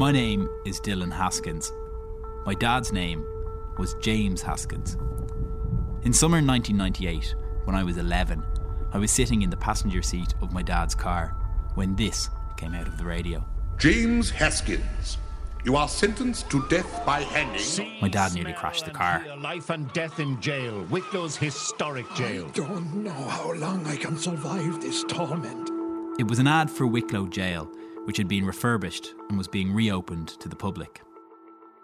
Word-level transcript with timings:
My 0.00 0.12
name 0.12 0.48
is 0.64 0.80
Dylan 0.80 1.12
Haskins. 1.12 1.74
My 2.46 2.54
dad's 2.54 2.90
name 2.90 3.22
was 3.76 3.96
James 4.00 4.40
Haskins. 4.40 4.94
In 6.04 6.14
summer 6.14 6.38
1998, 6.38 7.34
when 7.64 7.76
I 7.76 7.84
was 7.84 7.98
11, 7.98 8.42
I 8.94 8.98
was 8.98 9.10
sitting 9.10 9.42
in 9.42 9.50
the 9.50 9.58
passenger 9.58 10.00
seat 10.00 10.32
of 10.40 10.54
my 10.54 10.62
dad's 10.62 10.94
car 10.94 11.36
when 11.74 11.94
this 11.96 12.30
came 12.56 12.74
out 12.74 12.88
of 12.88 12.96
the 12.96 13.04
radio. 13.04 13.44
James 13.76 14.30
Haskins, 14.30 15.18
you 15.64 15.76
are 15.76 15.86
sentenced 15.86 16.48
to 16.48 16.66
death 16.68 17.04
by 17.04 17.20
hanging. 17.20 18.00
My 18.00 18.08
dad 18.08 18.32
nearly 18.32 18.54
crashed 18.54 18.86
the 18.86 18.92
car. 18.92 19.22
Life 19.38 19.68
and 19.68 19.92
death 19.92 20.18
in 20.18 20.40
jail, 20.40 20.82
Wicklow's 20.88 21.36
historic 21.36 22.06
jail. 22.14 22.46
I 22.46 22.52
don't 22.52 23.04
know 23.04 23.10
how 23.10 23.52
long 23.52 23.86
I 23.86 23.96
can 23.96 24.16
survive 24.16 24.80
this 24.80 25.04
torment. 25.08 25.68
It 26.18 26.26
was 26.26 26.38
an 26.38 26.46
ad 26.46 26.70
for 26.70 26.86
Wicklow 26.86 27.26
Jail, 27.28 27.70
which 28.10 28.16
had 28.16 28.26
been 28.26 28.44
refurbished 28.44 29.14
and 29.28 29.38
was 29.38 29.46
being 29.46 29.72
reopened 29.72 30.26
to 30.26 30.48
the 30.48 30.56
public. 30.56 31.00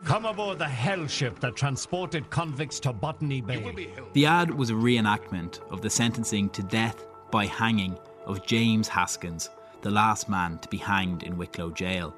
Come 0.02 0.24
aboard 0.24 0.58
the 0.58 0.64
hell 0.64 1.06
ship 1.06 1.38
that 1.38 1.54
transported 1.54 2.28
convicts 2.30 2.80
to 2.80 2.92
Botany 2.92 3.40
Bay. 3.40 3.92
The 4.12 4.26
ad 4.26 4.50
was 4.50 4.70
a 4.70 4.72
reenactment 4.72 5.60
of 5.70 5.82
the 5.82 5.88
sentencing 5.88 6.50
to 6.50 6.64
death 6.64 7.06
by 7.30 7.46
hanging 7.46 7.96
of 8.24 8.44
James 8.44 8.88
Haskins, 8.88 9.50
the 9.82 9.90
last 9.92 10.28
man 10.28 10.58
to 10.58 10.68
be 10.68 10.78
hanged 10.78 11.22
in 11.22 11.38
Wicklow 11.38 11.70
Jail. 11.70 12.12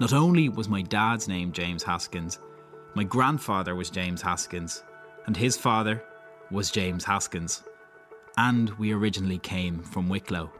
Not 0.00 0.12
only 0.12 0.48
was 0.48 0.68
my 0.68 0.82
dad's 0.82 1.28
name 1.28 1.52
James 1.52 1.84
Haskins, 1.84 2.40
my 2.96 3.04
grandfather 3.04 3.76
was 3.76 3.90
James 3.90 4.22
Haskins, 4.22 4.82
and 5.26 5.36
his 5.36 5.56
father 5.56 6.02
was 6.50 6.72
James 6.72 7.04
Haskins. 7.04 7.62
And 8.36 8.70
we 8.70 8.90
originally 8.90 9.38
came 9.38 9.84
from 9.84 10.08
Wicklow. 10.08 10.50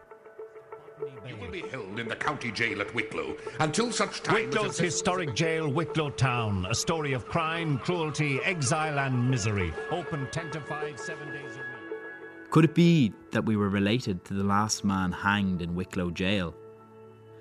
You 1.28 1.36
will 1.36 1.50
be 1.50 1.62
held 1.62 1.98
in 1.98 2.08
the 2.08 2.16
county 2.16 2.50
jail 2.50 2.80
at 2.80 2.94
Wicklow 2.94 3.36
until 3.61 3.92
such 3.92 4.22
time 4.22 4.34
Wicklow's 4.50 4.70
as 4.70 4.80
a- 4.80 4.84
historic 4.84 5.34
jail, 5.34 5.69
Wicklow 5.69 6.11
Town. 6.11 6.66
A 6.69 6.75
story 6.75 7.12
of 7.12 7.27
crime, 7.27 7.78
cruelty, 7.78 8.41
exile, 8.44 8.98
and 8.98 9.30
misery. 9.30 9.72
Open 9.91 10.27
10 10.30 10.50
to 10.52 10.60
5, 10.60 10.98
7 10.98 11.28
days 11.33 11.55
a 11.55 11.58
week. 11.58 12.50
Could 12.50 12.64
it 12.64 12.75
be 12.75 13.12
that 13.30 13.44
we 13.47 13.56
were 13.56 13.69
related 13.69 14.25
to 14.25 14.34
the 14.34 14.42
last 14.44 14.84
man 14.84 15.12
hanged 15.12 15.62
in 15.62 15.75
Wicklow 15.75 16.10
jail? 16.10 16.55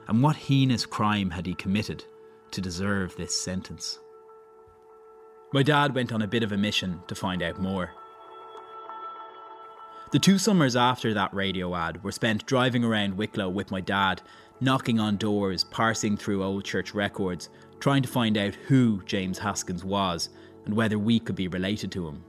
And 0.07 0.21
what 0.23 0.35
heinous 0.35 0.85
crime 0.85 1.29
had 1.31 1.45
he 1.45 1.53
committed 1.55 2.03
to 2.51 2.61
deserve 2.61 3.15
this 3.15 3.35
sentence? 3.39 3.99
My 5.51 5.63
dad 5.63 5.95
went 5.95 6.11
on 6.11 6.21
a 6.21 6.27
bit 6.27 6.43
of 6.43 6.51
a 6.51 6.57
mission 6.57 7.01
to 7.07 7.15
find 7.15 7.41
out 7.41 7.59
more. 7.59 7.91
The 10.11 10.17
two 10.17 10.39
summers 10.39 10.75
after 10.75 11.13
that 11.13 11.31
radio 11.35 11.75
ad 11.75 12.03
were 12.03 12.11
spent 12.11 12.47
driving 12.47 12.83
around 12.83 13.15
Wicklow 13.15 13.49
with 13.49 13.69
my 13.69 13.79
dad, 13.79 14.23
knocking 14.59 14.99
on 14.99 15.17
doors, 15.17 15.63
parsing 15.63 16.17
through 16.17 16.43
old 16.43 16.65
church 16.65 16.95
records, 16.95 17.49
trying 17.79 18.01
to 18.01 18.09
find 18.09 18.35
out 18.35 18.55
who 18.55 19.03
James 19.05 19.37
Haskins 19.37 19.83
was 19.83 20.29
and 20.65 20.73
whether 20.73 20.97
we 20.97 21.19
could 21.19 21.35
be 21.35 21.47
related 21.47 21.91
to 21.91 22.07
him. 22.07 22.23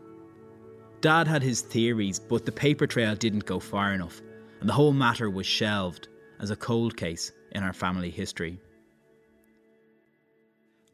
Dad 1.01 1.27
had 1.27 1.42
his 1.42 1.62
theories, 1.62 2.20
but 2.20 2.45
the 2.45 2.53
paper 2.53 2.86
trail 2.86 3.14
didn't 3.17 3.47
go 3.47 3.58
far 3.58 3.95
enough, 3.95 4.20
and 4.61 4.69
the 4.69 4.75
whole 4.75 4.92
matter 4.92 5.31
was 5.31 5.47
shelved 5.47 6.08
as 6.39 6.51
a 6.51 6.56
cold 6.56 6.98
case 6.98 7.33
in 7.53 7.62
our 7.62 7.73
family 7.73 8.11
history. 8.11 8.61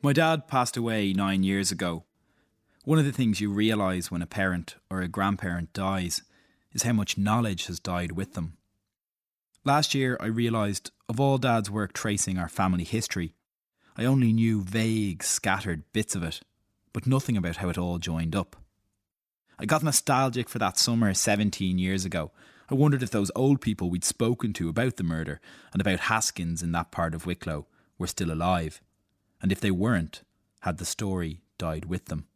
My 0.03 0.12
dad 0.12 0.47
passed 0.47 0.77
away 0.77 1.12
nine 1.12 1.42
years 1.42 1.73
ago. 1.73 2.05
One 2.84 3.01
of 3.01 3.05
the 3.05 3.12
things 3.12 3.41
you 3.41 3.51
realise 3.51 4.09
when 4.09 4.23
a 4.23 4.27
parent 4.27 4.77
or 4.89 5.01
a 5.01 5.09
grandparent 5.09 5.73
dies 5.73 6.23
is 6.77 6.84
how 6.84 6.92
much 6.92 7.19
knowledge 7.19 7.66
has 7.66 7.80
died 7.80 8.12
with 8.12 8.34
them. 8.34 8.56
Last 9.64 9.94
year, 9.94 10.16
I 10.20 10.27
realised 10.27 10.92
of 11.08 11.18
all 11.18 11.38
Dad's 11.38 11.70
work 11.70 11.92
tracing 11.92 12.38
our 12.38 12.48
family 12.48 12.84
history, 12.84 13.34
I 13.96 14.05
only 14.05 14.33
knew 14.33 14.62
vague, 14.62 15.23
scattered 15.23 15.90
bits 15.92 16.14
of 16.14 16.23
it, 16.23 16.40
but 16.92 17.06
nothing 17.06 17.36
about 17.36 17.56
how 17.56 17.70
it 17.70 17.78
all 17.78 17.98
joined 17.98 18.36
up. 18.36 18.56
I 19.58 19.64
got 19.64 19.83
nostalgic 19.83 20.51
for 20.51 20.58
that 20.58 20.78
summer 20.78 21.14
17 21.14 21.78
years 21.78 22.05
ago. 22.05 22.30
I 22.70 22.74
wondered 22.74 23.02
if 23.02 23.11
those 23.11 23.30
old 23.34 23.62
people 23.62 23.89
we'd 23.89 24.05
spoken 24.05 24.52
to 24.55 24.68
about 24.68 24.96
the 24.96 25.02
murder 25.02 25.40
and 25.72 25.80
about 25.80 26.01
Haskins 26.01 26.62
in 26.62 26.72
that 26.72 26.90
part 26.90 27.14
of 27.14 27.24
Wicklow 27.24 27.67
were 27.96 28.06
still 28.06 28.30
alive, 28.30 28.83
and 29.40 29.51
if 29.51 29.61
they 29.61 29.70
weren't, 29.70 30.22
had 30.61 30.77
the 30.77 30.84
story 30.84 31.40
died 31.56 31.86
with 31.86 32.06
them. 32.06 32.27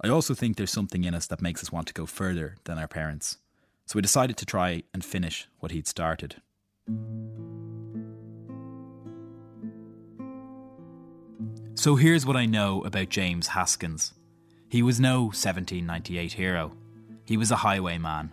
I 0.00 0.08
also 0.08 0.34
think 0.34 0.56
there's 0.56 0.72
something 0.72 1.04
in 1.04 1.14
us 1.14 1.26
that 1.26 1.42
makes 1.42 1.62
us 1.62 1.72
want 1.72 1.86
to 1.88 1.94
go 1.94 2.06
further 2.06 2.56
than 2.64 2.78
our 2.78 2.88
parents, 2.88 3.38
so 3.86 3.96
we 3.96 4.02
decided 4.02 4.36
to 4.38 4.46
try 4.46 4.82
and 4.94 5.04
finish 5.04 5.48
what 5.60 5.72
he'd 5.72 5.86
started. 5.86 6.36
So 11.74 11.96
here's 11.96 12.24
what 12.24 12.36
I 12.36 12.46
know 12.46 12.84
about 12.84 13.08
James 13.08 13.48
Haskins. 13.48 14.12
He 14.68 14.82
was 14.82 15.00
no 15.00 15.22
1798 15.22 16.32
hero. 16.32 16.72
He 17.24 17.36
was 17.36 17.50
a 17.50 17.56
highwayman. 17.56 18.32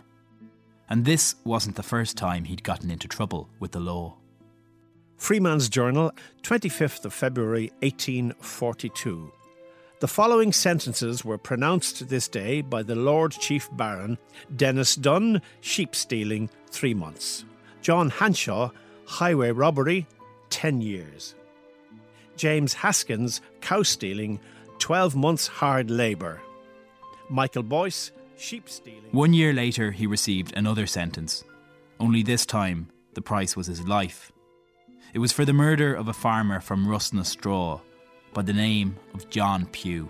And 0.88 1.04
this 1.04 1.36
wasn't 1.44 1.76
the 1.76 1.82
first 1.82 2.16
time 2.16 2.44
he'd 2.44 2.62
gotten 2.62 2.90
into 2.90 3.08
trouble 3.08 3.48
with 3.58 3.72
the 3.72 3.80
law. 3.80 4.16
Freeman's 5.16 5.68
Journal, 5.68 6.12
25th 6.42 7.04
of 7.04 7.12
February 7.12 7.70
1842. 7.80 9.32
The 10.00 10.08
following 10.08 10.50
sentences 10.50 11.26
were 11.26 11.36
pronounced 11.36 12.08
this 12.08 12.26
day 12.26 12.62
by 12.62 12.82
the 12.82 12.94
Lord 12.94 13.32
Chief 13.32 13.68
Baron 13.72 14.16
Dennis 14.56 14.94
Dunn, 14.94 15.42
sheep 15.60 15.94
stealing, 15.94 16.48
three 16.70 16.94
months. 16.94 17.44
John 17.82 18.08
Hanshaw, 18.08 18.70
highway 19.04 19.50
robbery, 19.50 20.06
10 20.48 20.80
years. 20.80 21.34
James 22.34 22.72
Haskins, 22.72 23.42
cow 23.60 23.82
stealing, 23.82 24.40
12 24.78 25.16
months 25.16 25.46
hard 25.46 25.90
labour. 25.90 26.40
Michael 27.28 27.62
Boyce, 27.62 28.10
sheep 28.38 28.70
stealing. 28.70 29.12
One 29.12 29.34
year 29.34 29.52
later, 29.52 29.90
he 29.90 30.06
received 30.06 30.56
another 30.56 30.86
sentence. 30.86 31.44
Only 31.98 32.22
this 32.22 32.46
time, 32.46 32.88
the 33.12 33.20
price 33.20 33.54
was 33.54 33.66
his 33.66 33.86
life. 33.86 34.32
It 35.12 35.18
was 35.18 35.32
for 35.32 35.44
the 35.44 35.52
murder 35.52 35.92
of 35.94 36.08
a 36.08 36.14
farmer 36.14 36.58
from 36.58 36.86
Rusnastraw 36.86 37.82
by 38.32 38.42
the 38.42 38.52
name 38.52 38.96
of 39.14 39.28
John 39.28 39.66
Pugh. 39.66 40.08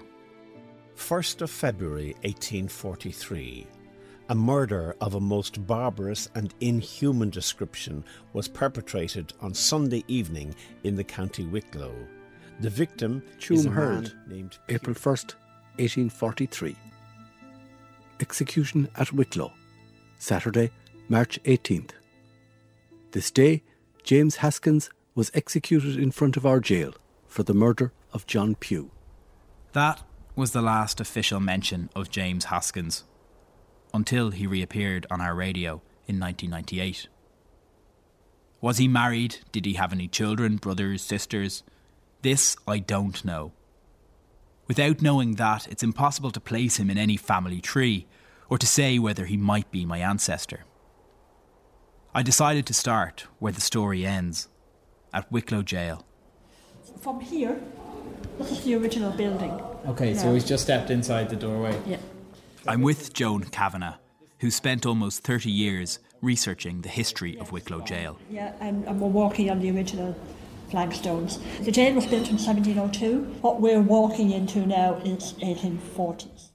1st 0.97 1.41
of 1.43 1.51
February 1.51 2.13
1843. 2.23 3.67
A 4.29 4.35
murder 4.35 4.95
of 5.01 5.15
a 5.15 5.21
most 5.21 5.67
barbarous 5.67 6.29
and 6.35 6.55
inhuman 6.61 7.31
description 7.31 8.05
was 8.35 8.47
perpetrated 8.47 9.33
on 9.41 9.55
Sunday 9.55 10.05
evening 10.07 10.55
in 10.85 10.97
the 10.97 11.05
county 11.05 11.47
Wicklow. 11.47 11.95
The 12.61 12.69
victim 12.69 13.23
is 13.49 13.65
a 13.65 13.71
Tuam 13.71 13.75
man 13.75 14.13
named 14.27 14.59
Pugh. 14.67 14.75
April 14.77 14.95
1st, 14.95 15.35
1843. 15.79 16.77
Execution 18.21 18.89
at 18.97 19.15
Wicklow, 19.15 19.51
Saturday, 20.19 20.71
March 21.09 21.43
18th. 21.45 21.93
This 23.13 23.31
day, 23.31 23.63
James 24.05 24.37
Haskins 24.37 24.91
was 25.15 25.31
executed 25.33 25.97
in 25.97 26.11
front 26.11 26.37
of 26.37 26.45
our 26.45 26.61
jail 26.61 26.93
for 27.27 27.43
the 27.43 27.55
murder 27.55 27.93
of 28.13 28.27
John 28.27 28.55
Pugh. 28.55 28.91
That 29.73 30.03
was 30.37 30.53
the 30.53 30.63
last 30.63 31.01
official 31.01 31.41
mention 31.41 31.91
of 31.95 32.11
James 32.11 32.47
Haskins 32.47 33.05
until 33.93 34.31
he 34.31 34.47
reappeared 34.47 35.07
on 35.11 35.21
our 35.21 35.35
radio 35.35 35.83
in 36.07 36.19
1998. 36.19 37.09
Was 38.61 38.79
he 38.79 38.89
married? 38.89 39.39
Did 39.53 39.65
he 39.65 39.75
have 39.75 39.93
any 39.93 40.09
children, 40.09 40.57
brothers, 40.57 41.03
sisters? 41.03 41.63
This 42.23 42.57
I 42.67 42.79
don't 42.79 43.25
know. 43.25 43.53
Without 44.69 45.03
knowing 45.03 45.35
that, 45.35 45.67
it's 45.67 45.83
impossible 45.83 46.31
to 46.31 46.41
place 46.41 46.79
him 46.79 46.91
in 46.91 46.99
any 46.99 47.17
family 47.17 47.61
tree 47.61 48.07
or 48.49 48.59
to 48.59 48.67
say 48.67 48.99
whether 48.99 49.27
he 49.27 49.37
might 49.37 49.71
be 49.71 49.85
my 49.85 49.99
ancestor. 49.99 50.65
I 52.15 52.23
decided 52.23 52.67
to 52.67 52.75
start 52.75 53.27
where 53.39 53.53
the 53.53 53.61
story 53.61 54.05
ends 54.05 54.49
at 55.13 55.31
Wicklow 55.33 55.63
Jail. 55.63 56.05
From 57.01 57.21
here, 57.21 57.61
this 58.41 58.53
is 58.53 58.65
the 58.65 58.75
original 58.75 59.13
building. 59.13 59.51
Okay, 59.87 60.15
so 60.15 60.33
he's 60.33 60.45
just 60.45 60.65
stepped 60.65 60.91
inside 60.91 61.29
the 61.29 61.37
doorway. 61.37 61.79
Yeah. 61.87 61.99
I'm 62.67 62.83
with 62.83 63.13
Joan 63.13 63.45
Kavanagh, 63.45 63.97
who 64.41 64.51
spent 64.51 64.87
almost 64.87 65.23
30 65.23 65.51
years 65.51 65.99
researching 66.23 66.83
the 66.83 66.89
history 66.89 67.39
of 67.39 67.53
Wicklow 67.53 67.81
Jail. 67.83 68.19
Yeah, 68.31 68.55
and, 68.61 68.87
and 68.87 69.01
we're 69.01 69.09
walking 69.09 69.51
on 69.51 69.61
the 69.61 69.71
original 69.71 70.17
flagstones. 70.71 71.39
The 71.65 71.73
jail 71.73 71.95
was 71.95 72.07
built 72.07 72.29
in 72.29 72.37
1702. 72.37 73.39
What 73.41 73.61
we're 73.61 73.81
walking 73.81 74.31
into 74.31 74.67
now 74.67 74.97
is 75.05 75.35
1840s. 75.35 76.49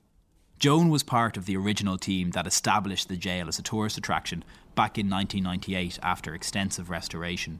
Joan 0.57 0.89
was 0.89 1.03
part 1.03 1.37
of 1.37 1.45
the 1.45 1.57
original 1.57 1.97
team 1.97 2.31
that 2.31 2.47
established 2.47 3.09
the 3.09 3.17
jail 3.17 3.47
as 3.47 3.59
a 3.59 3.63
tourist 3.63 3.97
attraction 3.97 4.43
back 4.73 4.97
in 4.97 5.09
1998 5.09 5.99
after 6.01 6.33
extensive 6.33 6.89
restoration. 6.89 7.59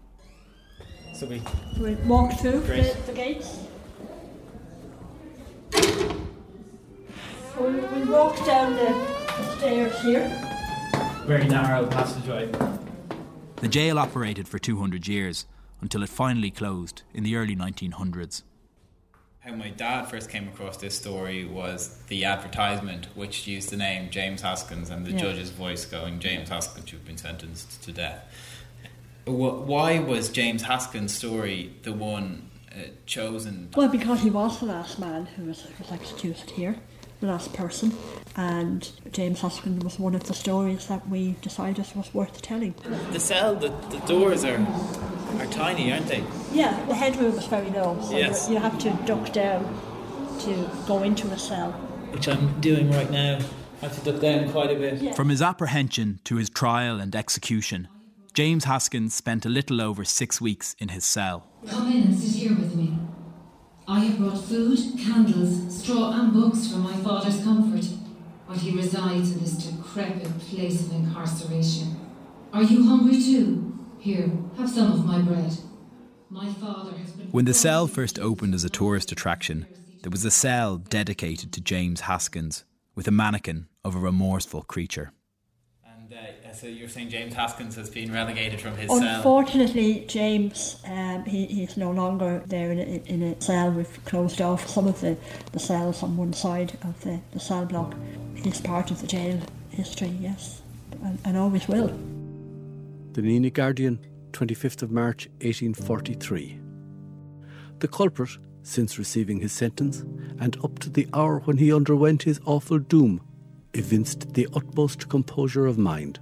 So 1.14 1.28
we 1.28 1.42
We 1.80 1.96
walk 1.96 2.40
through 2.40 2.62
the, 2.62 2.68
Great. 2.68 3.06
the 3.06 3.14
gates. 3.14 3.60
We, 7.60 7.68
we 8.00 8.06
walk 8.10 8.36
down 8.46 8.74
the, 8.74 8.86
the 9.38 9.56
stairs 9.58 10.02
here. 10.02 10.28
very 11.26 11.48
narrow 11.48 11.88
passageway. 11.88 12.52
The 13.58 13.68
jail 13.70 13.98
operated 13.98 14.48
for 14.48 14.60
200 14.60 15.08
years, 15.08 15.46
until 15.82 16.04
it 16.04 16.10
finally 16.10 16.52
closed 16.52 17.04
in 17.14 17.24
the 17.24 17.36
early 17.36 17.56
1900s. 17.56 18.44
How 19.40 19.54
my 19.56 19.70
dad 19.70 20.06
first 20.06 20.30
came 20.30 20.48
across 20.48 20.78
this 20.78 20.96
story 20.98 21.46
was 21.46 22.00
the 22.08 22.26
advertisement, 22.26 23.08
which 23.16 23.48
used 23.48 23.70
the 23.70 23.78
name 23.78 24.10
James 24.10 24.42
Haskins 24.42 24.90
and 24.90 25.06
the 25.06 25.12
Yeah. 25.12 25.18
judge's 25.20 25.52
voice 25.52 25.86
going, 25.86 26.20
James 26.20 26.50
Haskins, 26.50 26.92
you've 26.92 27.06
been 27.06 27.18
sentenced 27.18 27.82
to 27.84 27.92
death. 27.92 28.24
Why 29.26 30.00
was 30.00 30.30
James 30.30 30.64
Haskins' 30.64 31.14
story 31.14 31.74
the 31.84 31.94
one 31.94 32.50
uh, 32.72 32.90
chosen? 33.06 33.70
Well, 33.76 33.88
because 33.88 34.22
he 34.22 34.30
was 34.30 34.60
the 34.60 34.66
last 34.68 35.00
man 35.00 35.26
who 35.28 35.46
was, 35.46 35.66
was 35.80 35.92
executed 35.92 36.50
here, 36.52 36.76
the 37.26 37.32
last 37.32 37.54
person, 37.54 37.92
and 38.36 38.90
James 39.12 39.42
Hoskin 39.42 39.80
was 39.80 39.98
one 40.00 40.16
of 40.16 40.24
the 40.26 40.34
stories 40.34 40.88
that 40.88 41.08
we 41.10 41.36
decided 41.42 41.86
was 41.96 42.14
worth 42.14 42.42
telling. 42.42 42.76
The 43.12 43.20
cell, 43.20 43.56
the, 43.56 43.70
the 43.90 43.98
doors 44.06 44.44
are, 44.44 44.60
are 45.40 45.46
tiny, 45.48 45.92
aren't 45.92 46.08
they? 46.08 46.24
Yeah, 46.52 46.86
the 46.86 46.96
headroom 46.96 47.34
is 47.38 47.46
very 47.48 47.70
low, 47.72 48.00
so 48.02 48.16
Yes. 48.18 48.48
you, 48.48 48.56
you 48.56 48.60
have 48.62 48.78
to 48.80 48.90
duck 49.06 49.32
down 49.34 49.64
to 50.42 50.70
go 50.88 51.04
into 51.04 51.28
a 51.32 51.38
cell. 51.38 51.72
Which 52.12 52.28
I'm 52.28 52.60
doing 52.62 52.92
right 52.92 53.10
now. 53.12 53.40
I 53.82 53.88
have 53.88 54.04
to 54.04 54.12
duck 54.12 54.22
down 54.22 54.52
quite 54.52 54.72
a 54.72 54.76
bit. 54.76 55.16
From 55.16 55.30
his 55.30 55.42
apprehension 55.42 56.20
to 56.26 56.36
his 56.38 56.50
trial 56.50 57.00
and 57.00 57.16
execution, 57.16 57.88
James 58.34 58.66
Haskins 58.66 59.14
spent 59.14 59.46
a 59.46 59.50
little 59.50 59.82
over 59.82 60.04
six 60.04 60.40
weeks 60.42 60.76
in 60.80 60.90
his 60.90 61.06
cell. 61.06 61.48
Come 61.68 61.92
in 61.92 62.04
and 62.04 62.16
sit 62.20 62.36
here 62.42 62.50
with 62.56 62.76
me. 62.76 62.98
I 63.88 64.00
have 64.00 64.18
brought 64.18 64.44
food, 64.44 64.80
candles, 64.98 65.80
straw, 65.80 66.20
and 66.20 66.34
books 66.34 66.68
for 66.72 66.78
my 66.78 66.96
father's 66.98 67.44
comfort, 67.44 67.86
while 68.48 68.58
he 68.58 68.76
resides 68.76 69.32
in 69.32 69.40
this 69.40 69.54
decrepit 69.54 70.40
place 70.40 70.88
of 70.88 70.94
incarceration. 70.94 72.00
Are 72.52 72.64
you 72.64 72.88
hungry 72.88 73.22
too? 73.22 73.78
Here, 74.00 74.32
have 74.58 74.70
some 74.72 74.92
of 74.92 75.06
my 75.06 75.22
bread. 75.22 75.54
My 76.32 76.52
father 76.52 76.98
has 76.98 77.12
been. 77.12 77.28
When 77.28 77.46
the 77.46 77.54
cell 77.54 77.86
first 77.86 78.18
opened 78.18 78.56
as 78.56 78.64
a 78.64 78.70
tourist 78.70 79.12
attraction, 79.12 79.68
there 80.02 80.10
was 80.10 80.26
a 80.26 80.32
cell 80.32 80.78
dedicated 80.78 81.52
to 81.54 81.62
James 81.62 82.02
Haskins 82.02 82.66
with 82.96 83.08
a 83.08 83.12
mannequin 83.12 83.68
of 83.84 83.96
a 83.96 84.00
remorseful 84.00 84.64
creature. 84.64 85.12
And 86.56 86.62
so 86.62 86.68
you're 86.68 86.88
saying 86.88 87.10
James 87.10 87.34
Haskins 87.34 87.76
has 87.76 87.90
been 87.90 88.14
relegated 88.14 88.62
from 88.62 88.78
his 88.78 88.90
cell? 88.90 89.04
Unfortunately, 89.04 90.06
James, 90.08 90.82
um, 90.88 91.26
he, 91.26 91.48
he's 91.48 91.76
no 91.76 91.92
longer 91.92 92.44
there 92.46 92.72
in 92.72 92.80
a, 92.80 93.12
in 93.12 93.24
a 93.24 93.42
cell. 93.42 93.72
We've 93.72 94.06
closed 94.06 94.40
off 94.40 94.66
some 94.66 94.88
of 94.88 95.02
the, 95.02 95.18
the 95.52 95.60
cells 95.60 96.02
on 96.02 96.16
one 96.16 96.32
side 96.32 96.78
of 96.84 97.02
the, 97.02 97.20
the 97.34 97.42
cell 97.42 97.66
block. 97.66 97.94
He's 98.36 98.62
part 98.62 98.90
of 98.90 99.02
the 99.02 99.08
jail 99.08 99.42
history, 99.70 100.16
yes, 100.22 100.62
and, 101.04 101.20
and 101.26 101.36
always 101.36 101.68
will. 101.68 101.88
The 103.12 103.22
Nenagh 103.22 103.52
Guardian, 103.52 104.00
25th 104.32 104.82
of 104.82 104.92
March 104.92 105.28
1843. 105.42 106.58
The 107.80 107.88
culprit, 107.90 108.38
since 108.64 108.98
receiving 108.98 109.42
his 109.42 109.52
sentence, 109.52 110.06
and 110.40 110.56
up 110.64 110.80
to 110.80 110.90
the 110.90 111.10
hour 111.14 111.40
when 111.40 111.58
he 111.58 111.74
underwent 111.74 112.24
his 112.24 112.40
awful 112.46 112.80
doom, 112.80 113.20
evinced 113.74 114.36
the 114.36 114.48
utmost 114.54 115.10
composure 115.10 115.66
of 115.66 115.78
mind, 115.78 116.22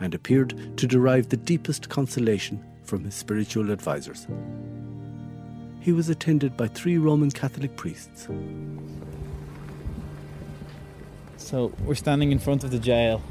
and 0.00 0.14
appeared 0.14 0.76
to 0.78 0.86
derive 0.86 1.28
the 1.28 1.36
deepest 1.36 1.88
consolation 1.88 2.64
from 2.84 3.04
his 3.04 3.14
spiritual 3.14 3.70
advisers. 3.70 4.26
He 5.80 5.92
was 5.92 6.08
attended 6.08 6.56
by 6.56 6.68
three 6.68 6.98
Roman 6.98 7.30
Catholic 7.30 7.76
priests. 7.76 8.28
So 11.36 11.72
we're 11.84 11.94
standing 11.94 12.32
in 12.32 12.38
front 12.38 12.64
of 12.64 12.70
the 12.70 12.78
jail. 12.78 13.22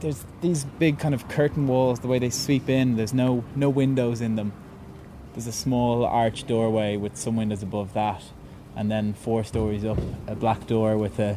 There's 0.00 0.24
these 0.40 0.64
big 0.64 0.98
kind 0.98 1.14
of 1.14 1.28
curtain 1.28 1.66
walls, 1.66 2.00
the 2.00 2.08
way 2.08 2.18
they 2.18 2.30
sweep 2.30 2.68
in, 2.68 2.96
there's 2.96 3.12
no 3.12 3.44
no 3.54 3.68
windows 3.68 4.20
in 4.20 4.36
them. 4.36 4.52
There's 5.34 5.46
a 5.46 5.52
small 5.52 6.04
arch 6.04 6.46
doorway 6.46 6.96
with 6.96 7.16
some 7.16 7.36
windows 7.36 7.62
above 7.62 7.92
that, 7.94 8.22
and 8.76 8.90
then 8.90 9.12
four 9.12 9.44
stories 9.44 9.84
up, 9.84 9.98
a 10.26 10.34
black 10.34 10.66
door 10.66 10.96
with 10.96 11.18
a 11.18 11.36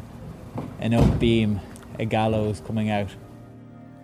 an 0.78 0.94
oak 0.94 1.18
beam, 1.18 1.60
a 1.98 2.04
gallows 2.04 2.62
coming 2.64 2.90
out. 2.90 3.10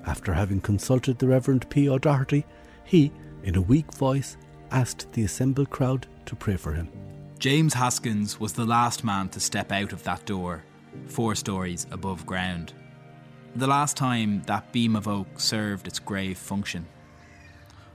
After 0.06 0.32
having 0.32 0.60
consulted 0.60 1.18
the 1.18 1.28
Reverend 1.28 1.68
P. 1.70 1.88
O'Doherty, 1.88 2.46
he, 2.84 3.12
in 3.42 3.56
a 3.56 3.60
weak 3.60 3.92
voice, 3.94 4.36
asked 4.70 5.12
the 5.12 5.24
assembled 5.24 5.70
crowd 5.70 6.06
to 6.26 6.36
pray 6.36 6.56
for 6.56 6.72
him. 6.72 6.88
James 7.38 7.74
Haskins 7.74 8.38
was 8.38 8.52
the 8.52 8.64
last 8.64 9.04
man 9.04 9.28
to 9.30 9.40
step 9.40 9.72
out 9.72 9.92
of 9.92 10.02
that 10.04 10.26
door, 10.26 10.62
four 11.06 11.34
stories 11.34 11.86
above 11.90 12.26
ground. 12.26 12.72
The 13.56 13.66
last 13.66 13.96
time 13.96 14.42
that 14.42 14.72
beam 14.72 14.94
of 14.94 15.08
oak 15.08 15.40
served 15.40 15.86
its 15.86 15.98
grave 15.98 16.38
function. 16.38 16.86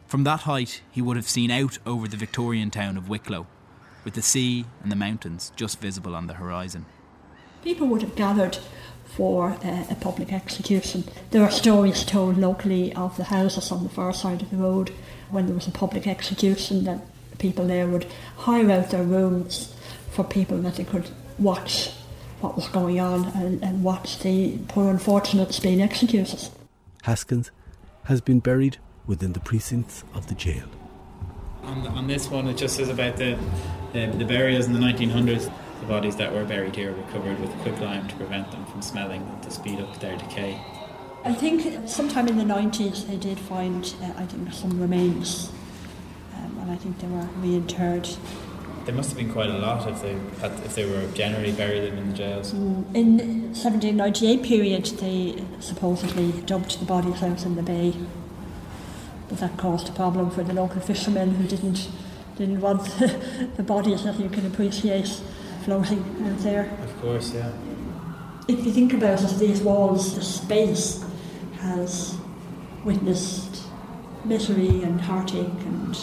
From 0.08 0.24
that 0.24 0.42
height, 0.42 0.82
he 0.92 1.02
would 1.02 1.16
have 1.16 1.30
seen 1.30 1.50
out 1.50 1.78
over 1.86 2.08
the 2.08 2.18
Victorian 2.18 2.72
town 2.72 2.98
of 2.98 3.10
Wicklow, 3.10 3.48
with 4.04 4.14
the 4.14 4.22
sea 4.22 4.66
and 4.84 4.92
the 4.92 4.96
mountains 4.96 5.52
just 5.56 5.80
visible 5.80 6.16
on 6.16 6.28
the 6.28 6.34
horizon. 6.34 6.86
People 7.64 7.88
would 7.88 8.02
have 8.02 8.16
gathered 8.16 8.58
for 9.06 9.52
uh, 9.64 9.86
a 9.90 9.96
public 9.96 10.34
execution. 10.34 11.04
There 11.32 11.44
are 11.44 11.52
stories 11.52 12.04
told 12.04 12.38
locally 12.38 12.94
of 12.94 13.16
the 13.18 13.26
houses 13.26 13.72
on 13.72 13.84
the 13.84 13.90
far 13.90 14.14
side 14.14 14.42
of 14.42 14.50
the 14.50 14.58
road 14.58 14.92
when 15.30 15.46
there 15.46 15.56
was 15.56 15.68
a 15.68 15.72
public 15.72 16.08
execution 16.08 16.84
that 16.84 17.02
people 17.38 17.68
there 17.68 17.88
would 17.88 18.06
hire 18.38 18.70
out 18.72 18.90
their 18.92 19.04
rooms 19.04 19.76
for 20.12 20.24
people 20.24 20.58
that 20.60 20.76
they 20.76 20.84
could 20.84 21.10
watch 21.38 21.92
what 22.42 22.56
was 22.56 22.68
going 22.68 23.00
on 23.00 23.26
and, 23.36 23.64
and 23.64 23.84
watch 23.84 24.20
the 24.20 24.58
poor 24.68 24.90
unfortunates 24.90 25.60
being 25.60 25.82
executed. 25.82 26.50
Haskins 27.04 27.52
has 28.06 28.22
been 28.22 28.40
buried 28.40 28.78
within 29.08 29.34
the 29.34 29.40
precincts 29.40 30.04
of 30.14 30.28
the 30.28 30.36
jail. 30.36 30.66
On, 31.64 31.88
on 31.88 32.08
this 32.08 32.30
one, 32.30 32.48
it 32.48 32.58
just 32.58 32.76
says 32.76 32.90
about 32.90 33.18
the, 33.18 33.38
the 33.94 34.08
the 34.08 34.26
burials 34.26 34.68
in 34.68 34.74
the 34.74 34.80
1900s. 34.80 35.52
The 35.82 35.88
bodies 35.88 36.16
that 36.16 36.34
were 36.34 36.46
buried 36.46 36.76
here 36.76 36.94
were 36.94 37.04
covered 37.12 37.40
with 37.40 37.52
quicklime 37.60 38.08
to 38.08 38.16
prevent 38.16 38.52
them 38.52 38.66
from 38.66 38.82
smelling 38.82 39.22
and 39.22 39.44
to 39.44 39.52
speed 39.52 39.80
up 39.80 40.00
their 40.00 40.18
decay. 40.18 40.60
I 41.24 41.34
think 41.34 41.88
sometime 41.90 42.28
in 42.28 42.38
the 42.38 42.44
90s 42.44 43.08
they 43.08 43.18
did 43.18 43.40
find, 43.40 43.94
uh, 44.02 44.14
I 44.18 44.26
think, 44.26 44.54
some 44.54 44.80
remains 44.80 45.52
um, 46.36 46.58
and 46.60 46.72
I 46.72 46.76
think 46.76 47.00
they 47.00 47.08
were 47.08 47.28
reinterred. 47.42 48.18
There 48.86 48.94
must 48.94 49.10
have 49.10 49.18
been 49.18 49.32
quite 49.32 49.50
a 49.50 49.58
lot 49.58 49.90
if 49.90 50.02
they 50.02 50.14
had, 50.40 50.52
if 50.64 50.76
they 50.76 50.86
were 50.86 51.08
generally 51.14 51.52
buried 51.52 51.84
in 51.86 52.10
the 52.10 52.16
jails. 52.16 52.54
In 52.54 53.18
1798 53.54 54.44
period, 54.44 54.86
they 55.00 55.44
supposedly 55.60 56.32
dumped 56.44 56.80
the 56.80 56.86
bodies 56.86 57.24
out 57.24 57.44
in 57.46 57.56
the 57.56 57.64
bay, 57.64 57.96
but 59.28 59.40
that 59.40 59.58
caused 59.58 59.90
a 59.90 59.92
problem 59.92 60.30
for 60.30 60.44
the 60.44 60.54
local 60.54 60.82
fishermen 60.82 61.32
who 61.32 61.48
didn't 61.48 61.90
didn't 62.38 62.60
want 62.60 62.84
the 63.56 63.64
bodies, 63.64 64.06
as 64.06 64.20
you 64.20 64.30
can 64.30 64.46
appreciate, 64.46 65.22
floating 65.66 66.00
out 66.24 66.38
there. 66.40 66.70
Of 66.84 67.02
course, 67.02 67.34
yeah. 67.34 67.52
If 68.48 68.64
you 68.64 68.72
think 68.72 68.94
about 68.94 69.24
it, 69.24 69.40
these 69.40 69.62
walls, 69.62 70.14
the 70.14 70.22
space 70.22 71.04
has 71.60 72.16
witnessed 72.84 73.64
misery 74.24 74.84
and 74.84 75.02
heartache 75.02 75.62
and 75.72 75.98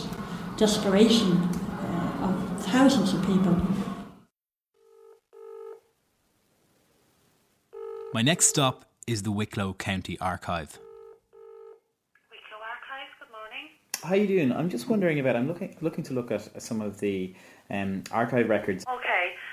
desperation 0.57 1.37
uh, 1.37 2.29
of 2.29 2.67
thousands 2.67 3.15
of 3.15 3.25
people. 3.25 3.57
My 8.13 8.23
next 8.23 8.47
stop 8.47 8.85
is 9.07 9.23
the 9.23 9.31
Wicklow 9.31 9.75
County 9.75 10.19
Archive. 10.21 10.81
Wicklow 12.33 12.61
Archives, 12.75 13.15
good 13.21 13.31
morning. 13.31 13.69
How 14.03 14.11
are 14.11 14.17
you 14.17 14.27
doing? 14.27 14.53
I'm 14.53 14.69
just 14.69 14.89
wondering 14.89 15.21
about. 15.21 15.37
I'm 15.37 15.47
looking 15.47 15.77
looking 15.81 16.03
to 16.05 16.15
look 16.15 16.33
at 16.33 16.61
some 16.61 16.81
of 16.81 16.99
the 16.99 17.33
um, 17.71 18.03
archive 18.11 18.49
records. 18.49 18.85
Okay. 18.93 19.02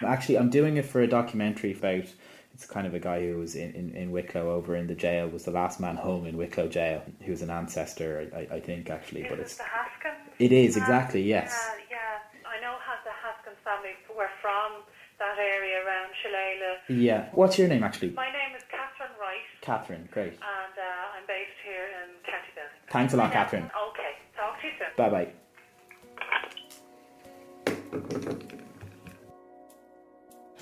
Actually, 0.05 0.37
I'm 0.37 0.49
doing 0.49 0.77
it 0.77 0.85
for 0.85 1.01
a 1.01 1.07
documentary 1.07 1.73
about. 1.73 2.05
It's 2.53 2.65
kind 2.65 2.85
of 2.85 2.93
a 2.93 2.99
guy 2.99 3.25
who 3.25 3.37
was 3.37 3.55
in, 3.55 3.71
in, 3.71 3.95
in 3.95 4.11
Wicklow 4.11 4.49
over 4.51 4.75
in 4.75 4.87
the 4.87 4.95
jail. 4.95 5.29
Was 5.29 5.45
the 5.45 5.51
last 5.51 5.79
man 5.79 5.95
home 5.95 6.25
in 6.25 6.35
Wicklow 6.35 6.67
jail. 6.67 7.01
He 7.21 7.31
was 7.31 7.41
an 7.41 7.49
ancestor, 7.49 8.29
I, 8.35 8.55
I 8.55 8.59
think, 8.59 8.89
actually. 8.89 9.23
But 9.23 9.39
Is 9.39 9.45
it's 9.45 9.57
the 9.57 9.63
Haskins? 9.63 10.35
it 10.39 10.51
is 10.51 10.75
exactly 10.75 11.21
yes. 11.21 11.55
Yeah, 11.89 11.95
yeah. 11.95 12.49
I 12.49 12.59
know 12.59 12.75
how 12.83 12.95
the 13.05 13.11
Haskins 13.23 13.55
family 13.63 13.95
were 14.13 14.27
from 14.41 14.83
that 15.19 15.37
area 15.39 15.85
around 15.85 16.11
Shillelagh. 16.21 17.01
Yeah. 17.01 17.29
What's 17.31 17.57
your 17.57 17.69
name 17.69 17.83
actually? 17.83 18.09
My 18.11 18.27
name 18.27 18.55
is 18.57 18.63
Catherine 18.69 19.15
Wright, 19.19 19.47
Catherine. 19.61 20.09
Great. 20.11 20.33
and 20.33 20.75
uh, 20.75 21.15
I'm 21.15 21.25
based 21.27 21.59
here 21.63 21.87
in 22.03 22.09
County 22.27 22.51
Building. 22.55 22.91
Thanks 22.91 23.13
a 23.13 23.17
lot, 23.17 23.31
Catherine. 23.31 23.71
Okay, 23.91 24.13
talk 24.35 24.59
to 24.59 24.67
you 24.67 24.73
soon. 24.79 24.87
Bye 24.97 25.09
bye. 25.09 25.31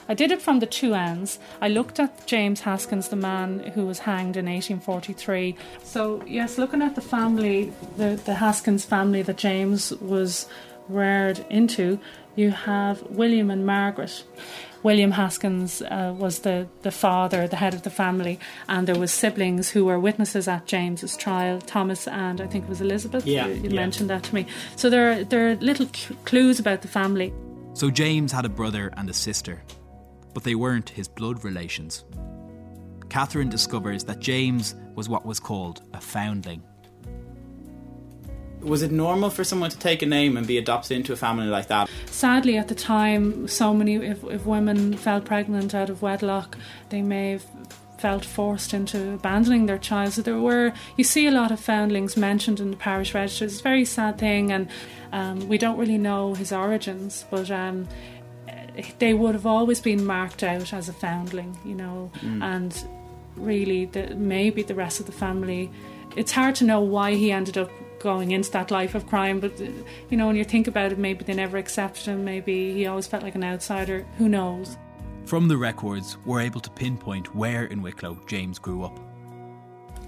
I 0.09 0.13
did 0.13 0.31
it 0.31 0.41
from 0.41 0.59
the 0.59 0.65
two 0.65 0.93
ends. 0.93 1.39
I 1.61 1.67
looked 1.67 1.99
at 1.99 2.25
James 2.27 2.61
Haskins, 2.61 3.09
the 3.09 3.15
man 3.15 3.59
who 3.59 3.85
was 3.85 3.99
hanged 3.99 4.37
in 4.37 4.45
1843. 4.45 5.55
So, 5.83 6.23
yes, 6.25 6.57
looking 6.57 6.81
at 6.81 6.95
the 6.95 7.01
family, 7.01 7.73
the, 7.97 8.19
the 8.25 8.35
Haskins 8.35 8.85
family 8.85 9.21
that 9.23 9.37
James 9.37 9.91
was 9.93 10.47
reared 10.87 11.45
into, 11.49 11.99
you 12.35 12.51
have 12.51 13.01
William 13.03 13.49
and 13.51 13.65
Margaret. 13.65 14.23
William 14.83 15.11
Haskins 15.11 15.81
uh, 15.81 16.13
was 16.17 16.39
the, 16.39 16.67
the 16.83 16.91
father, 16.91 17.47
the 17.47 17.55
head 17.55 17.73
of 17.73 17.81
the 17.81 17.89
family, 17.89 18.39
and 18.69 18.87
there 18.87 18.97
was 18.97 19.11
siblings 19.11 19.69
who 19.69 19.85
were 19.85 19.99
witnesses 19.99 20.47
at 20.47 20.65
James's 20.65 21.17
trial, 21.17 21.59
Thomas 21.59 22.07
and 22.07 22.39
I 22.39 22.47
think 22.47 22.65
it 22.65 22.69
was 22.69 22.79
Elizabeth. 22.79 23.25
Yeah, 23.25 23.47
you, 23.47 23.53
you 23.55 23.69
yeah. 23.69 23.75
mentioned 23.75 24.09
that 24.09 24.23
to 24.23 24.35
me. 24.35 24.45
So 24.75 24.89
there 24.89 25.11
are, 25.11 25.23
there 25.23 25.49
are 25.49 25.55
little 25.55 25.87
cl- 25.93 26.17
clues 26.25 26.59
about 26.59 26.83
the 26.83 26.87
family. 26.87 27.33
So 27.73 27.89
James 27.89 28.31
had 28.31 28.45
a 28.45 28.49
brother 28.49 28.93
and 28.95 29.09
a 29.09 29.13
sister, 29.13 29.61
but 30.37 30.43
they 30.43 30.53
weren't 30.53 30.89
his 30.89 31.07
blood 31.07 31.43
relations. 31.43 32.05
Catherine 33.09 33.49
discovers 33.49 34.03
that 34.03 34.19
James 34.19 34.75
was 34.93 35.09
what 35.09 35.25
was 35.25 35.39
called 35.39 35.81
a 35.95 35.99
foundling. 35.99 36.61
Was 38.59 38.83
it 38.83 38.91
normal 38.91 39.31
for 39.31 39.43
someone 39.43 39.71
to 39.71 39.79
take 39.79 40.03
a 40.03 40.05
name 40.05 40.37
and 40.37 40.45
be 40.45 40.59
adopted 40.59 40.95
into 40.95 41.11
a 41.11 41.15
family 41.15 41.47
like 41.47 41.69
that? 41.69 41.89
Sadly, 42.05 42.55
at 42.55 42.67
the 42.67 42.75
time, 42.75 43.47
so 43.47 43.73
many, 43.73 43.95
if, 43.95 44.23
if 44.25 44.45
women 44.45 44.95
fell 44.95 45.21
pregnant 45.21 45.73
out 45.73 45.89
of 45.89 46.03
wedlock, 46.03 46.55
they 46.89 47.01
may 47.01 47.31
have 47.31 47.45
felt 47.97 48.23
forced 48.23 48.75
into 48.75 49.13
abandoning 49.13 49.65
their 49.65 49.79
child. 49.79 50.13
So 50.13 50.21
there 50.21 50.37
were, 50.37 50.71
you 50.97 51.03
see 51.03 51.25
a 51.25 51.31
lot 51.31 51.51
of 51.51 51.59
foundlings 51.59 52.15
mentioned 52.15 52.59
in 52.59 52.69
the 52.69 52.77
parish 52.77 53.15
registers. 53.15 53.53
It's 53.53 53.61
a 53.61 53.63
very 53.63 53.85
sad 53.85 54.19
thing, 54.19 54.51
and 54.51 54.69
um, 55.11 55.47
we 55.47 55.57
don't 55.57 55.79
really 55.79 55.97
know 55.97 56.35
his 56.35 56.51
origins, 56.51 57.25
but 57.31 57.49
um, 57.49 57.87
they 58.99 59.13
would 59.13 59.33
have 59.35 59.45
always 59.45 59.79
been 59.81 60.05
marked 60.05 60.43
out 60.43 60.73
as 60.73 60.89
a 60.89 60.93
foundling, 60.93 61.57
you 61.65 61.75
know, 61.75 62.11
Mm. 62.21 62.43
and 62.43 62.85
really 63.35 63.85
the, 63.85 64.15
maybe 64.15 64.63
the 64.63 64.75
rest 64.75 64.99
of 64.99 65.05
the 65.05 65.11
family. 65.11 65.69
It's 66.15 66.31
hard 66.31 66.55
to 66.55 66.65
know 66.65 66.79
why 66.81 67.13
he 67.15 67.31
ended 67.31 67.57
up 67.57 67.69
going 67.99 68.31
into 68.31 68.51
that 68.51 68.71
life 68.71 68.95
of 68.95 69.07
crime, 69.07 69.39
but 69.39 69.59
you 69.59 70.17
know, 70.17 70.27
when 70.27 70.35
you 70.35 70.43
think 70.43 70.67
about 70.67 70.91
it, 70.91 70.97
maybe 70.97 71.23
they 71.23 71.33
never 71.33 71.57
accepted 71.57 72.05
him, 72.05 72.23
maybe 72.25 72.73
he 72.73 72.85
always 72.87 73.07
felt 73.07 73.23
like 73.23 73.35
an 73.35 73.43
outsider. 73.43 74.05
Who 74.17 74.29
knows? 74.29 74.77
From 75.25 75.47
the 75.47 75.57
records, 75.57 76.17
we're 76.25 76.41
able 76.41 76.61
to 76.61 76.69
pinpoint 76.69 77.35
where 77.35 77.65
in 77.65 77.81
Wicklow 77.81 78.17
James 78.27 78.59
grew 78.59 78.83
up. 78.83 78.97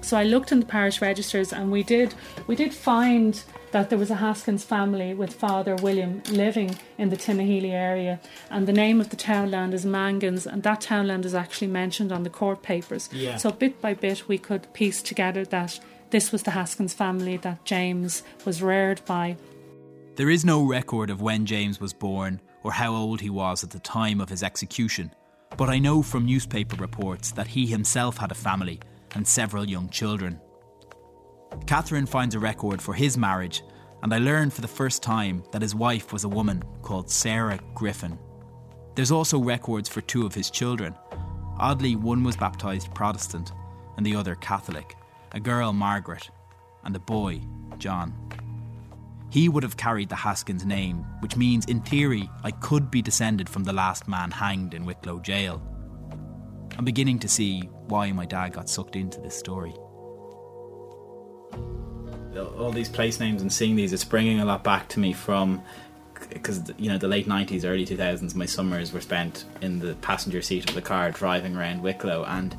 So 0.02 0.16
I 0.18 0.24
looked 0.24 0.52
in 0.52 0.60
the 0.62 0.66
parish 0.66 1.02
registers, 1.02 1.52
and 1.52 1.72
we 1.72 1.84
did 1.84 2.14
we 2.48 2.56
did 2.56 2.74
find 2.74 3.44
that 3.72 3.90
there 3.90 4.00
was 4.00 4.10
a 4.10 4.16
Haskins 4.16 4.64
family 4.64 5.14
with 5.14 5.34
Father 5.34 5.76
William 5.76 6.22
living 6.30 6.76
in 6.98 7.10
the 7.10 7.18
Tinahely 7.18 7.72
area, 7.72 8.20
and 8.50 8.68
the 8.68 8.74
name 8.74 9.00
of 9.00 9.10
the 9.10 9.16
townland 9.16 9.74
is 9.74 9.86
Mangans, 9.86 10.46
and 10.46 10.64
that 10.64 10.82
townland 10.82 11.26
is 11.26 11.36
actually 11.36 11.68
mentioned 11.68 12.12
on 12.12 12.24
the 12.24 12.30
court 12.30 12.62
papers. 12.64 13.10
Yeah. 13.12 13.38
So 13.38 13.52
bit 13.52 13.82
by 13.82 13.94
bit, 13.94 14.28
we 14.28 14.38
could 14.38 14.72
piece 14.74 15.02
together 15.02 15.46
that 15.46 15.80
this 16.10 16.32
was 16.32 16.44
the 16.44 16.52
Haskins 16.52 16.94
family 16.94 17.38
that 17.38 17.64
James 17.66 18.24
was 18.46 18.62
reared 18.62 19.02
by. 19.06 19.38
There 20.16 20.30
is 20.30 20.44
no 20.44 20.64
record 20.64 21.10
of 21.10 21.22
when 21.22 21.46
James 21.46 21.80
was 21.80 21.94
born 21.94 22.42
or 22.64 22.72
how 22.72 22.94
old 22.94 23.22
he 23.22 23.30
was 23.30 23.64
at 23.64 23.70
the 23.70 23.80
time 23.80 24.20
of 24.20 24.30
his 24.30 24.44
execution, 24.44 25.14
but 25.56 25.70
I 25.70 25.80
know 25.80 26.02
from 26.02 26.26
newspaper 26.26 26.76
reports 26.76 27.32
that 27.32 27.48
he 27.48 27.68
himself 27.68 28.18
had 28.18 28.32
a 28.32 28.36
family 28.36 28.80
and 29.16 29.28
several 29.28 29.68
young 29.68 29.90
children. 29.90 30.40
Catherine 31.66 32.06
finds 32.06 32.36
a 32.36 32.40
record 32.40 32.82
for 32.82 32.94
his 32.94 33.18
marriage, 33.18 33.64
and 34.02 34.14
I 34.14 34.18
learn 34.18 34.50
for 34.50 34.62
the 34.62 34.68
first 34.68 35.04
time 35.04 35.44
that 35.52 35.62
his 35.62 35.76
wife 35.76 36.14
was 36.14 36.24
a 36.24 36.30
woman 36.30 36.64
called 36.82 37.10
Sarah 37.10 37.60
Griffin. 37.76 38.18
There's 38.96 39.12
also 39.12 39.40
records 39.40 39.88
for 39.88 40.02
two 40.02 40.26
of 40.26 40.34
his 40.34 40.50
children. 40.50 40.96
Oddly, 41.60 41.96
one 41.96 42.24
was 42.24 42.38
baptised 42.38 42.94
Protestant 42.94 43.52
and 43.98 44.06
the 44.06 44.16
other 44.16 44.36
Catholic, 44.36 44.96
a 45.34 45.40
girl, 45.40 45.74
Margaret, 45.74 46.30
and 46.84 46.96
a 46.96 47.00
boy, 47.00 47.42
John. 47.78 48.14
He 49.30 49.48
would 49.48 49.64
have 49.64 49.78
carried 49.78 50.10
the 50.10 50.16
Haskins 50.16 50.66
name, 50.66 51.06
which 51.20 51.36
means, 51.36 51.66
in 51.66 51.82
theory, 51.82 52.30
I 52.44 52.52
could 52.52 52.90
be 52.90 53.02
descended 53.02 53.48
from 53.48 53.64
the 53.64 53.74
last 53.74 54.08
man 54.08 54.32
hanged 54.32 54.74
in 54.74 54.86
Wicklow 54.86 55.20
jail. 55.20 55.62
I'm 56.78 56.86
beginning 56.86 57.20
to 57.20 57.28
see 57.28 57.62
why 57.88 58.12
my 58.12 58.26
dad 58.26 58.54
got 58.54 58.70
sucked 58.70 58.96
into 58.96 59.20
this 59.20 59.38
story. 59.38 59.76
All 62.58 62.72
these 62.72 62.90
place 62.90 63.20
names 63.20 63.42
and 63.42 63.52
seeing 63.52 63.76
these, 63.76 63.94
it's 63.94 64.04
bringing 64.04 64.40
a 64.40 64.46
lot 64.46 64.64
back 64.64 64.88
to 64.90 65.00
me 65.00 65.14
from 65.14 65.62
because 66.30 66.72
you 66.78 66.90
know 66.90 66.98
the 66.98 67.08
late 67.08 67.28
nineties, 67.28 67.66
early 67.66 67.86
two 67.86 67.98
thousands. 67.98 68.36
My 68.36 68.46
summers 68.46 68.92
were 68.92 69.02
spent 69.02 69.46
in 69.62 69.80
the 69.80 69.96
passenger 69.96 70.42
seat 70.42 70.70
of 70.70 70.76
the 70.76 70.82
car 70.82 71.12
driving 71.12 71.56
around 71.56 71.82
Wicklow, 71.82 72.24
and 72.26 72.56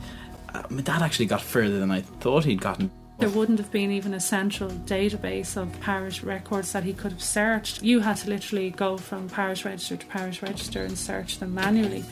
uh, 0.55 0.63
my 0.71 0.83
dad 0.83 1.03
actually 1.03 1.27
got 1.27 1.43
further 1.43 1.79
than 1.79 1.91
I 1.91 2.01
thought 2.01 2.45
he'd 2.45 2.61
gotten. 2.61 2.91
There 3.19 3.29
wouldn't 3.29 3.59
have 3.59 3.71
been 3.71 3.91
even 3.91 4.15
a 4.15 4.21
central 4.21 4.71
database 4.71 5.55
of 5.55 5.79
parish 5.83 6.23
records 6.23 6.73
that 6.73 6.85
he 6.85 6.95
could 6.95 7.13
have 7.13 7.23
searched. 7.23 7.83
You 7.83 8.01
had 8.01 8.17
to 8.19 8.31
literally 8.31 8.71
go 8.71 8.97
from 8.97 9.29
parish 9.29 9.67
register 9.67 9.99
to 9.99 10.07
parish 10.07 10.41
register 10.41 10.85
and 10.85 10.97
search 10.97 11.39
them 11.39 11.55
manually. 11.55 12.03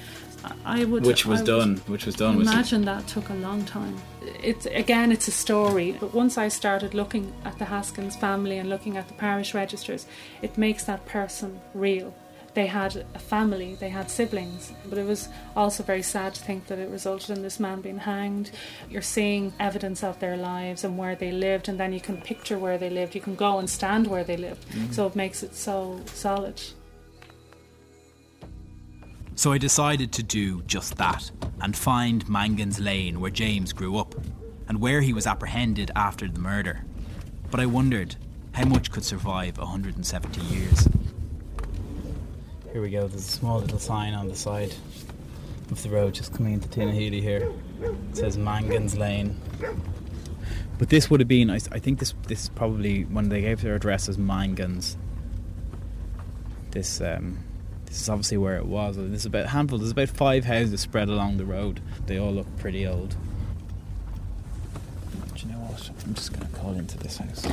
I 0.66 0.84
would, 0.84 1.04
Which 1.06 1.24
was 1.24 1.40
would 1.40 1.46
done. 1.46 1.76
Which 1.86 2.04
was 2.04 2.14
done. 2.14 2.36
was- 2.36 2.46
Imagine 2.46 2.84
that 2.84 3.06
took 3.08 3.30
a 3.30 3.34
long 3.34 3.64
time. 3.64 3.96
It's 4.42 4.66
again, 4.66 5.12
it's 5.12 5.28
a 5.28 5.32
story. 5.32 5.96
But 5.98 6.14
once 6.14 6.38
I 6.38 6.48
started 6.48 6.94
looking 6.94 7.32
at 7.44 7.58
the 7.58 7.64
Haskins 7.66 8.16
family 8.16 8.58
and 8.58 8.68
looking 8.68 8.96
at 8.96 9.08
the 9.08 9.14
parish 9.14 9.54
registers, 9.54 10.06
it 10.42 10.56
makes 10.58 10.84
that 10.84 11.06
person 11.06 11.60
real. 11.74 12.14
They 12.54 12.66
had 12.66 13.04
a 13.14 13.18
family, 13.18 13.76
they 13.76 13.90
had 13.90 14.10
siblings, 14.10 14.72
but 14.88 14.98
it 14.98 15.06
was 15.06 15.28
also 15.54 15.82
very 15.84 16.02
sad 16.02 16.34
to 16.34 16.42
think 16.42 16.66
that 16.66 16.78
it 16.78 16.88
resulted 16.90 17.36
in 17.36 17.42
this 17.42 17.60
man 17.60 17.80
being 17.82 17.98
hanged. 17.98 18.50
You're 18.90 19.02
seeing 19.02 19.52
evidence 19.60 20.02
of 20.02 20.18
their 20.18 20.36
lives 20.36 20.82
and 20.82 20.98
where 20.98 21.14
they 21.14 21.30
lived, 21.30 21.68
and 21.68 21.78
then 21.78 21.92
you 21.92 22.00
can 22.00 22.16
picture 22.20 22.58
where 22.58 22.78
they 22.78 22.90
lived. 22.90 23.14
You 23.14 23.20
can 23.20 23.36
go 23.36 23.58
and 23.58 23.70
stand 23.70 24.06
where 24.08 24.24
they 24.24 24.36
lived, 24.36 24.66
Mhm. 24.70 24.92
so 24.92 25.06
it 25.06 25.14
makes 25.14 25.42
it 25.44 25.54
so 25.54 26.00
solid. 26.14 26.60
So 29.38 29.52
I 29.52 29.58
decided 29.58 30.10
to 30.14 30.24
do 30.24 30.62
just 30.62 30.96
that 30.96 31.30
and 31.60 31.76
find 31.76 32.28
Mangan's 32.28 32.80
Lane 32.80 33.20
where 33.20 33.30
James 33.30 33.72
grew 33.72 33.96
up 33.96 34.16
and 34.66 34.80
where 34.80 35.00
he 35.00 35.12
was 35.12 35.28
apprehended 35.28 35.92
after 35.94 36.26
the 36.26 36.40
murder. 36.40 36.84
But 37.48 37.60
I 37.60 37.66
wondered 37.66 38.16
how 38.50 38.64
much 38.64 38.90
could 38.90 39.04
survive 39.04 39.58
170 39.58 40.40
years. 40.40 40.88
Here 42.72 42.82
we 42.82 42.90
go. 42.90 43.06
There's 43.06 43.28
a 43.28 43.30
small 43.30 43.60
little 43.60 43.78
sign 43.78 44.12
on 44.12 44.26
the 44.26 44.34
side 44.34 44.74
of 45.70 45.80
the 45.84 45.90
road 45.90 46.14
just 46.14 46.34
coming 46.34 46.54
into 46.54 46.66
Tinahely 46.66 47.22
here. 47.22 47.52
It 47.80 48.16
says 48.16 48.36
Mangan's 48.36 48.98
Lane. 48.98 49.40
But 50.78 50.88
this 50.88 51.10
would 51.10 51.20
have 51.20 51.28
been, 51.28 51.48
I 51.48 51.58
think 51.60 52.00
this 52.00 52.12
this 52.26 52.48
probably 52.48 53.04
when 53.04 53.28
they 53.28 53.42
gave 53.42 53.62
their 53.62 53.76
address 53.76 54.08
as 54.08 54.16
Mangans. 54.16 54.96
This 56.72 57.00
um, 57.00 57.38
this 57.88 58.02
is 58.02 58.08
obviously 58.08 58.36
where 58.36 58.56
it 58.56 58.66
was. 58.66 58.96
There's 58.96 59.26
about 59.26 59.46
a 59.46 59.48
handful. 59.48 59.78
There's 59.78 59.90
about 59.90 60.10
five 60.10 60.44
houses 60.44 60.80
spread 60.80 61.08
along 61.08 61.38
the 61.38 61.44
road. 61.44 61.80
They 62.06 62.18
all 62.18 62.32
look 62.32 62.46
pretty 62.58 62.86
old. 62.86 63.16
Do 65.34 65.46
you 65.46 65.52
know 65.52 65.58
what? 65.60 65.90
I'm 66.04 66.14
just 66.14 66.32
going 66.32 66.46
to 66.46 66.52
call 66.56 66.74
into 66.74 66.98
this 66.98 67.16
house. 67.16 67.46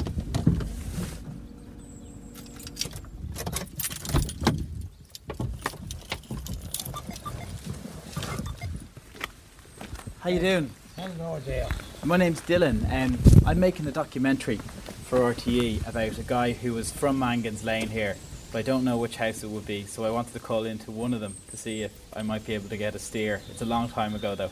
How 10.19 10.29
you 10.31 10.39
doing? 10.39 10.71
Hello 10.97 11.39
there. 11.45 11.69
My 12.03 12.17
name's 12.17 12.41
Dylan, 12.41 12.83
and 12.89 13.17
I'm 13.45 13.59
making 13.59 13.87
a 13.87 13.91
documentary 13.91 14.57
for 15.05 15.19
RTE 15.19 15.87
about 15.87 16.17
a 16.17 16.23
guy 16.23 16.53
who 16.53 16.73
was 16.73 16.91
from 16.91 17.19
Mangan's 17.19 17.63
Lane 17.63 17.89
here, 17.89 18.17
but 18.55 18.59
I 18.59 18.61
don't 18.61 18.85
know 18.85 18.95
which 18.95 19.17
house 19.17 19.43
it 19.43 19.49
would 19.49 19.65
be, 19.65 19.83
so 19.83 20.05
I 20.05 20.09
wanted 20.11 20.31
to 20.31 20.39
call 20.39 20.63
into 20.63 20.89
one 20.89 21.13
of 21.13 21.19
them 21.19 21.35
to 21.51 21.57
see 21.57 21.81
if 21.81 21.91
I 22.15 22.21
might 22.21 22.45
be 22.45 22.53
able 22.53 22.69
to 22.69 22.77
get 22.77 22.95
a 22.95 22.99
steer. 22.99 23.41
It's 23.49 23.61
a 23.61 23.65
long 23.65 23.89
time 23.89 24.15
ago 24.15 24.33
though. 24.33 24.51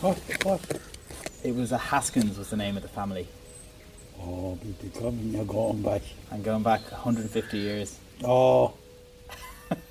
What? 0.00 0.16
What? 0.44 0.80
It 1.42 1.52
was 1.52 1.72
a 1.72 1.78
Haskins 1.78 2.38
was 2.38 2.50
the 2.50 2.56
name 2.56 2.76
of 2.76 2.84
the 2.84 2.88
family. 2.88 3.26
Oh, 4.20 4.56
be 4.80 4.88
coming, 4.90 5.34
you're 5.34 5.44
going 5.44 5.82
back. 5.82 6.02
I'm 6.30 6.42
going 6.42 6.62
back 6.62 6.88
150 6.92 7.58
years. 7.58 7.98
Oh, 8.22 8.74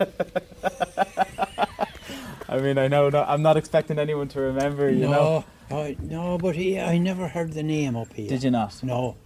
I 2.48 2.58
mean, 2.60 2.78
I 2.78 2.86
know, 2.86 3.08
no, 3.08 3.24
I'm 3.24 3.42
not 3.42 3.56
expecting 3.56 3.98
anyone 3.98 4.28
to 4.28 4.40
remember, 4.40 4.88
you 4.88 5.08
know. 5.08 5.44
no, 5.68 5.76
I, 5.76 5.96
no, 6.00 6.38
but 6.38 6.54
he, 6.54 6.78
I 6.78 6.98
never 6.98 7.26
heard 7.26 7.54
the 7.54 7.64
name 7.64 7.96
up 7.96 8.12
here. 8.12 8.28
Did 8.28 8.44
you 8.44 8.52
not? 8.52 8.84
No. 8.84 9.16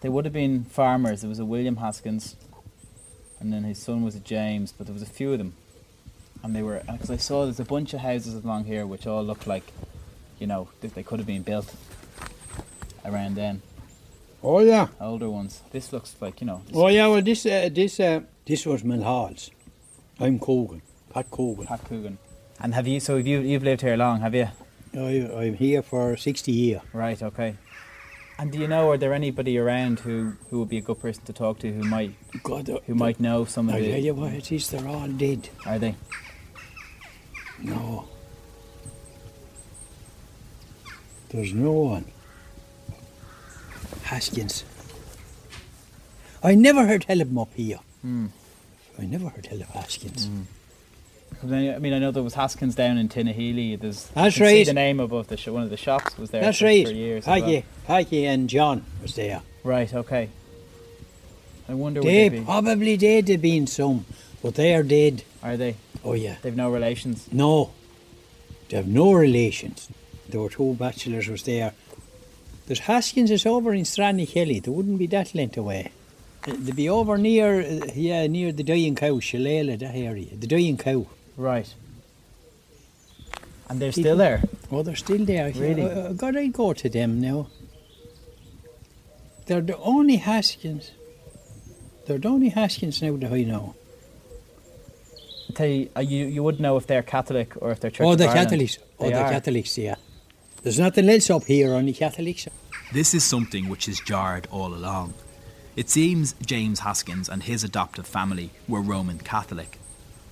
They 0.00 0.08
would 0.08 0.24
have 0.24 0.32
been 0.32 0.64
farmers. 0.64 1.20
There 1.20 1.28
was 1.28 1.38
a 1.38 1.44
William 1.44 1.76
Haskins, 1.76 2.36
and 3.38 3.52
then 3.52 3.64
his 3.64 3.78
son 3.78 4.02
was 4.02 4.14
a 4.14 4.20
James, 4.20 4.72
but 4.72 4.86
there 4.86 4.94
was 4.94 5.02
a 5.02 5.06
few 5.06 5.32
of 5.32 5.38
them, 5.38 5.54
and 6.42 6.56
they 6.56 6.62
were 6.62 6.82
because 6.90 7.10
I 7.10 7.16
saw 7.16 7.44
there's 7.44 7.60
a 7.60 7.64
bunch 7.64 7.92
of 7.92 8.00
houses 8.00 8.34
along 8.34 8.64
here 8.64 8.86
which 8.86 9.06
all 9.06 9.22
look 9.22 9.46
like, 9.46 9.72
you 10.38 10.46
know, 10.46 10.68
that 10.80 10.94
they 10.94 11.02
could 11.02 11.18
have 11.18 11.26
been 11.26 11.42
built 11.42 11.74
around 13.04 13.34
then. 13.34 13.60
Oh 14.42 14.60
yeah. 14.60 14.88
Older 14.98 15.28
ones. 15.28 15.60
This 15.70 15.92
looks 15.92 16.16
like 16.20 16.40
you 16.40 16.46
know. 16.46 16.62
Oh 16.72 16.88
yeah. 16.88 17.06
Well, 17.06 17.20
this, 17.20 17.44
uh, 17.44 17.68
this, 17.70 18.00
uh, 18.00 18.20
this 18.46 18.64
was 18.64 18.82
Milhall's. 18.82 19.50
I'm 20.18 20.38
Coogan, 20.38 20.80
Pat 21.12 21.30
Coogan. 21.30 21.66
Pat 21.66 21.84
Coogan. 21.84 22.18
And 22.58 22.74
have 22.74 22.88
you? 22.88 23.00
So 23.00 23.18
have 23.18 23.26
you 23.26 23.40
you've 23.40 23.62
lived 23.62 23.82
here 23.82 23.96
long, 23.98 24.20
have 24.20 24.34
you? 24.34 24.48
I, 24.94 25.30
I'm 25.34 25.54
here 25.54 25.82
for 25.82 26.16
sixty 26.16 26.52
years. 26.52 26.80
Right. 26.94 27.22
Okay. 27.22 27.56
And 28.40 28.50
do 28.50 28.58
you 28.58 28.66
know, 28.68 28.90
are 28.90 28.96
there 28.96 29.12
anybody 29.12 29.58
around 29.58 30.00
who, 30.00 30.32
who 30.48 30.60
would 30.60 30.70
be 30.70 30.78
a 30.78 30.80
good 30.80 30.98
person 30.98 31.22
to 31.24 31.32
talk 31.34 31.58
to 31.58 31.70
who 31.70 31.82
might 31.82 32.14
God, 32.42 32.70
uh, 32.70 32.78
who 32.86 32.94
might 32.94 33.20
know 33.20 33.44
some 33.44 33.68
of 33.68 33.74
I 33.74 33.80
the? 33.80 33.90
tell 33.90 34.00
you 34.00 34.14
what 34.14 34.32
it 34.32 34.50
is, 34.50 34.70
they're 34.70 34.88
all 34.88 35.06
dead. 35.08 35.50
Are 35.66 35.78
they? 35.78 35.94
No. 37.62 38.08
There's 41.28 41.52
no 41.52 41.72
one. 41.72 42.06
Haskins. 44.04 44.64
I 46.42 46.54
never 46.54 46.86
heard 46.86 47.02
tell 47.02 47.20
of 47.20 47.28
him 47.28 47.36
up 47.38 47.52
here. 47.54 47.80
Hmm. 48.00 48.28
I 48.98 49.04
never 49.04 49.28
heard 49.28 49.44
tell 49.44 49.60
of 49.60 49.68
Haskins. 49.68 50.30
I 51.42 51.46
mean, 51.46 51.74
I 51.74 51.78
mean, 51.78 51.92
I 51.92 51.98
know 51.98 52.10
there 52.10 52.22
was 52.22 52.34
Haskins 52.34 52.74
down 52.74 52.98
in 52.98 53.08
Tinahely. 53.08 53.78
There's 53.78 54.06
That's 54.08 54.36
can 54.36 54.46
see 54.46 54.58
right. 54.58 54.66
the 54.66 54.72
name 54.74 55.00
above 55.00 55.28
the 55.28 55.36
sh- 55.36 55.48
one 55.48 55.62
of 55.62 55.70
the 55.70 55.76
shops 55.76 56.18
was 56.18 56.30
there. 56.30 56.42
That's 56.42 56.58
for, 56.58 56.64
right. 56.64 56.86
For 56.86 56.92
years. 56.92 57.26
well. 57.26 57.40
Peggy, 57.40 57.64
Peggy 57.90 58.24
and 58.24 58.48
John 58.48 58.84
was 59.02 59.16
there. 59.16 59.42
Right. 59.64 59.92
Okay. 59.92 60.28
I 61.68 61.74
wonder. 61.74 62.00
would 62.00 62.06
They 62.08 62.28
they 62.28 62.38
be, 62.38 62.44
probably 62.44 62.96
dead 62.96 63.28
have 63.28 63.42
been 63.42 63.66
some, 63.66 64.04
but 64.40 64.54
they 64.54 64.76
are 64.76 64.84
dead. 64.84 65.24
are 65.42 65.56
they? 65.56 65.74
Oh 66.04 66.12
yeah. 66.12 66.36
They've 66.40 66.54
no 66.54 66.70
relations. 66.70 67.26
No. 67.32 67.72
They 68.68 68.76
have 68.76 68.86
no 68.86 69.12
relations. 69.12 69.88
There 70.28 70.40
were 70.40 70.50
two 70.50 70.74
bachelors 70.74 71.26
was 71.26 71.42
there. 71.42 71.72
There's 72.68 72.78
Haskins 72.78 73.32
is 73.32 73.44
over 73.44 73.74
in 73.74 73.82
Stranny 73.82 74.28
Kelly. 74.32 74.60
They 74.60 74.70
wouldn't 74.70 75.00
be 75.00 75.08
that 75.08 75.34
length 75.34 75.56
away. 75.56 75.90
They'd 76.46 76.76
be 76.76 76.88
over 76.88 77.18
near, 77.18 77.60
uh, 77.60 77.86
yeah, 77.96 78.24
near 78.28 78.52
the 78.52 78.62
Dying 78.62 78.94
Cow, 78.94 79.18
Shillelagh, 79.18 79.78
that 79.78 79.96
area. 79.96 80.36
The 80.36 80.46
Dying 80.46 80.76
Cow. 80.76 81.08
Right. 81.36 81.74
And 83.68 83.80
they're 83.80 83.90
still 83.90 84.16
there. 84.16 84.44
Oh, 84.70 84.84
they're 84.84 84.94
still 84.94 85.24
there. 85.24 85.50
Really? 85.50 85.82
Uh, 85.82 86.12
God, 86.12 86.36
I'd 86.36 86.52
go 86.52 86.72
to 86.72 86.88
them 86.88 87.20
now. 87.20 87.48
They're 89.50 89.60
the 89.60 89.78
only 89.78 90.14
Haskins. 90.18 90.92
They're 92.06 92.18
the 92.18 92.28
only 92.28 92.50
Haskins 92.50 93.02
now 93.02 93.16
that 93.16 93.32
I 93.32 93.42
know. 93.42 93.74
I 95.48 95.52
tell 95.54 95.66
you, 95.66 95.90
uh, 95.96 96.00
you 96.02 96.26
you 96.26 96.44
would 96.44 96.60
know 96.60 96.76
if 96.76 96.86
they're 96.86 97.02
Catholic 97.02 97.60
or 97.60 97.72
if 97.72 97.80
they're 97.80 97.90
Church 97.90 98.06
oh, 98.06 98.12
of 98.12 98.18
the 98.18 98.28
Ireland. 98.28 98.50
Catholics. 98.50 98.78
Oh, 99.00 99.06
They 99.06 99.10
the 99.10 99.22
are. 99.24 99.30
Catholics, 99.32 99.76
yeah. 99.76 99.96
There's 100.62 100.78
nothing 100.78 101.08
else 101.08 101.30
up 101.30 101.46
here, 101.46 101.74
only 101.74 101.92
Catholics. 101.92 102.46
This 102.92 103.12
is 103.12 103.24
something 103.24 103.68
which 103.68 103.86
has 103.86 103.98
jarred 103.98 104.46
all 104.52 104.72
along. 104.72 105.14
It 105.74 105.90
seems 105.90 106.36
James 106.46 106.78
Haskins 106.86 107.28
and 107.28 107.42
his 107.42 107.64
adoptive 107.64 108.06
family 108.06 108.50
were 108.68 108.80
Roman 108.80 109.18
Catholic, 109.18 109.80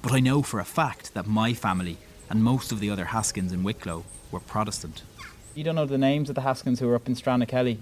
but 0.01 0.13
I 0.13 0.21
know 0.21 0.43
for 0.43 0.61
a 0.61 0.65
fact 0.65 1.15
that 1.15 1.27
my 1.27 1.55
family 1.55 1.97
and 2.31 2.45
most 2.45 2.71
of 2.71 2.79
the 2.79 2.91
other 2.91 3.07
Haskins 3.07 3.53
in 3.53 3.65
Wicklow 3.65 4.05
were 4.31 4.39
Protestant. 4.39 5.03
You 5.57 5.65
don't 5.65 5.75
know 5.75 5.87
the 5.87 5.99
names 5.99 6.29
of 6.29 6.37
the 6.37 6.43
Haskins 6.43 6.79
who 6.79 6.87
were 6.87 6.95
up 6.95 7.09
in 7.09 7.17
Strannakelly. 7.17 7.79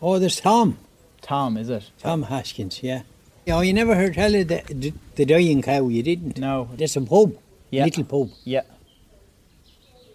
Oh, 0.00 0.18
there's 0.18 0.40
Tom. 0.40 0.78
Tom, 1.22 1.56
is 1.56 1.68
it? 1.68 1.90
Tom 1.98 2.22
Haskins, 2.24 2.82
yeah. 2.82 3.02
Oh, 3.48 3.60
you 3.60 3.72
never 3.72 3.94
heard 3.94 4.14
tell 4.14 4.34
of 4.34 4.48
the, 4.48 4.92
the, 5.16 5.24
Dying 5.24 5.62
Cow, 5.62 5.88
you 5.88 6.02
didn't? 6.02 6.38
No. 6.38 6.68
There's 6.74 6.96
a 6.96 7.00
pub, 7.00 7.34
Yeah. 7.70 7.84
little 7.84 8.04
pub. 8.04 8.30
Yeah. 8.44 8.62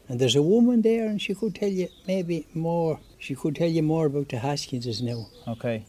And 0.07 0.19
there's 0.19 0.35
a 0.35 0.41
woman 0.41 0.81
there, 0.81 1.05
and 1.07 1.21
she 1.21 1.33
could 1.33 1.55
tell 1.55 1.69
you 1.69 1.89
maybe 2.07 2.45
more. 2.53 2.99
She 3.19 3.35
could 3.35 3.55
tell 3.55 3.67
you 3.69 3.81
more 3.83 4.05
about 4.05 4.29
the 4.29 4.37
Haskinses 4.37 5.01
now. 5.01 5.27
Okay. 5.47 5.85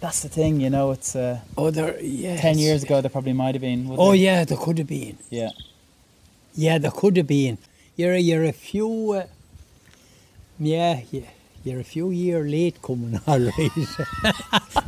That's 0.00 0.20
the 0.22 0.28
thing, 0.28 0.60
you 0.60 0.68
know. 0.70 0.90
It's 0.92 1.16
uh, 1.16 1.40
Oh, 1.56 1.70
there, 1.70 1.98
yeah. 2.00 2.36
ten 2.36 2.58
years 2.58 2.82
ago. 2.82 3.00
There 3.00 3.10
probably 3.10 3.32
might 3.32 3.54
have 3.54 3.62
been. 3.62 3.86
Oh, 3.98 4.12
yeah, 4.12 4.44
there 4.44 4.58
could 4.58 4.78
have 4.78 4.86
been. 4.88 5.18
Yeah. 5.30 5.50
Yeah, 6.54 6.78
there 6.78 6.90
could 6.90 7.16
have 7.16 7.26
been. 7.26 7.58
You're, 7.96 8.16
you're 8.16 8.44
a 8.44 8.52
few. 8.52 9.12
Uh, 9.12 9.26
yeah, 10.58 11.00
yeah, 11.10 11.22
you're 11.64 11.80
a 11.80 11.84
few 11.84 12.10
year 12.10 12.42
late 12.44 12.80
coming, 12.82 13.20
all 13.26 13.38
right. 13.38 13.70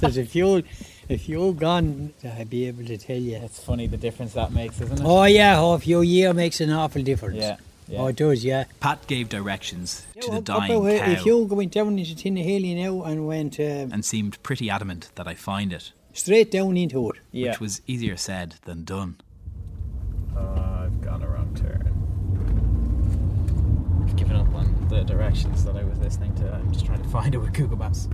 there's 0.00 0.19
a 0.19 0.25
few, 0.25 0.62
a 1.09 1.16
few 1.16 1.52
gone. 1.52 2.12
I'd 2.25 2.50
be 2.50 2.66
able 2.66 2.85
to 2.87 2.97
tell 2.97 3.16
you. 3.16 3.37
It's 3.37 3.62
funny 3.62 3.87
the 3.87 3.97
difference 3.97 4.35
that 4.35 4.52
makes, 4.52 4.81
isn't 4.81 5.00
it? 5.00 5.04
Oh 5.04 5.25
yeah, 5.25 5.61
oh, 5.61 5.73
a 5.75 5.78
few 5.78 6.00
year 6.02 6.33
makes 6.33 6.61
an 6.61 6.71
awful 6.71 7.02
difference. 7.02 7.37
Yeah. 7.38 7.57
yeah. 7.88 8.00
Oh, 8.00 8.07
it 8.09 8.16
does, 8.16 8.45
yeah. 8.45 8.64
Pat 8.81 9.07
gave 9.07 9.28
directions 9.28 10.07
to 10.21 10.26
the 10.26 10.31
Well, 10.31 10.40
dying 10.40 10.73
about, 10.73 10.87
uh, 10.87 10.99
cow 11.04 11.11
If 11.12 11.26
you 11.26 11.38
went 11.45 11.73
down 11.73 11.99
into 11.99 12.14
Tinahely 12.14 12.75
now 12.76 13.02
and 13.02 13.26
went 13.26 13.59
um, 13.61 13.93
and 13.93 14.04
seemed 14.04 14.43
pretty 14.43 14.70
adamant 14.70 15.11
that 15.14 15.27
I 15.27 15.35
find 15.35 15.72
it, 15.72 15.92
straight 16.12 16.51
down 16.51 16.77
into 16.77 17.11
it, 17.11 17.16
yeah. 17.33 17.51
which 17.51 17.61
was 17.61 17.83
easier 17.87 18.16
said 18.16 18.57
than 18.64 18.85
done. 18.85 19.16
Oh, 20.37 20.40
I've 20.85 21.01
gone 21.01 21.22
a 21.22 21.29
wrong 21.29 21.55
turn. 21.55 21.90
I've 24.05 24.16
given 24.16 24.37
up 24.37 24.46
on 24.54 24.54
the 24.94 25.02
directions 25.04 25.64
that 25.64 25.76
I 25.76 25.83
was 25.85 25.98
listening 25.98 26.35
to. 26.37 26.52
I'm 26.52 26.70
just 26.72 26.87
trying 26.87 27.02
to 27.02 27.09
find 27.09 27.35
it 27.35 27.38
with 27.38 27.52
Google 27.52 27.76
Maps. 27.76 28.09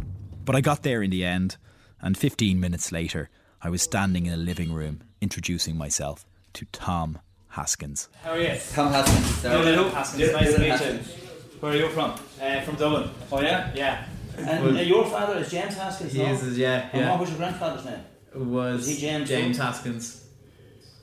But 0.45 0.57
I 0.57 0.61
got 0.63 0.83
there 0.83 1.03
in 1.03 1.11
the 1.11 1.25
end, 1.25 1.57
and 2.01 2.17
15 2.17 2.59
minutes 2.59 2.91
later, 2.91 3.29
I 3.63 3.69
was 3.69 3.83
standing 3.83 4.27
in 4.27 4.33
a 4.33 4.37
living 4.39 4.73
room 4.73 5.03
introducing 5.21 5.77
myself 5.77 6.25
to 6.55 6.65
Tom 6.73 7.19
Haskins. 7.49 8.09
How 8.25 8.31
are 8.31 8.41
you? 8.41 8.59
Tom 8.73 8.91
Haskins. 8.93 9.45
No, 9.45 9.63
no, 9.63 9.75
no. 9.75 9.89
Haskins, 9.91 10.33
nice 10.33 10.55
to 10.55 10.61
Dylan 10.61 10.81
meet 10.81 11.07
you. 11.07 11.15
Where 11.61 11.73
are 11.73 11.77
you 11.77 11.89
from? 11.91 12.13
Uh, 12.41 12.61
from 12.63 12.77
Dublin. 12.77 13.11
Oh 13.31 13.41
yeah. 13.43 13.71
Yeah. 13.75 14.05
And 14.39 14.65
Well- 14.65 14.79
uh, 14.79 14.81
your 14.81 15.05
father 15.05 15.37
is 15.39 15.51
James 15.51 15.77
Haskins. 15.77 16.13
He 16.15 16.23
no? 16.23 16.33
is, 16.33 16.43
is- 16.43 16.57
yeah, 16.59 16.89
And 16.95 17.03
yeah. 17.03 17.11
what 17.11 17.21
was 17.21 17.29
your 17.29 17.39
grandfather's 17.39 17.85
name? 17.85 18.01
Was 18.35 18.89
Is 18.89 18.97
he 18.97 19.07
James 19.07 19.29
James? 19.29 19.59
Haskins. 19.59 20.25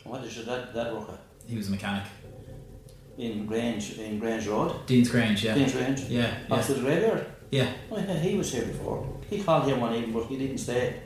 What 0.03 0.23
is 0.23 0.35
your 0.35 0.45
dad, 0.45 0.73
dad 0.73 0.93
work 0.93 1.09
at? 1.09 1.19
He 1.45 1.55
was 1.57 1.67
a 1.67 1.71
mechanic. 1.71 2.03
In 3.17 3.45
Grange, 3.47 3.97
in 3.97 4.19
Grange 4.19 4.47
Road. 4.47 4.85
Dean's 4.85 5.09
Grange, 5.09 5.43
yeah. 5.43 5.55
Dean's 5.55 5.73
Grange. 5.73 6.01
Yeah, 6.01 6.21
yeah. 6.21 6.37
Opposite 6.51 6.75
the 6.75 6.81
graveyard. 6.81 7.25
Yeah. 7.49 7.71
Yeah, 7.91 8.13
he 8.19 8.35
was 8.37 8.51
here 8.53 8.65
before. 8.65 9.07
He 9.29 9.41
called 9.41 9.65
here 9.65 9.77
one 9.77 9.93
evening, 9.95 10.13
but 10.13 10.25
he 10.25 10.37
didn't 10.37 10.59
stay. 10.59 11.01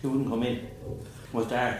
He 0.00 0.06
wouldn't 0.08 0.28
come 0.28 0.42
in. 0.42 0.56
It 0.56 0.68
was 1.32 1.46
dark. 1.46 1.78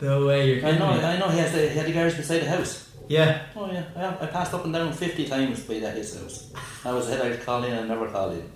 No 0.00 0.26
way, 0.26 0.54
you're 0.54 0.66
I 0.66 0.78
know. 0.78 0.94
me. 0.94 1.00
I 1.04 1.18
know. 1.18 1.28
He 1.28 1.38
has 1.38 1.52
the, 1.52 1.68
he 1.68 1.76
had 1.76 1.86
the 1.86 1.92
garage 1.92 2.16
beside 2.16 2.40
the 2.42 2.48
house. 2.48 2.88
Yeah. 3.08 3.42
Oh 3.56 3.70
yeah. 3.70 3.84
I, 3.96 4.24
I 4.24 4.26
passed 4.26 4.54
up 4.54 4.64
and 4.64 4.72
down 4.72 4.92
fifty 4.92 5.26
times 5.26 5.60
by 5.64 5.80
that 5.80 5.96
his 5.96 6.18
house. 6.18 6.52
I 6.84 6.92
was 6.92 7.08
ahead. 7.08 7.32
I'd 7.32 7.42
call 7.44 7.64
in 7.64 7.72
and 7.72 7.88
never 7.88 8.08
called 8.08 8.34
in. 8.34 8.50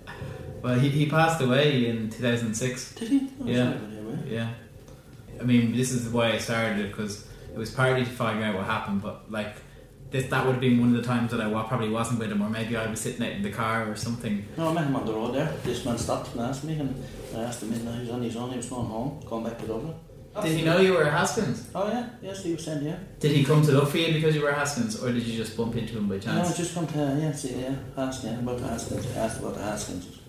Well, 0.61 0.79
he, 0.79 0.89
he 0.89 1.09
passed 1.09 1.41
away 1.41 1.87
in 1.87 2.09
2006. 2.09 2.95
Did 2.95 3.09
he? 3.09 3.29
Oh, 3.41 3.45
Yeah. 3.45 3.77
Yeah. 4.25 4.49
I 5.41 5.43
mean, 5.43 5.75
this 5.75 5.91
is 5.91 6.07
why 6.07 6.31
I 6.31 6.37
started 6.37 6.79
it 6.79 6.89
because 6.91 7.27
it 7.53 7.57
was 7.57 7.69
partly 7.71 8.05
to 8.05 8.09
find 8.09 8.41
out 8.41 8.55
what 8.55 8.63
happened, 8.65 9.01
but 9.01 9.29
like 9.29 9.55
this, 10.13 10.29
that 10.29 10.45
would 10.45 10.53
have 10.53 10.61
been 10.61 10.79
one 10.79 10.95
of 10.95 11.01
the 11.01 11.07
times 11.07 11.31
that 11.31 11.41
I 11.41 11.49
probably 11.63 11.89
wasn't 11.89 12.19
with 12.19 12.31
him, 12.31 12.41
or 12.41 12.49
maybe 12.49 12.77
I 12.77 12.85
was 12.85 13.01
sitting 13.01 13.25
out 13.25 13.33
in 13.33 13.41
the 13.41 13.51
car 13.51 13.89
or 13.91 13.95
something. 13.95 14.45
No, 14.55 14.69
I 14.69 14.73
met 14.73 14.85
him 14.85 14.95
on 14.95 15.05
the 15.07 15.13
road 15.13 15.33
there. 15.33 15.51
This 15.63 15.83
man 15.83 15.97
stopped 15.97 16.33
and 16.33 16.41
asked 16.41 16.63
me, 16.63 16.79
and 16.79 17.03
I 17.35 17.39
asked 17.41 17.63
him, 17.63 17.73
and 17.73 17.81
he 17.95 18.01
was 18.01 18.09
on 18.11 18.21
his 18.21 18.35
own. 18.35 18.51
He 18.51 18.57
was 18.57 18.69
going 18.69 18.85
home, 18.85 19.19
going 19.25 19.43
back 19.43 19.57
to 19.57 19.65
Dublin. 19.65 19.95
Did 20.41 20.57
he 20.57 20.63
know 20.65 20.79
you 20.79 20.93
were 20.93 21.03
a 21.03 21.11
Haskins? 21.11 21.67
Oh 21.75 21.87
yeah, 21.87 22.09
yes, 22.21 22.43
he 22.43 22.53
was 22.53 22.63
saying 22.63 22.83
yeah. 22.83 22.97
Did 23.19 23.31
he 23.31 23.43
come 23.43 23.61
to 23.63 23.71
look 23.71 23.89
for 23.89 23.97
you 23.97 24.13
because 24.13 24.35
you 24.35 24.41
were 24.41 24.51
Haskins, 24.51 25.01
or 25.01 25.11
did 25.11 25.23
you 25.23 25.35
just 25.35 25.55
bump 25.57 25.75
into 25.75 25.97
him 25.97 26.07
by 26.07 26.17
chance? 26.17 26.47
No, 26.47 26.53
I 26.53 26.57
just 26.57 26.73
come 26.73 26.87
to 26.87 26.97
yeah, 27.19 27.31
see, 27.31 27.59
yeah, 27.59 27.75
ask 27.97 28.23
yeah, 28.23 28.39
about 28.39 28.57
the 28.59 28.67
Haskins. 28.67 29.05
I 29.15 29.19
asked 29.19 29.39
about 29.39 29.55
the 29.55 29.61
Haskins. 29.61 30.19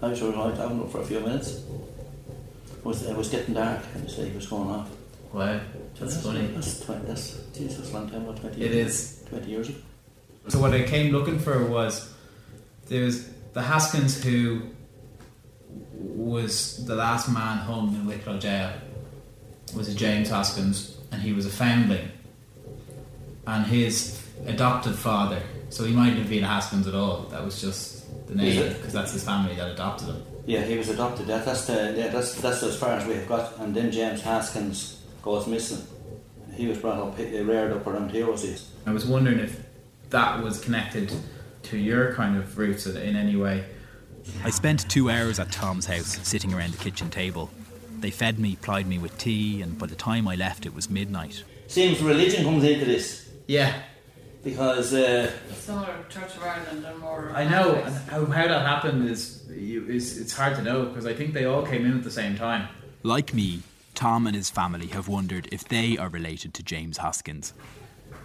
I 0.00 0.08
was 0.08 0.18
sure 0.18 0.32
right, 0.32 0.58
I 0.58 0.66
went 0.66 0.92
for 0.92 1.00
a 1.00 1.04
few 1.04 1.20
minutes. 1.20 1.64
It 2.76 2.84
was 2.84 3.02
it 3.02 3.16
was 3.16 3.28
getting 3.30 3.54
dark, 3.54 3.82
and 3.94 4.04
he 4.04 4.14
said 4.14 4.28
he 4.28 4.34
was 4.36 4.46
going 4.46 4.70
off. 4.70 4.90
Wow, 5.32 5.60
that's 5.98 6.22
funny. 6.22 6.46
That's 6.46 6.80
twenty. 6.80 7.06
That's 7.06 7.38
Jesus, 7.52 7.92
long 7.92 8.08
time. 8.08 8.26
What 8.26 8.36
twenty? 8.36 8.62
It 8.64 8.72
years? 8.72 8.90
is. 8.90 9.17
Twenty 9.28 9.50
years 9.50 9.68
ago. 9.68 9.78
So 10.48 10.60
what 10.60 10.72
I 10.72 10.82
came 10.84 11.12
looking 11.12 11.38
for 11.38 11.64
was 11.66 12.12
there's 12.88 13.28
the 13.52 13.62
Haskins 13.62 14.22
who 14.22 14.62
was 15.92 16.84
the 16.86 16.94
last 16.94 17.28
man 17.28 17.58
hung 17.58 17.94
in 17.94 18.06
Wicklow 18.06 18.38
jail 18.38 18.72
was 19.74 19.88
a 19.88 19.94
James 19.94 20.30
Haskins 20.30 20.96
and 21.12 21.20
he 21.20 21.32
was 21.32 21.44
a 21.46 21.50
foundling 21.50 22.08
and 23.46 23.66
his 23.66 24.22
adopted 24.46 24.94
father 24.94 25.42
so 25.68 25.84
he 25.84 25.92
might 25.92 26.10
not 26.10 26.18
have 26.18 26.28
been 26.30 26.44
a 26.44 26.46
Haskins 26.46 26.86
at 26.86 26.94
all 26.94 27.22
that 27.30 27.44
was 27.44 27.60
just 27.60 28.26
the 28.28 28.34
name 28.34 28.72
because 28.74 28.92
that's 28.92 29.12
his 29.12 29.24
family 29.24 29.54
that 29.56 29.70
adopted 29.72 30.08
him 30.08 30.22
Yeah, 30.46 30.62
he 30.64 30.78
was 30.78 30.88
adopted. 30.88 31.26
That, 31.26 31.44
that's 31.44 31.66
the 31.66 31.92
yeah, 31.94 32.08
that's 32.08 32.40
that's 32.40 32.62
as 32.62 32.74
far 32.74 32.92
as 32.94 33.04
we 33.06 33.14
have 33.16 33.28
got. 33.28 33.58
And 33.58 33.74
then 33.76 33.92
James 33.92 34.22
Haskins 34.22 34.98
goes 35.22 35.46
missing. 35.46 35.86
He 36.58 36.66
was 36.66 36.76
brought 36.76 36.98
up, 36.98 37.16
he 37.16 37.40
reared 37.40 37.72
up 37.72 37.86
around 37.86 38.10
here, 38.10 38.30
was 38.30 38.42
he? 38.42 38.56
I 38.84 38.92
was 38.92 39.06
wondering 39.06 39.38
if 39.38 39.64
that 40.10 40.42
was 40.42 40.60
connected 40.60 41.12
to 41.62 41.78
your 41.78 42.14
kind 42.14 42.36
of 42.36 42.58
roots 42.58 42.84
in 42.86 42.96
in 42.96 43.16
any 43.16 43.36
way 43.36 43.64
I 44.44 44.50
spent 44.50 44.88
two 44.88 45.10
hours 45.10 45.38
at 45.38 45.50
Tom's 45.50 45.86
house 45.86 46.18
sitting 46.26 46.54
around 46.54 46.72
the 46.72 46.78
kitchen 46.78 47.10
table. 47.10 47.50
They 48.00 48.10
fed 48.10 48.38
me, 48.38 48.56
plied 48.56 48.86
me 48.86 48.98
with 48.98 49.16
tea, 49.18 49.62
and 49.62 49.78
by 49.78 49.86
the 49.86 49.96
time 49.96 50.28
I 50.28 50.36
left, 50.36 50.66
it 50.66 50.74
was 50.74 50.88
midnight. 50.88 51.42
Seems 51.66 52.00
religion 52.00 52.44
comes 52.44 52.64
into 52.64 52.84
this 52.84 53.28
yeah 53.46 53.82
because 54.44 54.94
uh, 54.94 55.30
Some 55.54 55.78
are 55.78 56.04
Church 56.08 56.36
of 56.36 56.42
Ireland 56.42 56.84
and 56.84 56.98
more. 57.00 57.32
I 57.34 57.44
know, 57.44 57.74
and 57.74 57.94
how, 58.08 58.24
how 58.26 58.46
that 58.46 58.66
happened 58.66 59.08
is, 59.08 59.44
you, 59.50 59.84
is 59.86 60.18
it's 60.18 60.32
hard 60.32 60.56
to 60.56 60.62
know 60.62 60.86
because 60.86 61.06
I 61.06 61.14
think 61.14 61.34
they 61.34 61.44
all 61.44 61.66
came 61.66 61.84
in 61.84 61.96
at 61.96 62.04
the 62.04 62.10
same 62.10 62.36
time. 62.36 62.68
Like 63.02 63.34
me, 63.34 63.62
Tom 63.98 64.28
and 64.28 64.36
his 64.36 64.48
family 64.48 64.86
have 64.86 65.08
wondered 65.08 65.48
if 65.50 65.64
they 65.64 65.98
are 65.98 66.08
related 66.08 66.54
to 66.54 66.62
James 66.62 66.98
Haskins. 66.98 67.52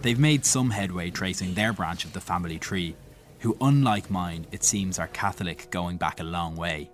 They've 0.03 0.19
made 0.19 0.45
some 0.45 0.69
headway 0.69 1.09
tracing 1.09 1.55
their 1.55 1.73
branch 1.73 2.05
of 2.05 2.13
the 2.13 2.21
family 2.21 2.59
tree, 2.59 2.95
who, 3.39 3.57
unlike 3.59 4.11
mine, 4.11 4.45
it 4.51 4.63
seems 4.63 4.99
are 4.99 5.07
Catholic 5.07 5.71
going 5.71 5.97
back 5.97 6.19
a 6.19 6.23
long 6.23 6.55
way. 6.55 6.91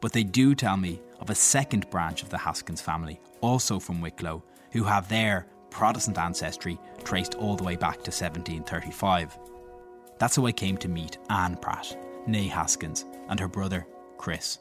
But 0.00 0.14
they 0.14 0.24
do 0.24 0.54
tell 0.54 0.78
me 0.78 0.98
of 1.20 1.28
a 1.28 1.34
second 1.34 1.90
branch 1.90 2.22
of 2.22 2.30
the 2.30 2.38
Haskins 2.38 2.80
family, 2.80 3.20
also 3.42 3.78
from 3.78 4.00
Wicklow, 4.00 4.42
who 4.72 4.84
have 4.84 5.10
their 5.10 5.46
Protestant 5.68 6.16
ancestry 6.16 6.78
traced 7.04 7.34
all 7.34 7.54
the 7.54 7.64
way 7.64 7.76
back 7.76 7.96
to 7.96 8.10
1735. 8.10 9.38
That's 10.18 10.36
how 10.36 10.46
I 10.46 10.52
came 10.52 10.78
to 10.78 10.88
meet 10.88 11.18
Anne 11.28 11.58
Pratt, 11.58 11.94
née 12.26 12.48
Haskins, 12.48 13.04
and 13.28 13.38
her 13.38 13.48
brother, 13.48 13.86
Chris. 14.16 14.58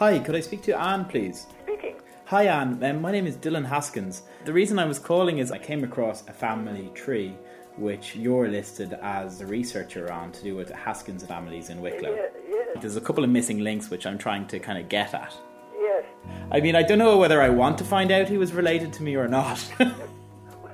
Hi, 0.00 0.18
could 0.18 0.34
I 0.34 0.40
speak 0.40 0.62
to 0.62 0.80
Anne, 0.80 1.04
please? 1.04 1.46
speaking. 1.62 1.96
Hi, 2.24 2.44
Anne. 2.46 2.82
Um, 2.82 3.02
my 3.02 3.12
name 3.12 3.26
is 3.26 3.36
Dylan 3.36 3.66
Haskins. 3.66 4.22
The 4.46 4.52
reason 4.54 4.78
I 4.78 4.86
was 4.86 4.98
calling 4.98 5.40
is 5.40 5.52
I 5.52 5.58
came 5.58 5.84
across 5.84 6.26
a 6.26 6.32
family 6.32 6.90
tree 6.94 7.36
which 7.76 8.16
you're 8.16 8.48
listed 8.48 8.94
as 9.02 9.42
a 9.42 9.46
researcher 9.46 10.10
on 10.10 10.32
to 10.32 10.42
do 10.42 10.56
with 10.56 10.68
the 10.68 10.74
Haskins 10.74 11.22
families 11.26 11.68
in 11.68 11.82
Wicklow. 11.82 12.14
Yeah, 12.14 12.28
yes, 12.48 12.68
There's 12.80 12.96
a 12.96 13.00
couple 13.02 13.24
of 13.24 13.28
missing 13.28 13.58
links 13.58 13.90
which 13.90 14.06
I'm 14.06 14.16
trying 14.16 14.46
to 14.46 14.58
kind 14.58 14.78
of 14.78 14.88
get 14.88 15.12
at. 15.12 15.36
yes. 15.78 16.04
I 16.50 16.60
mean, 16.62 16.76
I 16.76 16.82
don't 16.82 16.98
know 16.98 17.18
whether 17.18 17.42
I 17.42 17.50
want 17.50 17.76
to 17.76 17.84
find 17.84 18.10
out 18.10 18.26
he 18.26 18.38
was 18.38 18.54
related 18.54 18.94
to 18.94 19.02
me 19.02 19.16
or 19.16 19.28
not. 19.28 19.60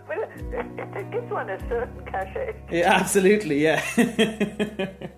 Well, 0.09 0.23
it, 0.23 0.97
it 0.97 1.11
gives 1.11 1.29
one 1.33 1.51
a 1.51 1.59
certain 1.69 2.05
cachet. 2.05 2.55
yeah, 2.71 2.93
absolutely, 2.93 3.61
yeah. 3.65 3.83
It'd 3.97 5.11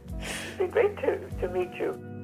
be 0.59 0.67
great 0.67 0.97
to, 0.97 1.19
to 1.43 1.49
meet 1.51 1.75
you. 1.75 2.18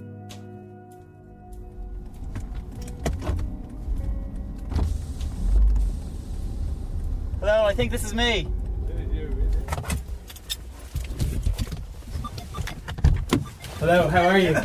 Hello, 7.55 7.67
I 7.69 7.73
think 7.73 7.93
this 7.93 8.03
is 8.03 8.13
me. 8.13 8.49
Hello, 13.79 14.09
how 14.09 14.27
are 14.27 14.39
you? 14.39 14.55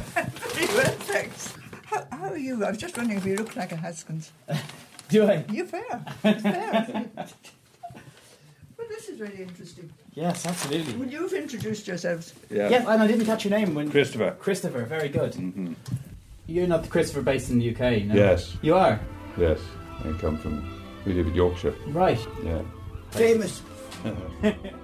Well, 0.74 0.92
thanks. 1.06 1.54
How, 1.86 2.08
how 2.12 2.30
are 2.32 2.38
you? 2.38 2.66
I 2.66 2.70
was 2.70 2.80
just 2.80 2.98
wondering 2.98 3.20
if 3.20 3.26
you 3.28 3.36
look 3.36 3.56
like 3.56 3.72
a 3.72 3.76
Haskins. 3.76 4.32
Do 5.10 5.30
I? 5.30 5.46
You're 5.52 5.68
fair. 5.68 6.04
It's 6.24 6.42
fair. 6.42 7.06
well, 7.16 8.88
this 8.90 9.08
is 9.08 9.20
really 9.20 9.44
interesting. 9.44 9.92
Yes, 10.16 10.48
absolutely. 10.48 10.96
Well, 10.96 11.08
you've 11.08 11.34
introduced 11.34 11.88
yourselves. 11.88 12.34
Yeah. 12.50 12.70
Yes, 12.70 12.88
and 12.88 13.04
I 13.04 13.06
didn't 13.06 13.28
catch 13.28 13.46
your 13.46 13.52
name 13.52 13.76
when 13.76 13.92
Christopher. 13.92 14.36
Christopher, 14.40 14.84
very 14.86 15.10
good. 15.10 15.34
Mm-hmm. 15.34 15.74
You're 16.48 16.68
not 16.68 16.82
the 16.82 16.90
Christopher 16.90 17.22
based 17.22 17.52
in 17.52 17.60
the 17.60 17.70
UK, 17.70 18.06
no? 18.06 18.16
Yes. 18.16 18.58
You 18.64 18.74
are? 18.74 19.00
Yes, 19.38 19.60
I 20.00 20.12
come 20.14 20.40
from. 20.40 20.68
We 21.06 21.14
live 21.14 21.28
in 21.28 21.36
Yorkshire. 21.36 21.76
Right. 21.90 22.20
Yeah. 22.44 22.64
Famous. 23.12 23.62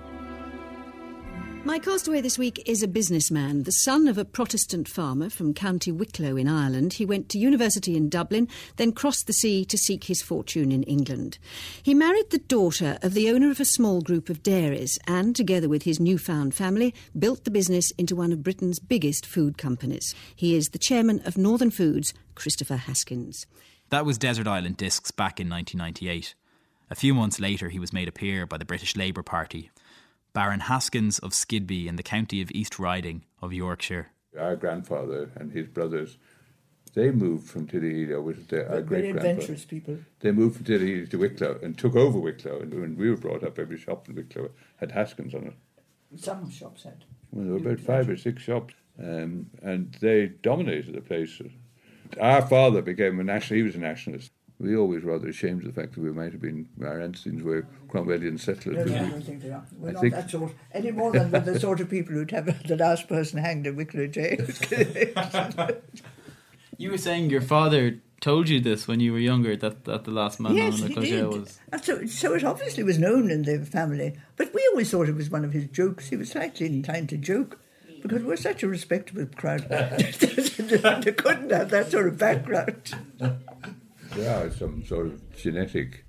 My 1.65 1.79
castaway 1.79 2.21
this 2.21 2.37
week 2.37 2.61
is 2.67 2.83
a 2.83 2.87
businessman, 2.87 3.63
the 3.63 3.71
son 3.71 4.07
of 4.07 4.19
a 4.19 4.23
Protestant 4.23 4.87
farmer 4.87 5.31
from 5.31 5.55
County 5.55 5.91
Wicklow 5.91 6.35
in 6.35 6.47
Ireland. 6.47 6.93
He 6.93 7.07
went 7.07 7.27
to 7.29 7.39
university 7.39 7.97
in 7.97 8.07
Dublin, 8.07 8.47
then 8.75 8.91
crossed 8.91 9.25
the 9.25 9.33
sea 9.33 9.65
to 9.65 9.75
seek 9.75 10.03
his 10.03 10.21
fortune 10.21 10.71
in 10.71 10.83
England. 10.83 11.39
He 11.81 11.95
married 11.95 12.29
the 12.29 12.37
daughter 12.37 12.99
of 13.01 13.15
the 13.15 13.31
owner 13.31 13.49
of 13.49 13.59
a 13.59 13.65
small 13.65 14.01
group 14.01 14.29
of 14.29 14.43
dairies 14.43 14.99
and, 15.07 15.35
together 15.35 15.67
with 15.67 15.81
his 15.83 15.99
newfound 15.99 16.53
family, 16.53 16.93
built 17.17 17.45
the 17.45 17.51
business 17.51 17.89
into 17.97 18.15
one 18.15 18.31
of 18.31 18.43
Britain's 18.43 18.77
biggest 18.77 19.25
food 19.25 19.57
companies. 19.57 20.13
He 20.35 20.55
is 20.55 20.69
the 20.69 20.77
chairman 20.77 21.19
of 21.25 21.35
Northern 21.35 21.71
Foods, 21.71 22.13
Christopher 22.35 22.77
Haskins. 22.77 23.47
That 23.89 24.05
was 24.05 24.19
Desert 24.19 24.45
Island 24.45 24.77
Discs 24.77 25.09
back 25.09 25.39
in 25.39 25.49
1998. 25.49 26.35
A 26.89 26.95
few 26.95 27.13
months 27.13 27.39
later, 27.39 27.69
he 27.69 27.79
was 27.79 27.93
made 27.93 28.07
a 28.07 28.11
peer 28.11 28.45
by 28.45 28.57
the 28.57 28.65
British 28.65 28.95
Labour 28.95 29.23
Party. 29.23 29.71
Baron 30.33 30.61
Haskins 30.61 31.17
of 31.19 31.31
Skidby 31.31 31.87
in 31.87 31.95
the 31.95 32.03
county 32.03 32.41
of 32.41 32.51
East 32.51 32.77
Riding 32.77 33.23
of 33.41 33.53
Yorkshire. 33.53 34.11
Our 34.37 34.55
grandfather 34.55 35.31
and 35.35 35.51
his 35.51 35.67
brothers, 35.67 36.17
they 36.93 37.09
moved 37.11 37.49
from 37.49 37.67
Tillyhealy, 37.67 38.21
was 38.21 38.37
the, 38.47 38.63
our 38.63 38.81
Very 38.81 38.83
great 38.83 39.01
grandfather. 39.13 39.29
adventurous 39.29 39.65
people. 39.65 39.97
They 40.19 40.31
moved 40.31 40.57
from 40.57 40.65
Tillyhealy 40.65 41.09
to 41.09 41.17
Wicklow 41.17 41.59
and 41.63 41.77
took 41.77 41.95
over 41.95 42.19
Wicklow. 42.19 42.59
And 42.59 42.73
when 42.73 42.97
we 42.97 43.09
were 43.09 43.17
brought 43.17 43.43
up, 43.43 43.57
every 43.57 43.77
shop 43.77 44.07
in 44.09 44.15
Wicklow 44.15 44.49
had 44.77 44.91
Haskins 44.91 45.33
on 45.33 45.43
it. 45.45 45.53
Some 46.21 46.49
shops 46.51 46.83
had. 46.83 47.05
Well, 47.31 47.45
there 47.45 47.53
were 47.53 47.71
about 47.71 47.79
five 47.79 48.09
or 48.09 48.17
six 48.17 48.43
shops, 48.43 48.73
um, 48.99 49.49
and 49.61 49.93
they 50.01 50.27
dominated 50.27 50.93
the 50.95 51.01
place. 51.01 51.41
Our 52.21 52.45
father 52.45 52.81
became 52.81 53.19
a 53.19 53.23
national. 53.23 53.57
He 53.57 53.63
was 53.63 53.75
a 53.75 53.79
nationalist. 53.79 54.31
We 54.59 54.75
always 54.77 55.03
rather 55.03 55.27
ashamed 55.27 55.65
of 55.65 55.75
the 55.75 55.81
fact 55.81 55.95
that 55.95 56.01
we 56.01 56.11
might 56.11 56.31
have 56.31 56.41
been 56.41 56.67
our 56.81 57.01
ancestors 57.01 57.43
were 57.43 57.67
Cromwellian 57.89 58.39
settlers. 58.39 58.77
No, 58.77 58.83
but 58.83 58.91
no, 58.91 59.05
I 59.05 59.09
don't 59.09 59.21
think 59.21 59.41
they 59.41 59.51
are. 59.51 59.65
We're 59.77 59.89
I 59.89 59.91
not 59.91 60.01
think- 60.01 60.13
that 60.13 60.29
sort. 60.29 60.53
Any 60.71 60.91
more 60.91 61.11
than 61.11 61.29
we're 61.29 61.39
the 61.41 61.59
sort 61.59 61.81
of 61.81 61.89
people 61.89 62.13
who'd 62.13 62.31
have 62.31 62.67
the 62.67 62.77
last 62.77 63.09
person 63.09 63.39
hanged 63.39 63.67
in 63.67 63.75
Wicklow 63.75 64.07
jail. 64.07 64.37
You 66.77 66.91
were 66.91 66.97
saying 66.97 67.29
your 67.29 67.39
father 67.41 67.99
told 68.19 68.49
you 68.49 68.59
this 68.59 68.87
when 68.87 68.99
you 68.99 69.13
were 69.13 69.19
younger 69.19 69.55
that, 69.55 69.85
that 69.85 70.03
the 70.03 70.11
last 70.11 70.39
man 70.39 70.55
yes, 70.55 70.81
on 70.81 70.89
he 70.89 70.95
the 70.95 71.01
did. 71.01 71.27
was. 71.27 71.59
So, 71.81 72.05
so 72.05 72.33
it 72.33 72.43
obviously 72.43 72.83
was 72.83 72.99
known 72.99 73.31
in 73.31 73.43
the 73.43 73.59
family. 73.65 74.17
But 74.35 74.53
we 74.53 74.67
always 74.71 74.91
thought 74.91 75.07
it 75.07 75.15
was 75.15 75.29
one 75.29 75.45
of 75.45 75.53
his 75.53 75.67
jokes. 75.67 76.09
He 76.09 76.17
was 76.17 76.31
slightly 76.31 76.65
inclined 76.67 77.07
to 77.09 77.17
joke 77.17 77.59
because 78.01 78.23
we're 78.23 78.35
such 78.35 78.61
a 78.63 78.67
respectable 78.67 79.25
crowd. 79.37 79.61
they 79.69 81.11
couldn't 81.13 81.51
have 81.51 81.69
that 81.69 81.91
sort 81.91 82.07
of 82.07 82.17
background. 82.17 82.93
There 84.15 84.33
are 84.45 84.49
some 84.51 84.83
sort 84.85 85.07
of 85.07 85.35
genetic 85.37 86.05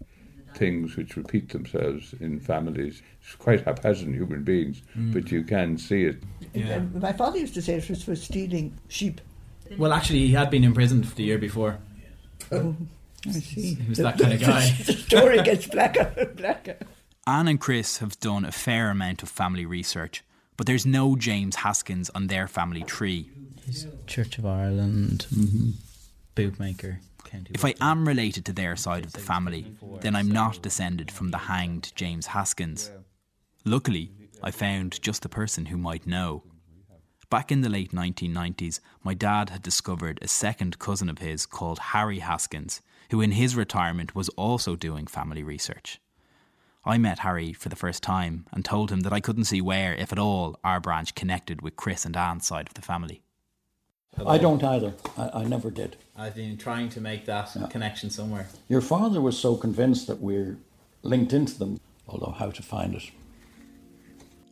things 0.54 0.96
which 0.96 1.16
repeat 1.16 1.50
themselves 1.50 2.14
in 2.20 2.40
families. 2.40 3.02
It's 3.22 3.34
quite 3.34 3.64
haphazard 3.64 4.08
in 4.08 4.14
human 4.14 4.42
beings, 4.44 4.80
Mm. 4.96 5.12
but 5.12 5.30
you 5.30 5.42
can 5.44 5.76
see 5.76 6.04
it. 6.04 6.22
And 6.54 6.94
my 6.94 7.12
father 7.12 7.38
used 7.38 7.54
to 7.54 7.62
say 7.62 7.74
it 7.74 7.88
was 7.90 8.02
for 8.02 8.16
stealing 8.16 8.72
sheep. 8.88 9.20
Well, 9.76 9.92
actually, 9.92 10.20
he 10.20 10.32
had 10.32 10.48
been 10.50 10.64
imprisoned 10.64 11.04
the 11.04 11.24
year 11.24 11.38
before. 11.38 11.78
Oh, 12.52 12.76
I 13.26 13.30
see. 13.32 13.74
He 13.74 13.88
was 13.88 13.98
that 13.98 14.16
kind 14.18 14.32
of 14.32 14.40
guy. 14.40 14.70
the 14.86 14.92
story 14.92 15.42
gets 15.42 15.66
blacker 15.66 16.12
and 16.16 16.36
blacker. 16.36 16.76
Anne 17.26 17.48
and 17.48 17.60
Chris 17.60 17.98
have 17.98 18.18
done 18.20 18.44
a 18.44 18.52
fair 18.52 18.88
amount 18.90 19.22
of 19.24 19.28
family 19.28 19.66
research, 19.66 20.22
but 20.56 20.66
there's 20.66 20.86
no 20.86 21.16
James 21.16 21.56
Haskins 21.56 22.08
on 22.10 22.28
their 22.28 22.46
family 22.46 22.82
tree. 22.84 23.28
Church 24.06 24.38
of 24.38 24.46
Ireland, 24.46 25.26
bootmaker. 26.36 26.98
If 27.50 27.64
I 27.64 27.74
am 27.80 28.06
related 28.06 28.44
to 28.46 28.52
their 28.52 28.76
side 28.76 29.04
of 29.04 29.12
the 29.12 29.20
family, 29.20 29.74
then 30.00 30.14
I'm 30.14 30.30
not 30.30 30.62
descended 30.62 31.10
from 31.10 31.30
the 31.30 31.38
hanged 31.38 31.92
James 31.94 32.26
Haskins. 32.26 32.90
Luckily, 33.64 34.12
I 34.42 34.50
found 34.50 35.00
just 35.02 35.22
the 35.22 35.28
person 35.28 35.66
who 35.66 35.76
might 35.76 36.06
know. 36.06 36.44
Back 37.28 37.50
in 37.50 37.62
the 37.62 37.68
late 37.68 37.90
1990s, 37.90 38.78
my 39.02 39.12
dad 39.12 39.50
had 39.50 39.62
discovered 39.62 40.20
a 40.22 40.28
second 40.28 40.78
cousin 40.78 41.08
of 41.08 41.18
his 41.18 41.44
called 41.44 41.78
Harry 41.78 42.20
Haskins, 42.20 42.80
who 43.10 43.20
in 43.20 43.32
his 43.32 43.56
retirement 43.56 44.14
was 44.14 44.28
also 44.30 44.76
doing 44.76 45.06
family 45.06 45.42
research. 45.42 46.00
I 46.84 46.98
met 46.98 47.20
Harry 47.20 47.52
for 47.52 47.68
the 47.68 47.74
first 47.74 48.04
time 48.04 48.46
and 48.52 48.64
told 48.64 48.92
him 48.92 49.00
that 49.00 49.12
I 49.12 49.18
couldn't 49.18 49.46
see 49.46 49.60
where, 49.60 49.94
if 49.94 50.12
at 50.12 50.20
all, 50.20 50.56
our 50.62 50.78
branch 50.78 51.16
connected 51.16 51.60
with 51.60 51.74
Chris 51.74 52.04
and 52.04 52.16
Anne's 52.16 52.46
side 52.46 52.68
of 52.68 52.74
the 52.74 52.82
family. 52.82 53.22
I 54.24 54.38
don't 54.38 54.62
either. 54.62 54.94
I, 55.16 55.30
I 55.34 55.44
never 55.44 55.70
did. 55.70 55.96
I've 56.16 56.34
been 56.34 56.56
trying 56.56 56.88
to 56.90 57.00
make 57.00 57.26
that 57.26 57.54
connection 57.70 58.10
somewhere. 58.10 58.48
Your 58.68 58.80
father 58.80 59.20
was 59.20 59.38
so 59.38 59.56
convinced 59.56 60.06
that 60.06 60.20
we're 60.20 60.56
linked 61.02 61.32
into 61.32 61.58
them, 61.58 61.80
although 62.08 62.32
how 62.32 62.50
to 62.50 62.62
find 62.62 62.94
it. 62.94 63.10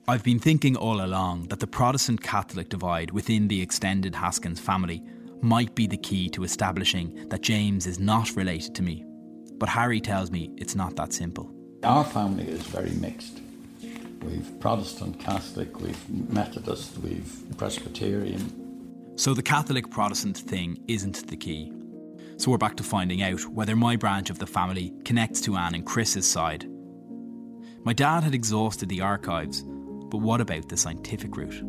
I've 0.06 0.22
been 0.22 0.38
thinking 0.38 0.76
all 0.76 1.02
along 1.02 1.48
that 1.48 1.60
the 1.60 1.66
Protestant 1.66 2.22
Catholic 2.22 2.68
divide 2.68 3.10
within 3.10 3.48
the 3.48 3.62
extended 3.62 4.14
Haskins 4.14 4.60
family 4.60 5.02
might 5.40 5.74
be 5.74 5.86
the 5.86 5.96
key 5.96 6.28
to 6.30 6.44
establishing 6.44 7.28
that 7.30 7.40
James 7.40 7.86
is 7.86 7.98
not 7.98 8.36
related 8.36 8.74
to 8.74 8.82
me. 8.82 9.04
But 9.56 9.70
Harry 9.70 10.00
tells 10.00 10.30
me 10.30 10.50
it's 10.58 10.74
not 10.74 10.96
that 10.96 11.14
simple. 11.14 11.50
Our 11.82 12.04
family 12.04 12.46
is 12.48 12.62
very 12.62 12.90
mixed. 12.90 13.40
We've 14.22 14.60
Protestant, 14.60 15.20
Catholic, 15.20 15.80
we've 15.80 16.10
Methodist, 16.30 16.98
we've 16.98 17.32
Presbyterian. 17.56 18.63
So 19.16 19.32
the 19.32 19.42
Catholic 19.42 19.90
Protestant 19.90 20.36
thing 20.36 20.82
isn't 20.88 21.28
the 21.28 21.36
key. 21.36 21.72
So 22.36 22.50
we're 22.50 22.58
back 22.58 22.76
to 22.78 22.82
finding 22.82 23.22
out 23.22 23.46
whether 23.46 23.76
my 23.76 23.94
branch 23.94 24.28
of 24.28 24.40
the 24.40 24.46
family 24.46 24.92
connects 25.04 25.40
to 25.42 25.54
Anne 25.54 25.76
and 25.76 25.86
Chris's 25.86 26.28
side. 26.28 26.66
My 27.84 27.92
dad 27.92 28.24
had 28.24 28.34
exhausted 28.34 28.88
the 28.88 29.02
archives, 29.02 29.62
but 29.62 30.18
what 30.18 30.40
about 30.40 30.68
the 30.68 30.76
scientific 30.76 31.36
route? 31.36 31.62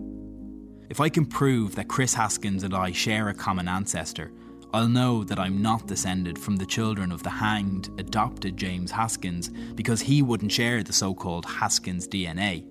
If 0.90 1.00
I 1.00 1.08
can 1.08 1.28
prove 1.28 1.76
that 1.76 1.88
Chris 1.88 2.16
Haskins 2.16 2.64
and 2.64 2.74
I 2.74 2.92
share 2.92 3.30
a 3.30 3.34
common 3.34 3.68
ancestor, 3.68 4.32
I'll 4.74 4.90
know 4.90 5.24
that 5.24 5.38
I'm 5.38 5.62
not 5.62 5.86
descended 5.86 6.40
from 6.40 6.56
the 6.56 6.66
children 6.66 7.12
of 7.12 7.22
the 7.22 7.30
hanged, 7.30 7.90
adopted 8.00 8.58
James 8.58 8.90
Haskins 8.90 9.50
because 9.76 10.02
he 10.02 10.24
wouldn't 10.24 10.52
share 10.52 10.82
the 10.82 10.94
so 10.94 11.14
called 11.14 11.46
Haskins 11.46 12.08
DNA. 12.08 12.66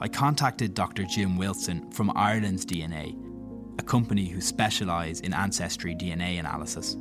I 0.00 0.08
contacted 0.08 0.72
Dr. 0.72 1.04
Jim 1.04 1.36
Wilson 1.36 1.90
from 1.90 2.10
Ireland's 2.16 2.64
DNA, 2.64 3.14
a 3.78 3.82
company 3.82 4.26
who 4.26 4.40
specialise 4.40 5.20
in 5.20 5.34
ancestry 5.34 5.94
DNA 5.94 6.38
analysis. 6.38 6.96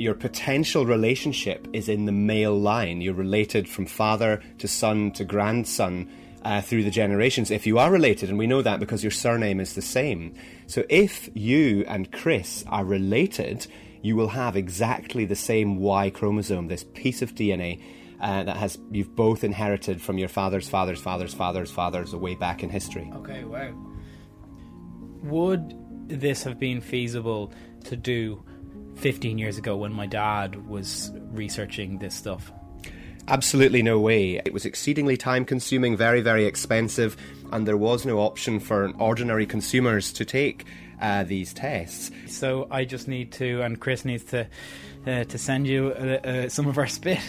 your 0.00 0.14
potential 0.14 0.86
relationship 0.86 1.68
is 1.72 1.88
in 1.88 2.06
the 2.06 2.12
male 2.12 2.58
line. 2.58 3.00
You're 3.00 3.14
related 3.14 3.68
from 3.68 3.86
father 3.86 4.42
to 4.58 4.66
son 4.66 5.12
to 5.12 5.24
grandson 5.24 6.10
uh, 6.42 6.62
through 6.62 6.84
the 6.84 6.90
generations 6.90 7.50
if 7.50 7.66
you 7.66 7.78
are 7.78 7.90
related, 7.90 8.30
and 8.30 8.38
we 8.38 8.46
know 8.46 8.62
that 8.62 8.80
because 8.80 9.04
your 9.04 9.10
surname 9.10 9.60
is 9.60 9.74
the 9.74 9.82
same. 9.82 10.34
So 10.66 10.84
if 10.88 11.28
you 11.34 11.84
and 11.86 12.10
Chris 12.10 12.64
are 12.68 12.84
related, 12.84 13.66
you 14.02 14.16
will 14.16 14.28
have 14.28 14.56
exactly 14.56 15.26
the 15.26 15.36
same 15.36 15.76
Y 15.76 16.08
chromosome, 16.08 16.68
this 16.68 16.84
piece 16.84 17.22
of 17.22 17.34
DNA. 17.34 17.82
Uh, 18.20 18.44
that 18.44 18.58
has 18.58 18.78
you've 18.90 19.16
both 19.16 19.42
inherited 19.42 19.98
from 19.98 20.18
your 20.18 20.28
father's 20.28 20.68
father's 20.68 21.00
father's 21.00 21.32
father's 21.32 21.70
father's 21.70 22.14
way 22.14 22.34
back 22.34 22.62
in 22.62 22.68
history. 22.68 23.10
Okay, 23.14 23.44
wow. 23.44 23.72
Would 25.22 25.74
this 26.08 26.42
have 26.44 26.58
been 26.58 26.80
feasible 26.80 27.52
to 27.84 27.96
do 27.96 28.42
15 28.96 29.38
years 29.38 29.58
ago 29.58 29.76
when 29.76 29.92
my 29.92 30.06
dad 30.06 30.66
was 30.68 31.12
researching 31.32 31.98
this 31.98 32.14
stuff? 32.14 32.52
Absolutely 33.28 33.82
no 33.82 34.00
way. 34.00 34.40
It 34.44 34.52
was 34.52 34.64
exceedingly 34.64 35.16
time 35.16 35.44
consuming, 35.44 35.96
very, 35.96 36.20
very 36.20 36.46
expensive, 36.46 37.16
and 37.52 37.66
there 37.66 37.76
was 37.76 38.04
no 38.04 38.18
option 38.18 38.58
for 38.58 38.92
ordinary 38.98 39.46
consumers 39.46 40.12
to 40.14 40.24
take 40.24 40.64
uh, 41.00 41.24
these 41.24 41.54
tests. 41.54 42.10
So 42.26 42.66
I 42.70 42.84
just 42.84 43.08
need 43.08 43.32
to, 43.32 43.62
and 43.62 43.80
Chris 43.80 44.04
needs 44.04 44.24
to, 44.24 44.48
uh, 45.06 45.24
to 45.24 45.38
send 45.38 45.66
you 45.66 45.92
uh, 45.92 46.26
uh 46.26 46.48
some 46.48 46.66
of 46.66 46.76
our 46.76 46.86
spit. 46.86 47.20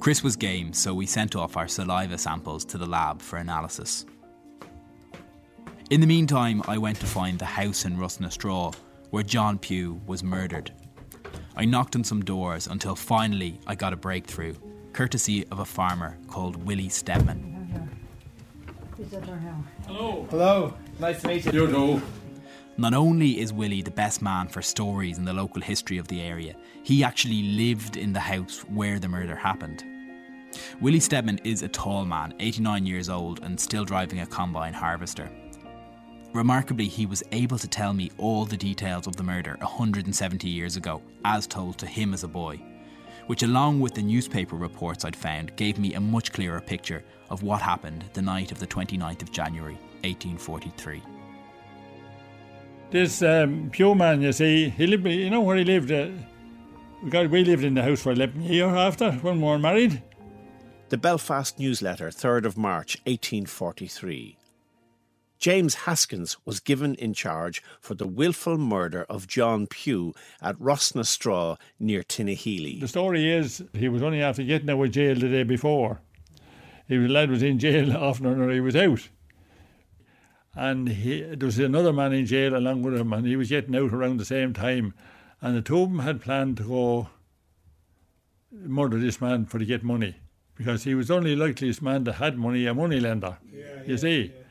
Chris 0.00 0.22
was 0.22 0.36
game, 0.36 0.72
so 0.72 0.92
we 0.92 1.06
sent 1.06 1.36
off 1.36 1.56
our 1.56 1.68
saliva 1.68 2.18
samples 2.18 2.64
to 2.66 2.78
the 2.78 2.86
lab 2.86 3.22
for 3.22 3.36
analysis. 3.36 4.04
In 5.90 6.00
the 6.00 6.06
meantime, 6.06 6.62
I 6.66 6.78
went 6.78 6.98
to 7.00 7.06
find 7.06 7.38
the 7.38 7.44
house 7.44 7.84
in 7.84 7.98
Russnastraw 7.98 8.74
where 9.10 9.22
John 9.22 9.58
Pugh 9.58 10.00
was 10.06 10.24
murdered. 10.24 10.72
I 11.56 11.66
knocked 11.66 11.94
on 11.94 12.02
some 12.02 12.24
doors 12.24 12.66
until 12.66 12.96
finally 12.96 13.60
I 13.66 13.74
got 13.74 13.92
a 13.92 13.96
breakthrough, 13.96 14.54
courtesy 14.94 15.46
of 15.48 15.58
a 15.58 15.64
farmer 15.66 16.16
called 16.26 16.56
Willie 16.64 16.88
Stedman. 16.88 17.50
Hello. 19.86 20.26
Hello. 20.30 20.74
Nice 20.98 21.20
to 21.20 21.28
meet 21.28 21.44
you. 21.44 21.52
You 21.52 21.66
too. 21.66 22.02
Not 22.78 22.94
only 22.94 23.38
is 23.38 23.52
Willie 23.52 23.82
the 23.82 23.90
best 23.90 24.22
man 24.22 24.48
for 24.48 24.62
stories 24.62 25.18
in 25.18 25.26
the 25.26 25.34
local 25.34 25.60
history 25.60 25.98
of 25.98 26.08
the 26.08 26.22
area, 26.22 26.56
he 26.82 27.04
actually 27.04 27.42
lived 27.42 27.98
in 27.98 28.14
the 28.14 28.20
house 28.20 28.60
where 28.70 28.98
the 28.98 29.08
murder 29.08 29.36
happened. 29.36 29.84
Willie 30.80 31.00
Stedman 31.00 31.40
is 31.44 31.62
a 31.62 31.68
tall 31.68 32.06
man, 32.06 32.32
89 32.40 32.86
years 32.86 33.10
old, 33.10 33.42
and 33.42 33.60
still 33.60 33.84
driving 33.84 34.20
a 34.20 34.26
combine 34.26 34.72
harvester. 34.72 35.30
Remarkably, 36.34 36.88
he 36.88 37.06
was 37.06 37.22
able 37.30 37.58
to 37.58 37.68
tell 37.68 37.94
me 37.94 38.10
all 38.18 38.44
the 38.44 38.56
details 38.56 39.06
of 39.06 39.14
the 39.14 39.22
murder 39.22 39.56
170 39.60 40.48
years 40.48 40.76
ago, 40.76 41.00
as 41.24 41.46
told 41.46 41.78
to 41.78 41.86
him 41.86 42.12
as 42.12 42.24
a 42.24 42.28
boy, 42.28 42.60
which, 43.28 43.44
along 43.44 43.78
with 43.78 43.94
the 43.94 44.02
newspaper 44.02 44.56
reports 44.56 45.04
I'd 45.04 45.14
found, 45.14 45.54
gave 45.54 45.78
me 45.78 45.94
a 45.94 46.00
much 46.00 46.32
clearer 46.32 46.60
picture 46.60 47.04
of 47.30 47.44
what 47.44 47.62
happened 47.62 48.04
the 48.14 48.22
night 48.22 48.50
of 48.50 48.58
the 48.58 48.66
29th 48.66 49.22
of 49.22 49.30
January 49.30 49.78
1843. 50.02 51.04
This 52.90 53.22
um, 53.22 53.70
Pugh 53.70 53.94
man, 53.94 54.20
you 54.20 54.32
see, 54.32 54.70
he 54.70 54.88
lived, 54.88 55.06
you 55.06 55.30
know 55.30 55.40
where 55.40 55.56
he 55.56 55.64
lived? 55.64 55.92
Uh, 55.92 56.08
we 57.02 57.44
lived 57.44 57.62
in 57.62 57.74
the 57.74 57.82
house 57.82 58.02
for 58.02 58.10
11 58.10 58.42
years 58.42 58.72
after 58.72 59.12
when 59.12 59.40
we 59.40 59.46
were 59.46 59.58
married. 59.60 60.02
The 60.88 60.98
Belfast 60.98 61.60
Newsletter, 61.60 62.08
3rd 62.08 62.44
of 62.44 62.58
March 62.58 62.96
1843. 63.06 64.38
James 65.38 65.74
Haskins 65.74 66.36
was 66.44 66.60
given 66.60 66.94
in 66.94 67.12
charge 67.12 67.62
for 67.80 67.94
the 67.94 68.06
wilful 68.06 68.56
murder 68.56 69.04
of 69.08 69.26
John 69.26 69.66
Pugh 69.66 70.14
at 70.40 70.58
Rossnastraw 70.58 71.58
near 71.78 72.02
Tinahely. 72.02 72.80
The 72.80 72.88
story 72.88 73.30
is 73.30 73.62
he 73.72 73.88
was 73.88 74.02
only 74.02 74.22
after 74.22 74.42
getting 74.42 74.70
out 74.70 74.82
of 74.82 74.90
jail 74.90 75.14
the 75.14 75.28
day 75.28 75.42
before. 75.42 76.00
He 76.88 76.98
was, 76.98 77.08
the 77.08 77.12
lad 77.12 77.30
was 77.30 77.42
in 77.42 77.58
jail 77.58 77.96
often 77.96 78.26
or 78.26 78.50
he 78.50 78.60
was 78.60 78.76
out. 78.76 79.08
And 80.54 80.88
he, 80.88 81.22
there 81.22 81.46
was 81.46 81.58
another 81.58 81.92
man 81.92 82.12
in 82.12 82.26
jail 82.26 82.56
along 82.56 82.82
with 82.82 82.94
him, 82.94 83.12
and 83.12 83.26
he 83.26 83.34
was 83.34 83.48
getting 83.48 83.74
out 83.74 83.92
around 83.92 84.18
the 84.18 84.24
same 84.24 84.52
time. 84.52 84.94
And 85.40 85.56
the 85.56 85.62
two 85.62 85.80
of 85.80 85.90
them 85.90 85.98
had 85.98 86.22
planned 86.22 86.58
to 86.58 86.62
go 86.62 87.08
murder 88.52 88.98
this 88.98 89.20
man 89.20 89.46
for 89.46 89.58
to 89.58 89.64
get 89.64 89.82
money 89.82 90.14
because 90.54 90.84
he 90.84 90.94
was 90.94 91.08
the 91.08 91.14
only 91.14 91.34
likeliest 91.34 91.82
man 91.82 92.04
that 92.04 92.14
had 92.14 92.38
money, 92.38 92.66
a 92.66 92.74
money 92.74 93.00
lender. 93.00 93.38
Yeah, 93.52 93.82
you 93.82 93.82
yeah, 93.88 93.96
see. 93.96 94.32
Yeah. 94.34 94.43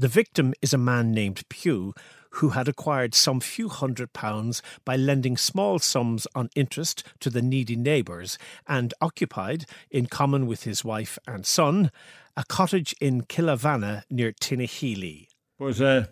The 0.00 0.06
victim 0.06 0.54
is 0.62 0.72
a 0.72 0.78
man 0.78 1.10
named 1.10 1.42
Pugh 1.48 1.92
who 2.34 2.50
had 2.50 2.68
acquired 2.68 3.16
some 3.16 3.40
few 3.40 3.68
hundred 3.68 4.12
pounds 4.12 4.62
by 4.84 4.94
lending 4.94 5.36
small 5.36 5.80
sums 5.80 6.24
on 6.36 6.50
interest 6.54 7.02
to 7.18 7.30
the 7.30 7.42
needy 7.42 7.74
neighbours 7.74 8.38
and 8.68 8.94
occupied, 9.00 9.64
in 9.90 10.06
common 10.06 10.46
with 10.46 10.62
his 10.62 10.84
wife 10.84 11.18
and 11.26 11.44
son, 11.44 11.90
a 12.36 12.44
cottage 12.44 12.94
in 13.00 13.22
Killavanna 13.22 14.04
near 14.08 14.30
Tinahely. 14.30 15.26
But 15.58 15.80
uh, 15.80 16.04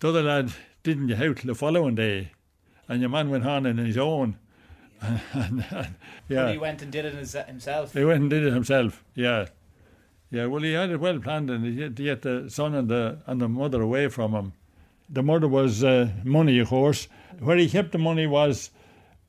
the 0.00 0.08
other 0.08 0.22
lad 0.24 0.52
didn't 0.82 1.06
get 1.06 1.22
out 1.22 1.36
the 1.36 1.54
following 1.54 1.94
day, 1.94 2.32
and 2.88 3.00
your 3.00 3.10
man 3.10 3.30
went 3.30 3.46
on 3.46 3.64
in 3.64 3.76
his 3.76 3.96
own. 3.96 4.38
and, 5.00 5.64
and, 5.70 5.94
yeah. 6.28 6.46
But 6.46 6.52
he 6.52 6.58
went 6.58 6.82
and 6.82 6.90
did 6.90 7.04
it 7.04 7.14
himself. 7.14 7.92
He 7.92 8.04
went 8.04 8.22
and 8.22 8.30
did 8.30 8.44
it 8.44 8.52
himself, 8.52 9.04
yeah. 9.14 9.46
Yeah, 10.30 10.46
well, 10.46 10.62
he 10.62 10.72
had 10.72 10.90
it 10.90 11.00
well 11.00 11.18
planned, 11.18 11.50
and 11.50 11.64
he 11.64 11.80
had 11.80 11.96
to 11.96 12.04
get 12.04 12.22
the 12.22 12.48
son 12.48 12.74
and 12.74 12.88
the 12.88 13.18
and 13.26 13.40
the 13.40 13.48
mother 13.48 13.82
away 13.82 14.08
from 14.08 14.32
him. 14.32 14.52
The 15.08 15.24
mother 15.24 15.48
was 15.48 15.82
uh, 15.82 16.10
money, 16.22 16.60
of 16.60 16.68
course. 16.68 17.08
Where 17.40 17.56
he 17.56 17.68
kept 17.68 17.90
the 17.90 17.98
money 17.98 18.28
was 18.28 18.70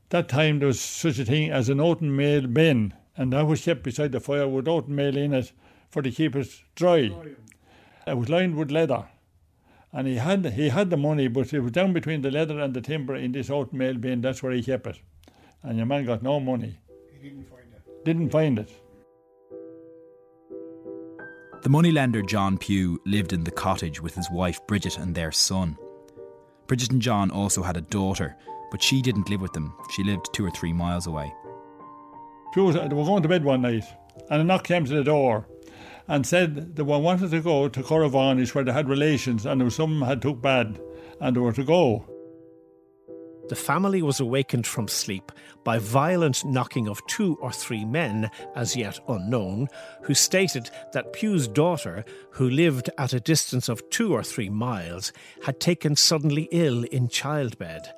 that 0.09 0.29
time 0.29 0.59
there 0.59 0.67
was 0.67 0.79
such 0.79 1.17
a 1.17 1.25
thing 1.25 1.49
as 1.49 1.69
an 1.69 1.79
oaten 1.79 2.15
mail 2.15 2.45
bin, 2.45 2.93
and 3.17 3.33
that 3.33 3.47
was 3.47 3.65
kept 3.65 3.81
beside 3.81 4.11
the 4.11 4.19
fire 4.19 4.47
with 4.47 4.67
oaten 4.67 4.95
mail 4.95 5.17
in 5.17 5.33
it 5.33 5.51
for 5.89 6.03
to 6.03 6.11
keep 6.11 6.35
it 6.35 6.61
dry. 6.75 7.11
It 8.05 8.17
was 8.17 8.29
lined 8.29 8.55
with 8.55 8.69
leather, 8.69 9.05
and 9.91 10.07
he 10.07 10.17
had 10.17 10.45
he 10.45 10.69
had 10.69 10.91
the 10.91 10.97
money, 10.97 11.27
but 11.27 11.51
it 11.51 11.61
was 11.61 11.71
down 11.71 11.93
between 11.93 12.21
the 12.21 12.29
leather 12.29 12.59
and 12.59 12.75
the 12.75 12.81
timber 12.81 13.15
in 13.15 13.31
this 13.31 13.49
oaten 13.49 13.79
mail 13.79 13.95
bin. 13.95 14.21
That's 14.21 14.43
where 14.43 14.51
he 14.51 14.61
kept 14.61 14.85
it, 14.85 14.99
and 15.63 15.77
your 15.77 15.87
man 15.87 16.05
got 16.05 16.21
no 16.21 16.39
money. 16.39 16.77
He 17.11 17.29
didn't 17.29 17.49
find 17.49 17.73
it. 17.73 18.05
Didn't 18.05 18.29
find 18.29 18.59
it. 18.59 18.71
The 21.61 21.69
moneylender 21.69 22.23
John 22.23 22.57
Pugh 22.57 22.99
lived 23.05 23.33
in 23.33 23.43
the 23.43 23.51
cottage 23.51 24.01
with 24.01 24.15
his 24.15 24.27
wife 24.31 24.65
Bridget 24.65 24.97
and 24.97 25.13
their 25.13 25.31
son. 25.31 25.77
Bridget 26.65 26.91
and 26.91 27.01
John 27.01 27.29
also 27.29 27.61
had 27.61 27.77
a 27.77 27.81
daughter, 27.81 28.35
but 28.71 28.81
she 28.81 28.99
didn't 29.03 29.29
live 29.29 29.41
with 29.41 29.53
them. 29.53 29.75
She 29.91 30.03
lived 30.03 30.33
two 30.33 30.43
or 30.43 30.49
three 30.49 30.73
miles 30.73 31.05
away. 31.05 31.31
Pugh 32.51 32.71
they 32.71 32.79
were 32.95 33.05
going 33.05 33.21
to 33.21 33.29
bed 33.29 33.43
one 33.43 33.61
night, 33.61 33.83
and 34.31 34.41
a 34.41 34.43
knock 34.43 34.63
came 34.63 34.85
to 34.85 34.93
the 34.93 35.03
door 35.03 35.45
and 36.07 36.25
said 36.25 36.55
that 36.55 36.75
they 36.77 36.81
wanted 36.83 37.29
to 37.29 37.41
go 37.41 37.69
to 37.69 37.83
Corrivarnish 37.83 38.55
where 38.55 38.63
they 38.63 38.73
had 38.73 38.89
relations 38.89 39.45
and 39.45 39.61
there 39.61 39.65
was 39.65 39.75
some 39.75 40.01
had 40.01 40.21
took 40.21 40.41
bad 40.41 40.81
and 41.19 41.35
they 41.35 41.39
were 41.39 41.53
to 41.53 41.63
go 41.63 42.05
the 43.51 43.55
family 43.57 44.01
was 44.01 44.21
awakened 44.21 44.65
from 44.65 44.87
sleep 44.87 45.29
by 45.65 45.77
violent 45.77 46.45
knocking 46.45 46.87
of 46.87 47.05
two 47.07 47.35
or 47.41 47.51
three 47.51 47.83
men, 47.83 48.31
as 48.55 48.77
yet 48.77 48.97
unknown, 49.09 49.67
who 50.03 50.13
stated 50.13 50.69
that 50.93 51.11
Pugh's 51.11 51.49
daughter, 51.49 52.05
who 52.29 52.49
lived 52.49 52.89
at 52.97 53.11
a 53.11 53.19
distance 53.19 53.67
of 53.67 53.83
two 53.89 54.13
or 54.13 54.23
three 54.23 54.47
miles, 54.47 55.11
had 55.43 55.59
taken 55.59 55.97
suddenly 55.97 56.47
ill 56.53 56.85
in 56.93 57.09
childbed. 57.09 57.91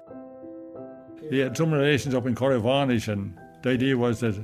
He 1.30 1.38
had 1.38 1.56
some 1.56 1.72
relations 1.72 2.16
up 2.16 2.26
in 2.26 2.34
Corrivarnish, 2.34 3.08
and 3.08 3.38
the 3.62 3.70
idea 3.70 3.96
was 3.96 4.22
that 4.22 4.44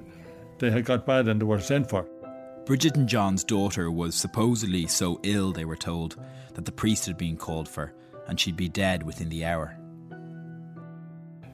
they 0.60 0.70
had 0.70 0.86
got 0.86 1.08
bad 1.08 1.28
and 1.28 1.42
they 1.42 1.46
were 1.46 1.60
sent 1.60 1.90
for. 1.90 2.06
Bridget 2.66 2.98
and 2.98 3.10
John's 3.10 3.44
daughter 3.44 3.90
was 3.90 4.14
supposedly 4.14 4.86
so 4.86 5.20
ill, 5.24 5.54
they 5.54 5.66
were 5.66 5.76
told, 5.76 6.18
that 6.54 6.66
the 6.66 6.72
priest 6.72 7.08
had 7.08 7.18
been 7.18 7.36
called 7.36 7.68
for, 7.68 7.94
and 8.28 8.40
she'd 8.40 8.56
be 8.56 8.70
dead 8.70 9.02
within 9.02 9.30
the 9.30 9.44
hour. 9.44 9.76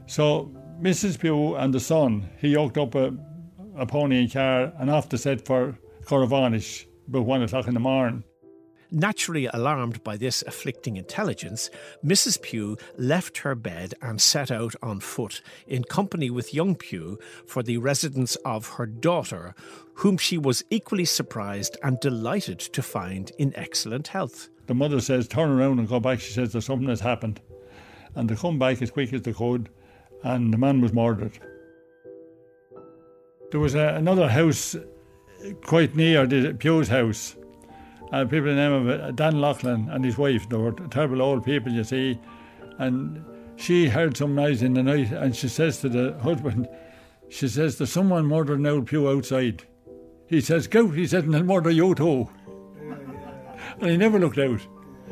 So 0.07 0.51
Mrs. 0.79 1.19
Pugh 1.19 1.55
and 1.55 1.73
the 1.73 1.79
son, 1.79 2.29
he 2.37 2.49
yoked 2.49 2.77
up 2.77 2.95
a, 2.95 3.13
a 3.75 3.85
pony 3.85 4.19
and 4.19 4.31
car 4.31 4.71
and 4.77 4.89
off 4.89 5.09
to 5.09 5.17
set 5.17 5.45
for 5.45 5.77
Corrivarnish 6.03 6.85
about 7.07 7.25
one 7.25 7.41
o'clock 7.41 7.67
in 7.67 7.73
the 7.73 7.79
morning. 7.79 8.23
Naturally 8.91 9.47
alarmed 9.47 10.03
by 10.03 10.15
this 10.15 10.43
afflicting 10.43 10.95
intelligence, 10.95 11.69
Mrs. 12.05 12.41
Pugh 12.41 12.77
left 12.97 13.39
her 13.39 13.55
bed 13.55 13.95
and 14.01 14.21
set 14.21 14.51
out 14.51 14.75
on 14.81 14.99
foot, 14.99 15.41
in 15.67 15.83
company 15.83 16.29
with 16.29 16.53
young 16.53 16.75
Pugh, 16.75 17.17
for 17.47 17.63
the 17.63 17.77
residence 17.77 18.35
of 18.45 18.69
her 18.69 18.85
daughter, 18.85 19.55
whom 19.95 20.17
she 20.17 20.37
was 20.37 20.63
equally 20.69 21.05
surprised 21.05 21.77
and 21.83 21.99
delighted 21.99 22.59
to 22.59 22.83
find 22.83 23.31
in 23.39 23.55
excellent 23.55 24.09
health. 24.09 24.49
The 24.67 24.75
mother 24.75 25.01
says, 25.01 25.27
Turn 25.27 25.49
around 25.49 25.79
and 25.79 25.89
go 25.89 25.99
back. 25.99 26.19
She 26.19 26.31
says, 26.31 26.51
There's 26.51 26.65
something 26.65 26.89
has 26.89 27.01
happened. 27.01 27.41
And 28.13 28.29
they 28.29 28.35
come 28.35 28.59
back 28.59 28.81
as 28.81 28.91
quick 28.91 29.11
as 29.13 29.23
they 29.23 29.33
could 29.33 29.69
and 30.25 30.51
the 30.51 30.57
man 30.57 30.81
was 30.81 30.91
murdered. 30.91 31.37
There 33.51 33.59
was 33.59 33.75
a, 33.75 33.89
another 33.89 34.27
house 34.27 34.73
uh, 34.75 34.81
quite 35.63 35.95
near 35.95 36.25
the 36.25 36.53
Pugh's 36.53 36.87
house. 36.87 37.35
And 38.11 38.29
people 38.29 38.49
in 38.49 38.55
the 38.55 38.69
name 38.69 38.73
of 38.73 38.99
uh, 38.99 39.11
Dan 39.11 39.39
Lachlan 39.39 39.87
and 39.89 40.03
his 40.03 40.17
wife, 40.17 40.49
they 40.49 40.57
were 40.57 40.71
terrible 40.71 41.21
old 41.21 41.45
people, 41.45 41.71
you 41.71 41.83
see. 41.83 42.19
And 42.79 43.23
she 43.55 43.87
heard 43.87 44.17
some 44.17 44.33
noise 44.33 44.63
in 44.63 44.73
the 44.73 44.81
night 44.81 45.11
and 45.11 45.35
she 45.35 45.47
says 45.47 45.79
to 45.81 45.89
the 45.89 46.17
husband, 46.19 46.67
she 47.29 47.47
says, 47.47 47.77
There's 47.77 47.91
someone 47.91 48.25
murdering 48.25 48.65
old 48.65 48.87
Pugh 48.87 49.07
outside. 49.07 49.63
He 50.27 50.41
says, 50.41 50.65
Go, 50.65 50.89
he 50.89 51.05
said, 51.05 51.25
and 51.25 51.35
they'll 51.35 51.43
murder 51.43 51.69
you 51.69 51.93
too. 51.93 52.27
and 53.79 53.91
he 53.91 53.95
never 53.95 54.19
looked 54.19 54.39
out. 54.39 54.61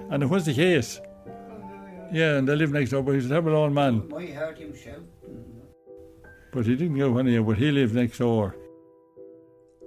And 0.10 0.24
it 0.24 0.30
was 0.30 0.48
the 0.48 0.56
case. 0.56 1.00
Yeah, 2.14 2.38
and 2.38 2.48
they 2.48 2.56
lived 2.56 2.74
next 2.74 2.92
door, 2.92 3.02
but 3.02 3.16
he's 3.16 3.26
a 3.26 3.30
terrible 3.30 3.56
old 3.56 3.74
man. 3.74 4.08
I 4.16 4.28
heard 4.28 4.60
him 4.60 4.76
shout. 4.76 5.02
But 6.54 6.68
he 6.68 6.76
didn't 6.76 7.00
go 7.00 7.18
anywhere, 7.18 7.42
but 7.42 7.58
he 7.58 7.72
lived 7.72 7.96
next 7.96 8.20
door. 8.20 8.56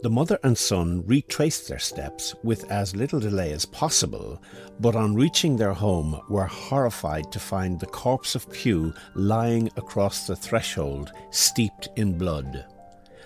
The 0.03 0.11
mother 0.11 0.39
and 0.43 0.59
son 0.59 1.05
retraced 1.07 1.69
their 1.69 1.79
steps 1.79 2.35
with 2.43 2.71
as 2.71 2.97
little 2.97 3.21
delay 3.21 3.53
as 3.53 3.65
possible, 3.65 4.43
but 4.81 4.97
on 4.97 5.15
reaching 5.15 5.57
their 5.57 5.73
home 5.73 6.21
were 6.29 6.47
horrified 6.47 7.31
to 7.31 7.39
find 7.39 7.79
the 7.79 7.87
corpse 7.87 8.35
of 8.35 8.51
Pugh 8.51 8.93
lying 9.15 9.71
across 9.77 10.27
the 10.27 10.37
threshold, 10.37 11.12
steeped 11.31 11.89
in 11.97 12.19
blood. 12.19 12.67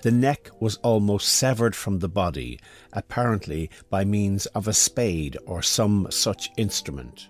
The 0.03 0.13
neck 0.13 0.51
was 0.61 0.77
almost 0.77 1.29
severed 1.33 1.75
from 1.75 1.99
the 1.99 2.09
body, 2.09 2.61
apparently 2.93 3.71
by 3.89 4.05
means 4.05 4.47
of 4.47 4.69
a 4.69 4.73
spade 4.73 5.39
or 5.47 5.63
some 5.63 6.07
such 6.11 6.51
instrument. 6.57 7.29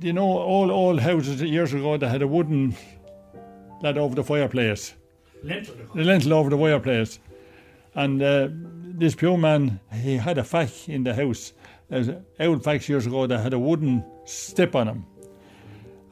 You 0.00 0.12
know, 0.14 0.24
all 0.24 0.70
old 0.70 1.00
houses 1.00 1.42
years 1.42 1.74
ago, 1.74 1.96
they 1.96 2.08
had 2.08 2.22
a 2.22 2.26
wooden 2.26 2.74
that 3.82 3.98
over 3.98 4.14
the 4.14 4.24
fireplace. 4.24 4.94
Lentil. 5.42 5.74
The 5.94 6.04
lentil 6.04 6.34
over 6.34 6.50
the 6.50 6.56
fireplace. 6.56 7.18
And 7.94 8.22
uh, 8.22 8.48
this 8.50 9.14
Pugh 9.14 9.36
man, 9.36 9.80
he 9.92 10.16
had 10.16 10.38
a 10.38 10.44
fack 10.44 10.88
in 10.88 11.04
the 11.04 11.14
house. 11.14 11.52
There's 11.88 12.08
old 12.38 12.64
facks 12.64 12.88
years 12.88 13.06
ago 13.06 13.26
that 13.26 13.40
had 13.40 13.52
a 13.52 13.58
wooden 13.58 14.04
step 14.24 14.74
on 14.74 14.88
him. 14.88 15.06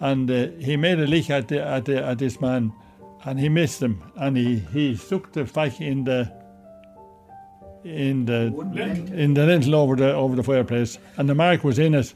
And 0.01 0.31
uh, 0.31 0.49
he 0.59 0.77
made 0.77 0.99
a 1.01 1.07
lick 1.07 1.31
at, 1.31 1.49
the, 1.49 1.63
at, 1.63 1.85
the, 1.85 2.05
at 2.05 2.19
this 2.19 2.41
man 2.41 2.73
and 3.25 3.39
he 3.39 3.49
missed 3.49 3.83
him. 3.83 4.03
And 4.17 4.37
he, 4.37 4.59
he 4.59 4.97
stuck 4.97 5.33
the 5.33 5.47
fack 5.47 5.81
in 5.81 6.05
the 6.05 6.33
in 7.85 8.27
the 8.27 8.47
in 9.15 9.35
the 9.35 9.47
lentil 9.47 9.77
over 9.77 9.97
the 9.97 10.13
over 10.13 10.37
the 10.37 10.43
fireplace, 10.43 10.99
and 11.17 11.29
the 11.29 11.35
mark 11.35 11.65
was 11.65 11.79
in 11.79 11.95
it. 11.95 12.13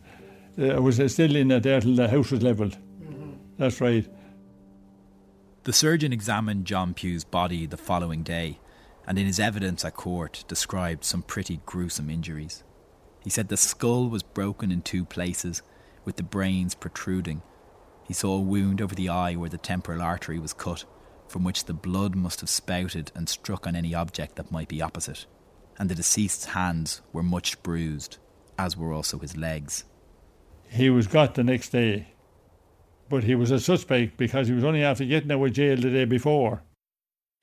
Uh, 0.58 0.76
it 0.76 0.82
was 0.82 1.00
uh, 1.00 1.08
still 1.08 1.34
in 1.34 1.50
it 1.50 1.62
there 1.62 1.80
till 1.80 1.94
the 1.94 2.08
house 2.08 2.30
was 2.30 2.42
levelled. 2.42 2.76
Mm-hmm. 3.02 3.32
That's 3.58 3.80
right. 3.80 4.06
The 5.64 5.72
surgeon 5.72 6.12
examined 6.12 6.66
John 6.66 6.92
Pugh's 6.92 7.24
body 7.24 7.66
the 7.66 7.76
following 7.76 8.22
day 8.22 8.58
and 9.06 9.18
in 9.18 9.26
his 9.26 9.40
evidence 9.40 9.84
at 9.84 9.94
court 9.94 10.44
described 10.48 11.04
some 11.04 11.22
pretty 11.22 11.60
gruesome 11.66 12.10
injuries. 12.10 12.62
He 13.22 13.30
said 13.30 13.48
the 13.48 13.56
skull 13.56 14.08
was 14.08 14.22
broken 14.22 14.72
in 14.72 14.82
two 14.82 15.04
places, 15.04 15.62
with 16.04 16.16
the 16.16 16.22
brains 16.22 16.74
protruding. 16.74 17.42
He 18.04 18.14
saw 18.14 18.36
a 18.36 18.40
wound 18.40 18.80
over 18.80 18.94
the 18.94 19.08
eye 19.08 19.34
where 19.34 19.50
the 19.50 19.58
temporal 19.58 20.02
artery 20.02 20.38
was 20.38 20.52
cut, 20.52 20.84
from 21.28 21.44
which 21.44 21.64
the 21.64 21.74
blood 21.74 22.14
must 22.14 22.40
have 22.40 22.50
spouted 22.50 23.12
and 23.14 23.28
struck 23.28 23.66
on 23.66 23.76
any 23.76 23.94
object 23.94 24.36
that 24.36 24.50
might 24.50 24.68
be 24.68 24.82
opposite. 24.82 25.26
And 25.78 25.88
the 25.88 25.94
deceased's 25.94 26.46
hands 26.46 27.00
were 27.12 27.22
much 27.22 27.62
bruised, 27.62 28.18
as 28.58 28.76
were 28.76 28.92
also 28.92 29.18
his 29.18 29.36
legs. 29.36 29.84
He 30.72 30.88
was 30.88 31.06
got 31.06 31.34
the 31.34 31.44
next 31.44 31.68
day, 31.68 32.06
but 33.10 33.24
he 33.24 33.34
was 33.34 33.50
a 33.50 33.60
suspect 33.60 34.16
because 34.16 34.48
he 34.48 34.54
was 34.54 34.64
only 34.64 34.82
after 34.82 35.04
getting 35.04 35.30
out 35.30 35.44
of 35.44 35.52
jail 35.52 35.76
the 35.76 35.90
day 35.90 36.06
before. 36.06 36.62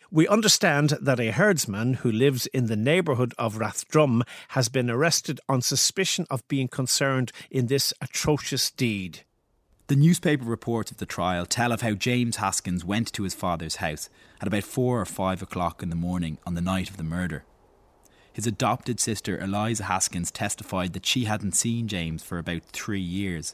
We 0.09 0.27
understand 0.27 0.97
that 0.99 1.19
a 1.19 1.29
herdsman 1.29 1.95
who 1.95 2.11
lives 2.11 2.47
in 2.47 2.65
the 2.65 2.75
neighbourhood 2.75 3.35
of 3.37 3.59
Rathdrum 3.59 4.23
has 4.49 4.67
been 4.67 4.89
arrested 4.89 5.39
on 5.47 5.61
suspicion 5.61 6.25
of 6.31 6.47
being 6.47 6.67
concerned 6.67 7.31
in 7.51 7.67
this 7.67 7.93
atrocious 8.01 8.71
deed. 8.71 9.19
The 9.85 9.95
newspaper 9.95 10.45
reports 10.45 10.89
of 10.89 10.97
the 10.97 11.05
trial 11.05 11.45
tell 11.45 11.71
of 11.71 11.81
how 11.81 11.93
James 11.93 12.37
Haskins 12.37 12.83
went 12.83 13.13
to 13.13 13.23
his 13.23 13.35
father's 13.35 13.75
house 13.75 14.09
at 14.41 14.47
about 14.47 14.63
four 14.63 14.99
or 14.99 15.05
five 15.05 15.43
o'clock 15.43 15.83
in 15.83 15.91
the 15.91 15.95
morning 15.95 16.39
on 16.47 16.55
the 16.55 16.61
night 16.61 16.89
of 16.89 16.97
the 16.97 17.03
murder. 17.03 17.43
His 18.39 18.47
adopted 18.47 19.01
sister 19.01 19.37
Eliza 19.37 19.83
Haskins 19.83 20.31
testified 20.31 20.93
that 20.93 21.05
she 21.05 21.25
hadn't 21.25 21.57
seen 21.57 21.89
James 21.89 22.23
for 22.23 22.37
about 22.37 22.63
three 22.63 23.01
years, 23.01 23.53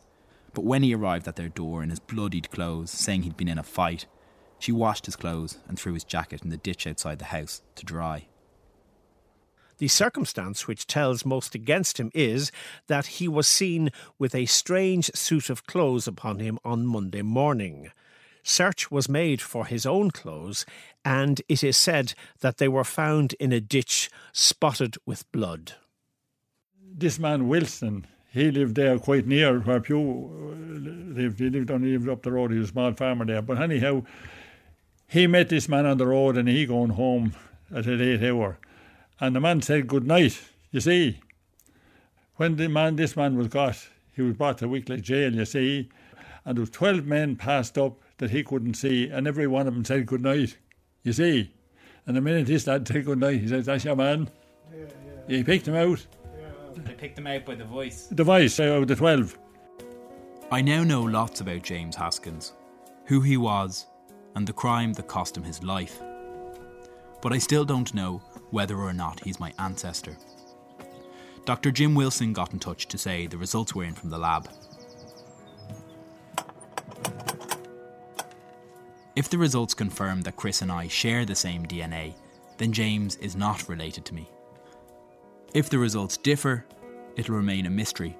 but 0.53 0.63
when 0.63 0.83
he 0.83 0.93
arrived 0.93 1.27
at 1.27 1.37
their 1.37 1.49
door 1.49 1.81
in 1.81 1.89
his 1.89 1.99
bloodied 1.99 2.51
clothes, 2.51 2.91
saying 2.91 3.23
he'd 3.23 3.35
been 3.35 3.47
in 3.47 3.57
a 3.57 3.63
fight, 3.63 4.05
she 4.59 4.71
washed 4.71 5.07
his 5.07 5.15
clothes 5.15 5.57
and 5.67 5.79
threw 5.79 5.93
his 5.93 6.03
jacket 6.03 6.43
in 6.43 6.51
the 6.51 6.57
ditch 6.57 6.85
outside 6.85 7.17
the 7.17 7.25
house 7.25 7.63
to 7.73 7.83
dry. 7.83 8.27
The 9.79 9.87
circumstance 9.87 10.67
which 10.67 10.85
tells 10.85 11.25
most 11.25 11.55
against 11.55 11.99
him 11.99 12.11
is 12.13 12.51
that 12.85 13.07
he 13.07 13.27
was 13.27 13.47
seen 13.47 13.89
with 14.19 14.35
a 14.35 14.45
strange 14.45 15.09
suit 15.15 15.49
of 15.49 15.65
clothes 15.65 16.07
upon 16.07 16.37
him 16.37 16.59
on 16.63 16.85
Monday 16.85 17.23
morning. 17.23 17.89
Search 18.47 18.91
was 18.91 19.09
made 19.09 19.41
for 19.41 19.65
his 19.65 19.87
own 19.87 20.11
clothes, 20.11 20.67
and 21.03 21.41
it 21.49 21.63
is 21.63 21.75
said 21.75 22.13
that 22.41 22.57
they 22.57 22.67
were 22.67 22.83
found 22.83 23.33
in 23.39 23.51
a 23.51 23.59
ditch 23.59 24.07
spotted 24.33 24.97
with 25.03 25.29
blood. 25.31 25.73
This 26.79 27.17
man 27.17 27.47
Wilson, 27.47 28.05
he 28.31 28.51
lived 28.51 28.75
there 28.75 28.99
quite 28.99 29.25
near 29.25 29.59
where 29.61 29.79
Pugh 29.79 29.97
uh, 29.99 30.79
lived. 31.19 31.39
He 31.39 31.49
lived 31.49 31.71
only 31.71 31.93
lived 31.93 32.07
up 32.07 32.21
the 32.21 32.31
road. 32.31 32.51
He 32.51 32.59
was 32.59 32.69
a 32.69 32.71
small 32.71 32.93
farmer 32.93 33.25
there. 33.25 33.41
But 33.41 33.59
anyhow, 33.59 34.03
he 35.07 35.25
met 35.25 35.49
this 35.49 35.67
man 35.67 35.87
on 35.87 35.97
the 35.97 36.05
road 36.05 36.37
and 36.37 36.47
he 36.47 36.67
going 36.67 36.91
home 36.91 37.33
at 37.73 37.87
a 37.87 37.93
late 37.93 38.21
hour. 38.21 38.59
And 39.19 39.35
the 39.35 39.41
man 39.41 39.63
said 39.63 39.87
good 39.87 40.05
night, 40.05 40.39
you 40.69 40.81
see. 40.81 41.19
When 42.35 42.57
the 42.57 42.69
man 42.69 42.95
this 42.95 43.15
man 43.15 43.37
was 43.37 43.47
got, 43.47 43.87
he 44.13 44.21
was 44.21 44.35
brought 44.35 44.59
to 44.59 44.67
Wicklow 44.67 44.97
jail, 44.97 45.33
you 45.33 45.45
see, 45.45 45.89
and 46.45 46.59
there 46.59 46.71
twelve 46.71 47.05
men 47.05 47.37
passed 47.37 47.77
up 47.77 47.97
that 48.17 48.31
he 48.31 48.43
couldn't 48.43 48.75
see, 48.75 49.09
and 49.09 49.27
every 49.27 49.47
one 49.47 49.67
of 49.67 49.73
them 49.73 49.85
said 49.85 50.05
good 50.05 50.21
night, 50.21 50.57
you 51.03 51.13
see. 51.13 51.53
And 52.05 52.15
the 52.15 52.21
minute 52.21 52.47
this 52.47 52.67
lad 52.67 52.87
said 52.87 53.05
good 53.05 53.19
night, 53.19 53.41
he 53.41 53.47
says, 53.47 53.65
That's 53.65 53.83
your 53.83 53.95
man. 53.95 54.29
Yeah, 54.71 54.85
yeah. 55.27 55.37
He 55.37 55.43
picked 55.43 55.67
him 55.67 55.75
out. 55.75 56.05
Yeah. 56.39 56.83
They 56.83 56.93
picked 56.93 57.17
him 57.17 57.27
out 57.27 57.45
by 57.45 57.55
the 57.55 57.65
voice. 57.65 58.07
The 58.11 58.23
voice 58.23 58.59
out 58.59 58.81
of 58.81 58.87
the 58.87 58.95
twelve. 58.95 59.37
I 60.51 60.61
now 60.61 60.83
know 60.83 61.01
lots 61.01 61.41
about 61.41 61.63
James 61.63 61.95
Haskins, 61.95 62.53
who 63.05 63.21
he 63.21 63.37
was, 63.37 63.87
and 64.35 64.45
the 64.45 64.53
crime 64.53 64.93
that 64.93 65.07
cost 65.07 65.35
him 65.35 65.43
his 65.43 65.63
life. 65.63 65.99
But 67.21 67.33
I 67.33 67.39
still 67.39 67.65
don't 67.65 67.93
know 67.95 68.21
whether 68.51 68.77
or 68.77 68.93
not 68.93 69.19
he's 69.21 69.39
my 69.39 69.51
ancestor. 69.57 70.15
Dr. 71.45 71.71
Jim 71.71 71.95
Wilson 71.95 72.33
got 72.33 72.53
in 72.53 72.59
touch 72.59 72.87
to 72.87 72.97
say 72.97 73.27
the 73.27 73.37
results 73.37 73.73
were 73.73 73.83
in 73.83 73.93
from 73.93 74.09
the 74.09 74.17
lab. 74.17 74.47
If 79.15 79.29
the 79.29 79.37
results 79.37 79.73
confirm 79.73 80.21
that 80.21 80.35
Chris 80.35 80.61
and 80.61 80.69
I 80.69 80.89
share 80.89 81.23
the 81.23 81.35
same 81.35 81.65
DNA, 81.65 82.15
then 82.57 82.73
James 82.73 83.15
is 83.17 83.35
not 83.35 83.69
related 83.69 84.03
to 84.05 84.13
me. 84.13 84.29
If 85.53 85.69
the 85.69 85.79
results 85.79 86.17
differ, 86.17 86.65
it'll 87.15 87.35
remain 87.35 87.65
a 87.65 87.69
mystery, 87.69 88.17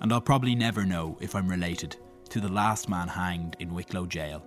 and 0.00 0.12
I'll 0.12 0.20
probably 0.20 0.56
never 0.56 0.84
know 0.84 1.16
if 1.20 1.36
I'm 1.36 1.48
related 1.48 1.94
to 2.30 2.40
the 2.40 2.50
last 2.50 2.88
man 2.88 3.06
hanged 3.06 3.56
in 3.60 3.72
Wicklow 3.72 4.06
jail. 4.06 4.44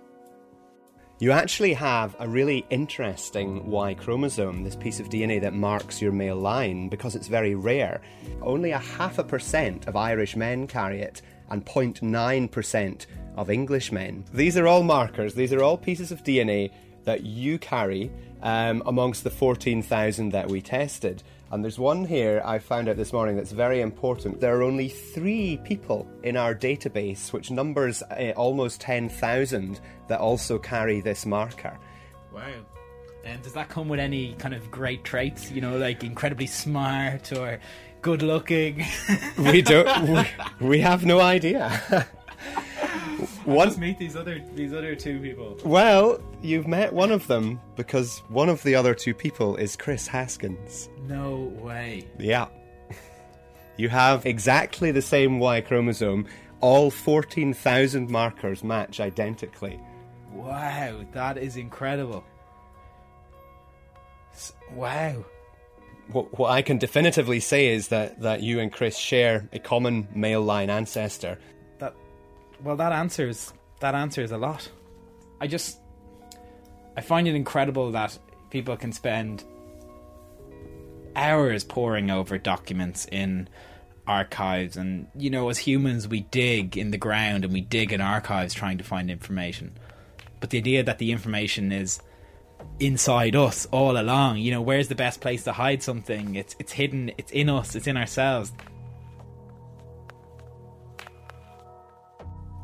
You 1.18 1.32
actually 1.32 1.72
have 1.72 2.14
a 2.18 2.28
really 2.28 2.66
interesting 2.68 3.64
Y 3.70 3.94
chromosome, 3.94 4.64
this 4.64 4.76
piece 4.76 5.00
of 5.00 5.08
DNA 5.08 5.40
that 5.40 5.54
marks 5.54 6.02
your 6.02 6.12
male 6.12 6.36
line, 6.36 6.90
because 6.90 7.16
it's 7.16 7.26
very 7.26 7.54
rare. 7.54 8.02
Only 8.42 8.72
a 8.72 8.78
half 8.78 9.18
a 9.18 9.24
percent 9.24 9.88
of 9.88 9.96
Irish 9.96 10.36
men 10.36 10.66
carry 10.66 11.00
it, 11.00 11.22
and 11.50 11.64
0.9% 11.64 13.06
of 13.36 13.50
English 13.50 13.92
men. 13.92 14.24
These 14.32 14.56
are 14.56 14.66
all 14.66 14.82
markers, 14.82 15.34
these 15.34 15.52
are 15.52 15.62
all 15.62 15.76
pieces 15.76 16.10
of 16.10 16.24
DNA 16.24 16.70
that 17.04 17.24
you 17.24 17.58
carry 17.58 18.10
um, 18.42 18.82
amongst 18.86 19.24
the 19.24 19.30
14,000 19.30 20.30
that 20.30 20.48
we 20.48 20.60
tested. 20.60 21.22
And 21.52 21.62
there's 21.62 21.78
one 21.78 22.04
here 22.04 22.42
I 22.44 22.58
found 22.58 22.88
out 22.88 22.96
this 22.96 23.12
morning 23.12 23.36
that's 23.36 23.52
very 23.52 23.80
important. 23.80 24.40
There 24.40 24.56
are 24.56 24.62
only 24.62 24.88
three 24.88 25.60
people 25.64 26.08
in 26.24 26.36
our 26.36 26.54
database, 26.54 27.32
which 27.32 27.50
numbers 27.50 28.02
uh, 28.02 28.32
almost 28.36 28.80
10,000, 28.80 29.80
that 30.08 30.18
also 30.20 30.58
carry 30.58 31.00
this 31.00 31.24
marker. 31.24 31.78
Wow. 32.32 32.66
And 33.24 33.42
does 33.42 33.54
that 33.54 33.68
come 33.68 33.88
with 33.88 33.98
any 33.98 34.34
kind 34.34 34.54
of 34.54 34.70
great 34.70 35.04
traits? 35.04 35.50
You 35.50 35.60
know, 35.60 35.78
like 35.78 36.04
incredibly 36.04 36.46
smart 36.46 37.32
or 37.32 37.58
good 38.02 38.22
looking? 38.22 38.84
we 39.38 39.62
don't. 39.62 40.08
We, 40.08 40.66
we 40.66 40.80
have 40.80 41.04
no 41.04 41.20
idea. 41.20 41.70
One, 43.44 43.68
just 43.68 43.78
meet 43.78 43.98
these 43.98 44.16
other 44.16 44.42
these 44.54 44.72
other 44.72 44.94
two 44.94 45.20
people. 45.20 45.56
Well, 45.64 46.20
you've 46.42 46.66
met 46.66 46.92
one 46.92 47.12
of 47.12 47.26
them 47.28 47.60
because 47.76 48.18
one 48.28 48.48
of 48.48 48.62
the 48.62 48.74
other 48.74 48.94
two 48.94 49.14
people 49.14 49.56
is 49.56 49.76
Chris 49.76 50.06
Haskins. 50.06 50.88
No 51.06 51.52
way. 51.60 52.08
Yeah. 52.18 52.48
You 53.76 53.88
have 53.88 54.26
exactly 54.26 54.90
the 54.90 55.02
same 55.02 55.38
Y 55.38 55.60
chromosome. 55.60 56.26
All 56.60 56.90
14,000 56.90 58.10
markers 58.10 58.64
match 58.64 58.98
identically. 58.98 59.78
Wow, 60.32 61.04
that 61.12 61.36
is 61.36 61.56
incredible. 61.56 62.24
Wow. 64.72 65.24
What, 66.08 66.38
what 66.38 66.50
I 66.50 66.62
can 66.62 66.78
definitively 66.78 67.40
say 67.40 67.68
is 67.68 67.88
that, 67.88 68.20
that 68.20 68.42
you 68.42 68.60
and 68.60 68.72
Chris 68.72 68.96
share 68.96 69.48
a 69.52 69.58
common 69.58 70.08
male 70.14 70.42
line 70.42 70.70
ancestor. 70.70 71.38
That 71.78 71.94
well, 72.62 72.76
that 72.76 72.92
answers 72.92 73.52
that 73.80 73.94
answers 73.94 74.30
a 74.30 74.38
lot. 74.38 74.70
I 75.40 75.46
just 75.46 75.78
I 76.96 77.00
find 77.00 77.28
it 77.28 77.34
incredible 77.34 77.90
that 77.92 78.18
people 78.50 78.76
can 78.76 78.92
spend 78.92 79.44
hours 81.14 81.64
poring 81.64 82.10
over 82.10 82.38
documents 82.38 83.06
in 83.10 83.48
archives 84.06 84.76
and 84.76 85.08
you 85.16 85.28
know 85.28 85.48
as 85.48 85.58
humans 85.58 86.06
we 86.06 86.20
dig 86.20 86.76
in 86.76 86.92
the 86.92 86.98
ground 86.98 87.42
and 87.42 87.52
we 87.52 87.60
dig 87.60 87.92
in 87.92 88.00
archives 88.00 88.54
trying 88.54 88.78
to 88.78 88.84
find 88.84 89.10
information 89.10 89.76
but 90.38 90.50
the 90.50 90.58
idea 90.58 90.82
that 90.84 90.98
the 90.98 91.10
information 91.10 91.72
is 91.72 92.00
inside 92.78 93.34
us 93.34 93.66
all 93.72 93.98
along 93.98 94.36
you 94.36 94.50
know 94.50 94.60
where's 94.60 94.88
the 94.88 94.94
best 94.94 95.20
place 95.20 95.44
to 95.44 95.52
hide 95.52 95.82
something 95.82 96.34
it's 96.34 96.54
it's 96.58 96.72
hidden 96.72 97.10
it's 97.16 97.32
in 97.32 97.48
us 97.48 97.74
it's 97.74 97.86
in 97.86 97.96
ourselves 97.96 98.52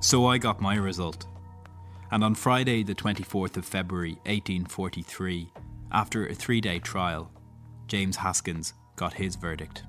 So 0.03 0.27
I 0.27 0.37
got 0.37 0.61
my 0.61 0.75
result. 0.75 1.27
And 2.11 2.25
on 2.25 2.35
Friday, 2.35 2.83
the 2.83 2.95
24th 2.95 3.57
of 3.57 3.65
February 3.65 4.15
1843, 4.27 5.53
after 5.93 6.27
a 6.27 6.35
three 6.35 6.61
day 6.61 6.81
trial, 6.81 7.31
James 7.87 8.17
Haskins 8.17 8.75
got 8.97 9.15
his 9.15 9.37
verdict. 9.37 9.85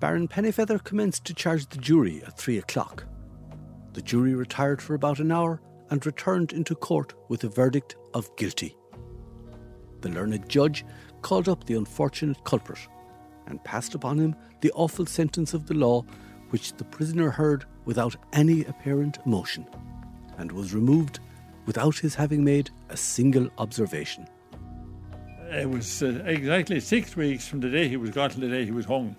Baron 0.00 0.26
Pennefather 0.26 0.82
commenced 0.82 1.24
to 1.26 1.32
charge 1.32 1.68
the 1.68 1.78
jury 1.78 2.24
at 2.26 2.36
three 2.36 2.58
o'clock. 2.58 3.06
The 3.92 4.02
jury 4.02 4.34
retired 4.34 4.82
for 4.82 4.94
about 4.94 5.20
an 5.20 5.30
hour 5.30 5.62
and 5.90 6.04
returned 6.04 6.52
into 6.52 6.74
court 6.74 7.14
with 7.28 7.44
a 7.44 7.48
verdict 7.48 7.94
of 8.14 8.34
guilty. 8.36 8.76
The 10.00 10.08
learned 10.10 10.48
judge 10.48 10.84
called 11.22 11.48
up 11.48 11.64
the 11.64 11.74
unfortunate 11.74 12.42
culprit 12.44 12.78
and 13.46 13.62
passed 13.64 13.94
upon 13.94 14.18
him 14.18 14.36
the 14.60 14.72
awful 14.72 15.06
sentence 15.06 15.54
of 15.54 15.66
the 15.66 15.74
law, 15.74 16.04
which 16.50 16.72
the 16.74 16.84
prisoner 16.84 17.30
heard 17.30 17.64
without 17.84 18.16
any 18.32 18.64
apparent 18.64 19.18
emotion, 19.26 19.66
and 20.36 20.52
was 20.52 20.74
removed 20.74 21.20
without 21.66 21.96
his 21.96 22.14
having 22.14 22.44
made 22.44 22.70
a 22.90 22.96
single 22.96 23.50
observation. 23.58 24.26
It 25.50 25.68
was 25.68 26.02
uh, 26.02 26.22
exactly 26.26 26.78
six 26.80 27.16
weeks 27.16 27.48
from 27.48 27.60
the 27.60 27.70
day 27.70 27.88
he 27.88 27.96
was 27.96 28.10
got 28.10 28.32
to 28.32 28.40
the 28.40 28.48
day 28.48 28.64
he 28.64 28.70
was 28.70 28.84
hung. 28.84 29.16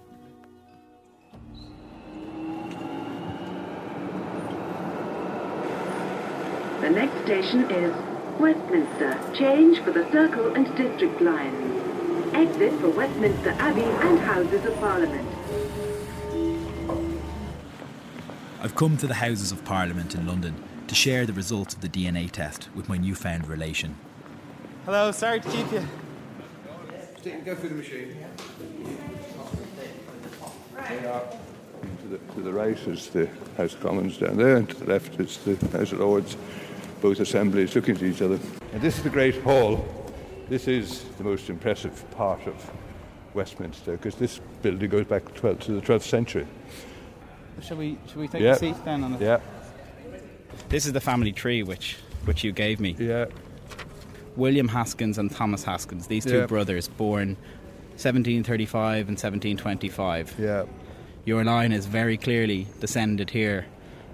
The 6.81 6.89
next 6.89 7.23
station 7.23 7.69
is 7.69 8.08
Westminster. 8.39 9.19
Change 9.33 9.79
for 9.81 9.91
the 9.91 10.09
Circle 10.13 10.55
and 10.55 10.65
District 10.77 11.19
lines. 11.19 12.33
Exit 12.33 12.71
for 12.79 12.89
Westminster 12.89 13.49
Abbey 13.59 13.81
and 13.81 14.17
Houses 14.19 14.63
of 14.63 14.73
Parliament. 14.75 15.27
I've 18.61 18.75
come 18.75 18.95
to 18.95 19.07
the 19.07 19.15
Houses 19.15 19.51
of 19.51 19.65
Parliament 19.65 20.15
in 20.15 20.25
London 20.25 20.55
to 20.87 20.95
share 20.95 21.25
the 21.25 21.33
results 21.33 21.73
of 21.73 21.81
the 21.81 21.89
DNA 21.89 22.31
test 22.31 22.69
with 22.73 22.87
my 22.87 22.97
newfound 22.97 23.45
relation. 23.47 23.97
Hello, 24.85 25.11
sorry 25.11 25.41
to 25.41 25.49
keep 25.49 25.69
you. 25.73 25.85
Go 27.43 27.55
through 27.55 27.69
the 27.69 27.75
machine. 27.75 28.15
To 32.01 32.07
the, 32.07 32.17
to 32.17 32.41
the 32.41 32.53
right 32.53 32.77
is 32.87 33.07
the 33.07 33.27
House 33.57 33.73
of 33.73 33.81
Commons 33.81 34.17
down 34.17 34.37
there, 34.37 34.55
and 34.55 34.69
to 34.69 34.75
the 34.75 34.85
left 34.85 35.19
is 35.19 35.37
the 35.39 35.55
House 35.77 35.91
of 35.91 35.99
Lords, 35.99 36.37
both 37.01 37.19
assemblies 37.19 37.75
looking 37.75 37.95
at 37.95 38.03
each 38.03 38.21
other. 38.21 38.39
And 38.73 38.81
this 38.81 38.97
is 38.97 39.03
the 39.03 39.09
Great 39.09 39.41
Hall. 39.41 39.85
This 40.49 40.67
is 40.67 41.03
the 41.17 41.23
most 41.23 41.49
impressive 41.49 42.09
part 42.11 42.45
of 42.47 42.71
Westminster 43.33 43.91
because 43.93 44.15
this 44.15 44.39
building 44.61 44.89
goes 44.89 45.05
back 45.05 45.33
12, 45.35 45.59
to 45.61 45.71
the 45.73 45.81
12th 45.81 46.03
century. 46.03 46.47
Shall 47.61 47.77
we 47.77 47.97
shall 48.07 48.21
we 48.21 48.27
take 48.27 48.41
Yeah. 48.41 48.53
a 48.53 48.55
seat 48.55 48.75
then 48.85 49.03
on 49.03 49.13
it? 49.13 49.21
Yeah. 49.21 49.39
This 50.69 50.85
is 50.85 50.93
the 50.93 51.01
family 51.01 51.31
tree 51.31 51.61
which 51.63 51.97
which 52.25 52.43
you 52.43 52.51
gave 52.51 52.79
me. 52.79 52.95
Yeah. 52.97 53.25
William 54.35 54.67
Haskins 54.69 55.17
and 55.17 55.29
Thomas 55.31 55.63
Haskins, 55.63 56.07
these 56.07 56.25
two 56.25 56.39
Yeah. 56.39 56.45
brothers, 56.45 56.87
born 56.87 57.35
1735 57.97 59.07
and 59.09 59.17
1725. 59.19 60.35
Yeah. 60.39 60.63
Your 61.25 61.43
line 61.43 61.71
is 61.73 61.85
very 61.85 62.17
clearly 62.17 62.67
descended 62.79 63.29
here 63.31 63.65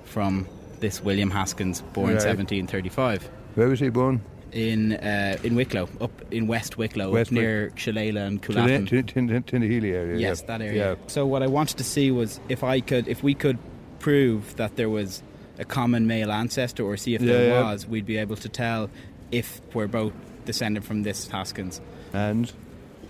from 0.05 0.47
this 0.79 1.01
William 1.03 1.31
Haskins, 1.31 1.81
born 1.93 2.07
Right. 2.07 2.23
1735. 2.25 3.29
Where 3.55 3.67
was 3.67 3.79
he 3.79 3.89
born? 3.89 4.21
In 4.51 4.93
uh, 4.93 5.37
in 5.43 5.55
Wicklow, 5.55 5.89
up 5.99 6.11
in 6.31 6.47
West 6.47 6.77
Wicklow, 6.77 7.11
West 7.11 7.29
up 7.29 7.33
near 7.33 7.71
Shillelagh 7.75 8.21
and 8.27 8.41
Tin- 8.41 8.55
Coolatham. 8.55 8.87
Tin- 9.07 9.43
Tin- 9.43 9.63
area. 9.63 10.17
Yes, 10.17 10.41
yeah. 10.41 10.47
that 10.47 10.61
area. 10.61 10.91
Yeah. 10.91 10.95
So 11.07 11.25
what 11.25 11.43
I 11.43 11.47
wanted 11.47 11.77
to 11.77 11.83
see 11.83 12.09
was 12.11 12.39
if 12.47 12.63
I 12.63 12.79
could, 12.79 13.07
if 13.07 13.21
we 13.21 13.33
could 13.33 13.57
prove 13.99 14.55
that 14.55 14.75
there 14.77 14.89
was 14.89 15.21
a 15.59 15.65
common 15.65 16.07
male 16.07 16.31
ancestor, 16.31 16.83
or 16.83 16.95
see 16.95 17.15
if 17.15 17.21
Yeah, 17.21 17.33
there 17.33 17.63
was, 17.63 17.85
we'd 17.87 18.05
be 18.05 18.17
able 18.17 18.35
to 18.37 18.47
tell 18.49 18.89
if 19.31 19.59
we're 19.73 19.87
both 19.87 20.13
descended 20.45 20.83
from 20.85 21.03
this 21.03 21.27
Haskins. 21.27 21.81
And 22.13 22.51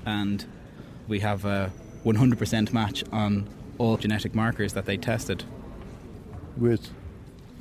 and 0.05 0.45
we 1.07 1.19
have 1.19 1.45
a 1.45 1.71
100% 2.05 2.73
match 2.73 3.03
on 3.11 3.47
all 3.77 3.97
genetic 3.97 4.33
markers 4.33 4.73
that 4.73 4.85
they 4.85 4.97
tested. 4.97 5.43
With, 6.57 6.89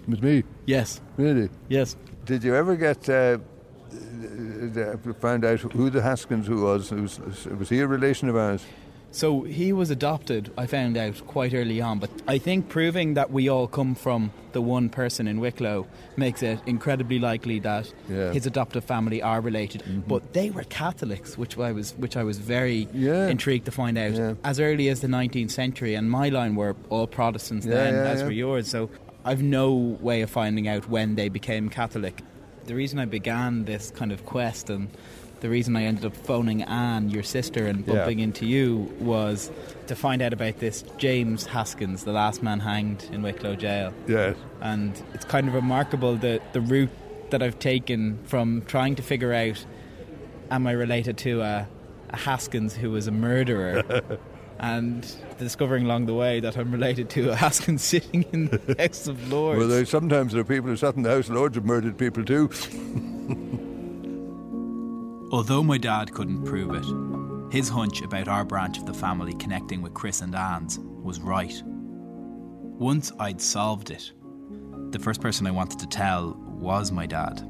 with 0.09 0.22
me? 0.22 0.44
Yes. 0.66 1.00
Really? 1.16 1.48
Yes. 1.68 1.96
Did 2.24 2.42
you 2.44 2.55
ever 2.55 2.76
get 2.76 3.09
uh, 3.09 3.38
find 5.20 5.44
out 5.44 5.61
who 5.61 5.90
the 5.90 6.02
Haskins 6.02 6.46
who 6.46 6.62
was? 6.62 6.90
was? 6.90 7.18
Was 7.46 7.68
he 7.68 7.80
a 7.80 7.86
relation 7.86 8.28
of 8.28 8.36
ours? 8.36 8.64
So 9.11 9.42
he 9.42 9.72
was 9.72 9.90
adopted, 9.90 10.50
I 10.59 10.66
found 10.66 10.96
out 10.96 11.24
quite 11.28 11.55
early 11.55 11.80
on, 11.80 12.00
but 12.00 12.11
I 12.26 12.38
think 12.38 12.68
proving 12.68 13.14
that 13.14 13.30
we 13.30 13.48
all 13.48 13.68
come 13.68 13.94
from 13.94 14.32
the 14.50 14.61
one 14.61 14.88
person 14.88 15.28
in 15.28 15.38
Wicklow 15.38 15.86
makes 16.16 16.42
it 16.42 16.59
incredibly 16.66 17.20
likely 17.20 17.61
that 17.61 17.92
Yeah. 18.11 18.32
his 18.32 18.44
adoptive 18.44 18.82
family 18.82 19.22
are 19.22 19.40
related. 19.40 19.84
But 20.09 20.32
they 20.32 20.50
were 20.50 20.64
Catholics, 20.64 21.38
which 21.38 21.57
I 21.57 21.70
was 21.70 21.94
which 21.96 22.16
I 22.16 22.24
was 22.24 22.38
very 22.38 22.88
intrigued 23.30 23.66
to 23.66 23.70
find 23.70 23.96
out 23.96 24.36
as 24.42 24.59
early 24.59 24.88
as 24.88 25.00
the 25.00 25.07
19th 25.09 25.52
century, 25.52 25.94
and 25.94 26.11
my 26.11 26.28
line 26.28 26.57
were 26.57 26.74
all 26.90 27.07
Protestants 27.07 27.66
Yeah, 27.66 27.74
then, 27.74 27.94
yeah, 27.94 28.11
as 28.11 28.18
yeah. 28.18 28.24
were 28.26 28.32
yours. 28.32 28.66
So 28.68 28.90
I've 29.24 29.42
no 29.42 29.72
way 29.74 30.20
of 30.22 30.30
finding 30.30 30.68
out 30.68 30.88
when 30.88 31.14
they 31.14 31.28
became 31.28 31.68
Catholic. 31.68 32.22
The 32.66 32.74
reason 32.74 32.98
I 32.98 33.04
began 33.06 33.64
this 33.64 33.90
kind 33.90 34.12
of 34.12 34.24
quest 34.26 34.70
and 34.70 34.88
the 35.40 35.48
reason 35.50 35.76
I 35.76 35.84
ended 35.84 36.04
up 36.06 36.16
phoning 36.16 36.62
Anne, 36.62 37.10
your 37.10 37.22
sister, 37.22 37.66
and 37.66 37.86
Yeah. 37.86 37.94
bumping 37.96 38.20
into 38.20 38.46
you 38.46 38.92
was 39.00 39.50
to 39.86 39.94
find 39.96 40.22
out 40.22 40.32
about 40.32 40.58
this 40.58 40.82
James 40.96 41.46
Haskins, 41.46 42.04
the 42.04 42.12
last 42.12 42.42
man 42.42 42.60
hanged 42.60 43.08
in 43.12 43.22
Wicklow 43.22 43.54
jail. 43.54 43.92
Yes. 44.06 44.36
And 44.62 45.00
it's 45.12 45.24
kind 45.24 45.48
of 45.48 45.54
remarkable 45.54 46.16
the, 46.16 46.40
the 46.52 46.60
route 46.62 46.90
that 47.30 47.42
I've 47.42 47.58
taken 47.58 48.18
from 48.24 48.62
trying 48.66 48.94
to 48.96 49.02
figure 49.02 49.32
out 49.34 49.64
am 50.50 50.66
I 50.66 50.72
related 50.72 51.16
to 51.18 51.40
a, 51.42 51.66
a 52.10 52.16
Haskins 52.16 52.74
who 52.76 52.90
was 52.90 53.06
a 53.06 53.10
murderer 53.12 53.82
and 54.64 55.14
discovering 55.38 55.84
along 55.84 56.06
the 56.06 56.14
way 56.14 56.40
that 56.40 56.56
I'm 56.56 56.72
related 56.72 57.10
to 57.10 57.28
a 57.28 57.36
Haskins 57.36 57.82
sitting 57.84 58.22
in 58.32 58.46
the 58.46 58.74
House 58.78 59.06
of 59.06 59.30
Lords. 59.30 59.58
Well, 59.58 59.68
there, 59.68 59.84
sometimes 59.84 60.32
there 60.32 60.40
are 60.40 60.44
people 60.44 60.70
who 60.70 60.76
sat 60.76 60.96
in 60.96 61.02
the 61.02 61.10
House 61.10 61.28
of 61.28 61.34
Lords 61.34 61.56
have 61.56 61.66
murdered 61.66 61.98
people 61.98 62.24
too. 62.24 62.48
Although 65.32 65.62
my 65.62 65.76
dad 65.76 66.14
couldn't 66.14 66.44
prove 66.46 66.74
it, 66.74 67.54
his 67.54 67.68
hunch 67.68 68.00
about 68.00 68.26
our 68.26 68.42
branch 68.42 68.78
of 68.78 68.86
the 68.86 68.94
family 68.94 69.34
connecting 69.34 69.82
with 69.82 69.92
Chris 69.92 70.22
and 70.22 70.34
Anne's 70.34 70.78
was 70.78 71.20
right. 71.20 71.62
Once 71.66 73.12
I'd 73.20 73.42
solved 73.42 73.90
it, 73.90 74.12
the 74.92 74.98
first 74.98 75.20
person 75.20 75.46
I 75.46 75.50
wanted 75.50 75.78
to 75.80 75.86
tell 75.86 76.38
was 76.38 76.90
my 76.90 77.04
dad. 77.04 77.46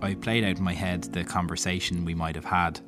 I 0.00 0.14
played 0.14 0.44
out 0.44 0.58
in 0.58 0.62
my 0.62 0.74
head 0.74 1.02
the 1.12 1.24
conversation 1.24 2.04
we 2.04 2.14
might 2.14 2.36
have 2.36 2.44
had, 2.44 2.80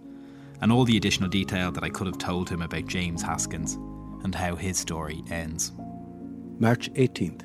and 0.60 0.70
all 0.70 0.84
the 0.84 0.96
additional 0.96 1.28
detail 1.28 1.72
that 1.72 1.84
I 1.84 1.90
could 1.90 2.06
have 2.06 2.18
told 2.18 2.48
him 2.48 2.62
about 2.62 2.86
James 2.86 3.22
Haskins 3.22 3.74
and 4.22 4.34
how 4.34 4.56
his 4.56 4.78
story 4.78 5.22
ends. 5.30 5.72
March 6.58 6.92
18th. 6.92 7.42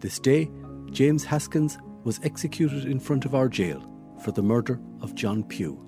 This 0.00 0.18
day, 0.18 0.50
James 0.90 1.24
Haskins 1.24 1.78
was 2.04 2.20
executed 2.22 2.84
in 2.84 3.00
front 3.00 3.24
of 3.24 3.34
our 3.34 3.48
jail 3.48 3.84
for 4.22 4.32
the 4.32 4.42
murder 4.42 4.80
of 5.00 5.14
John 5.14 5.42
Pugh. 5.42 5.84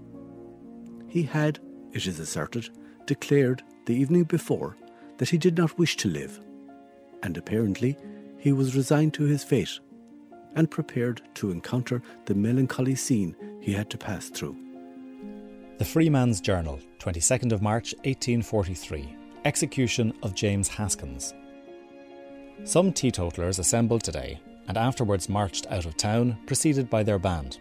He 1.08 1.22
had, 1.22 1.60
it 1.92 2.06
is 2.06 2.18
asserted, 2.18 2.70
declared 3.06 3.62
the 3.86 3.94
evening 3.94 4.24
before 4.24 4.76
that 5.18 5.28
he 5.28 5.38
did 5.38 5.56
not 5.56 5.78
wish 5.78 5.96
to 5.98 6.08
live, 6.08 6.40
and 7.22 7.36
apparently 7.36 7.96
he 8.38 8.52
was 8.52 8.76
resigned 8.76 9.14
to 9.14 9.24
his 9.24 9.44
fate 9.44 9.78
and 10.56 10.70
prepared 10.70 11.22
to 11.34 11.50
encounter 11.50 12.02
the 12.24 12.34
melancholy 12.34 12.94
scene 12.94 13.36
he 13.60 13.72
had 13.72 13.88
to 13.90 13.98
pass 13.98 14.28
through. 14.28 14.56
The 15.80 15.86
Freeman's 15.86 16.42
Journal, 16.42 16.78
22nd 16.98 17.52
of 17.52 17.62
March 17.62 17.94
1843. 18.04 19.16
Execution 19.46 20.12
of 20.22 20.34
James 20.34 20.68
Haskins. 20.68 21.32
Some 22.64 22.92
teetotalers 22.92 23.58
assembled 23.58 24.04
today 24.04 24.38
and 24.68 24.76
afterwards 24.76 25.30
marched 25.30 25.66
out 25.70 25.86
of 25.86 25.96
town, 25.96 26.36
preceded 26.44 26.90
by 26.90 27.02
their 27.02 27.18
band. 27.18 27.60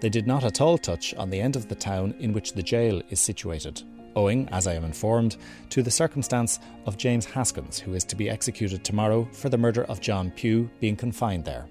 They 0.00 0.08
did 0.08 0.26
not 0.26 0.42
at 0.42 0.62
all 0.62 0.78
touch 0.78 1.12
on 1.16 1.28
the 1.28 1.38
end 1.38 1.54
of 1.54 1.68
the 1.68 1.74
town 1.74 2.14
in 2.18 2.32
which 2.32 2.54
the 2.54 2.62
jail 2.62 3.02
is 3.10 3.20
situated, 3.20 3.82
owing, 4.16 4.48
as 4.48 4.66
I 4.66 4.72
am 4.72 4.84
informed, 4.84 5.36
to 5.68 5.82
the 5.82 5.90
circumstance 5.90 6.60
of 6.86 6.96
James 6.96 7.26
Haskins, 7.26 7.78
who 7.78 7.92
is 7.92 8.04
to 8.04 8.16
be 8.16 8.30
executed 8.30 8.84
tomorrow 8.84 9.28
for 9.32 9.50
the 9.50 9.58
murder 9.58 9.84
of 9.84 10.00
John 10.00 10.30
Pugh, 10.30 10.70
being 10.80 10.96
confined 10.96 11.44
there. 11.44 11.68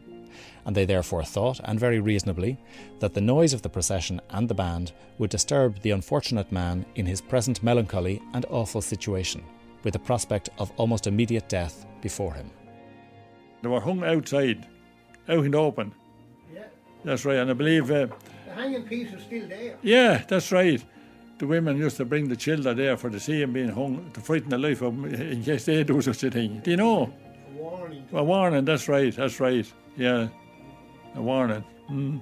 And 0.69 0.75
they 0.75 0.85
therefore 0.85 1.23
thought, 1.23 1.59
and 1.63 1.79
very 1.79 1.99
reasonably, 1.99 2.55
that 2.99 3.15
the 3.15 3.21
noise 3.21 3.53
of 3.53 3.63
the 3.63 3.69
procession 3.69 4.21
and 4.29 4.47
the 4.47 4.53
band 4.53 4.91
would 5.17 5.31
disturb 5.31 5.81
the 5.81 5.89
unfortunate 5.89 6.51
man 6.51 6.85
in 6.93 7.07
his 7.07 7.21
present 7.21 7.63
melancholy 7.63 8.21
and 8.35 8.45
awful 8.51 8.79
situation, 8.79 9.43
with 9.83 9.93
the 9.93 9.99
prospect 9.99 10.49
of 10.59 10.71
almost 10.77 11.07
immediate 11.07 11.49
death 11.49 11.87
before 12.01 12.35
him. 12.35 12.51
They 13.63 13.67
were 13.67 13.79
hung 13.79 14.03
outside, 14.03 14.67
out 15.27 15.43
in 15.43 15.49
the 15.49 15.57
open. 15.57 15.91
Yeah. 16.53 16.65
That's 17.03 17.25
right, 17.25 17.37
and 17.37 17.49
I 17.49 17.53
believe. 17.55 17.89
Uh, 17.89 18.05
The 18.45 18.53
hanging 18.53 18.83
piece 18.83 19.11
is 19.11 19.23
still 19.23 19.47
there. 19.47 19.75
yeah, 19.81 20.21
that's 20.27 20.51
right. 20.51 20.85
The 21.39 21.47
women 21.47 21.77
used 21.77 21.97
to 21.97 22.05
bring 22.05 22.29
the 22.29 22.35
children 22.35 22.77
there 22.77 22.95
for 22.95 23.09
to 23.09 23.19
see 23.19 23.41
him 23.41 23.53
being 23.53 23.69
hung, 23.69 24.11
to 24.13 24.21
frighten 24.21 24.49
the 24.49 24.59
life 24.59 24.83
of 24.83 24.93
them 24.95 25.05
in 25.33 25.43
case 25.43 25.65
they 25.65 25.83
do 25.83 25.99
such 25.99 26.23
a 26.25 26.29
thing. 26.29 26.59
Do 26.63 26.69
you 26.69 26.77
know? 26.77 27.11
A 27.55 27.57
warning. 27.57 28.03
A 28.13 28.23
warning, 28.23 28.65
that's 28.65 28.87
right, 28.87 29.15
that's 29.15 29.39
right. 29.39 29.65
Yeah, 29.97 30.27
a 31.15 31.21
warning. 31.21 31.63
Mm. 31.89 32.21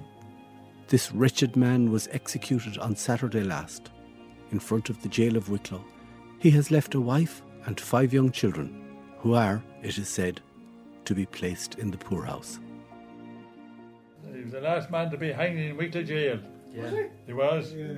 This 0.88 1.12
wretched 1.12 1.56
man 1.56 1.90
was 1.90 2.08
executed 2.12 2.78
on 2.78 2.96
Saturday 2.96 3.42
last 3.42 3.90
in 4.50 4.58
front 4.58 4.88
of 4.88 5.02
the 5.02 5.08
jail 5.08 5.36
of 5.36 5.50
Wicklow. 5.50 5.84
He 6.38 6.50
has 6.52 6.70
left 6.70 6.94
a 6.94 7.00
wife 7.00 7.42
and 7.66 7.78
five 7.78 8.12
young 8.12 8.30
children, 8.30 8.96
who 9.18 9.34
are, 9.34 9.62
it 9.82 9.98
is 9.98 10.08
said, 10.08 10.40
to 11.04 11.14
be 11.14 11.26
placed 11.26 11.74
in 11.78 11.90
the 11.90 11.98
poorhouse. 11.98 12.60
He 14.32 14.42
was 14.42 14.52
the 14.52 14.60
last 14.60 14.90
man 14.90 15.10
to 15.10 15.16
be 15.16 15.32
hanged 15.32 15.58
in 15.58 15.76
Wicklow 15.76 16.02
jail. 16.02 16.38
Was 16.74 16.92
he? 16.92 17.04
He 17.26 17.32
was. 17.32 17.72
Yeah, 17.72 17.86
yeah, 17.86 17.92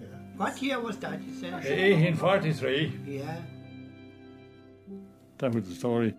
yeah. 0.00 0.06
What 0.36 0.62
year 0.62 0.80
was 0.80 0.98
that, 0.98 1.22
you 1.22 1.34
said? 1.34 1.52
1843. 1.52 3.00
Yeah. 3.06 3.36
That 5.38 5.54
was 5.54 5.68
the 5.68 5.74
story. 5.74 6.14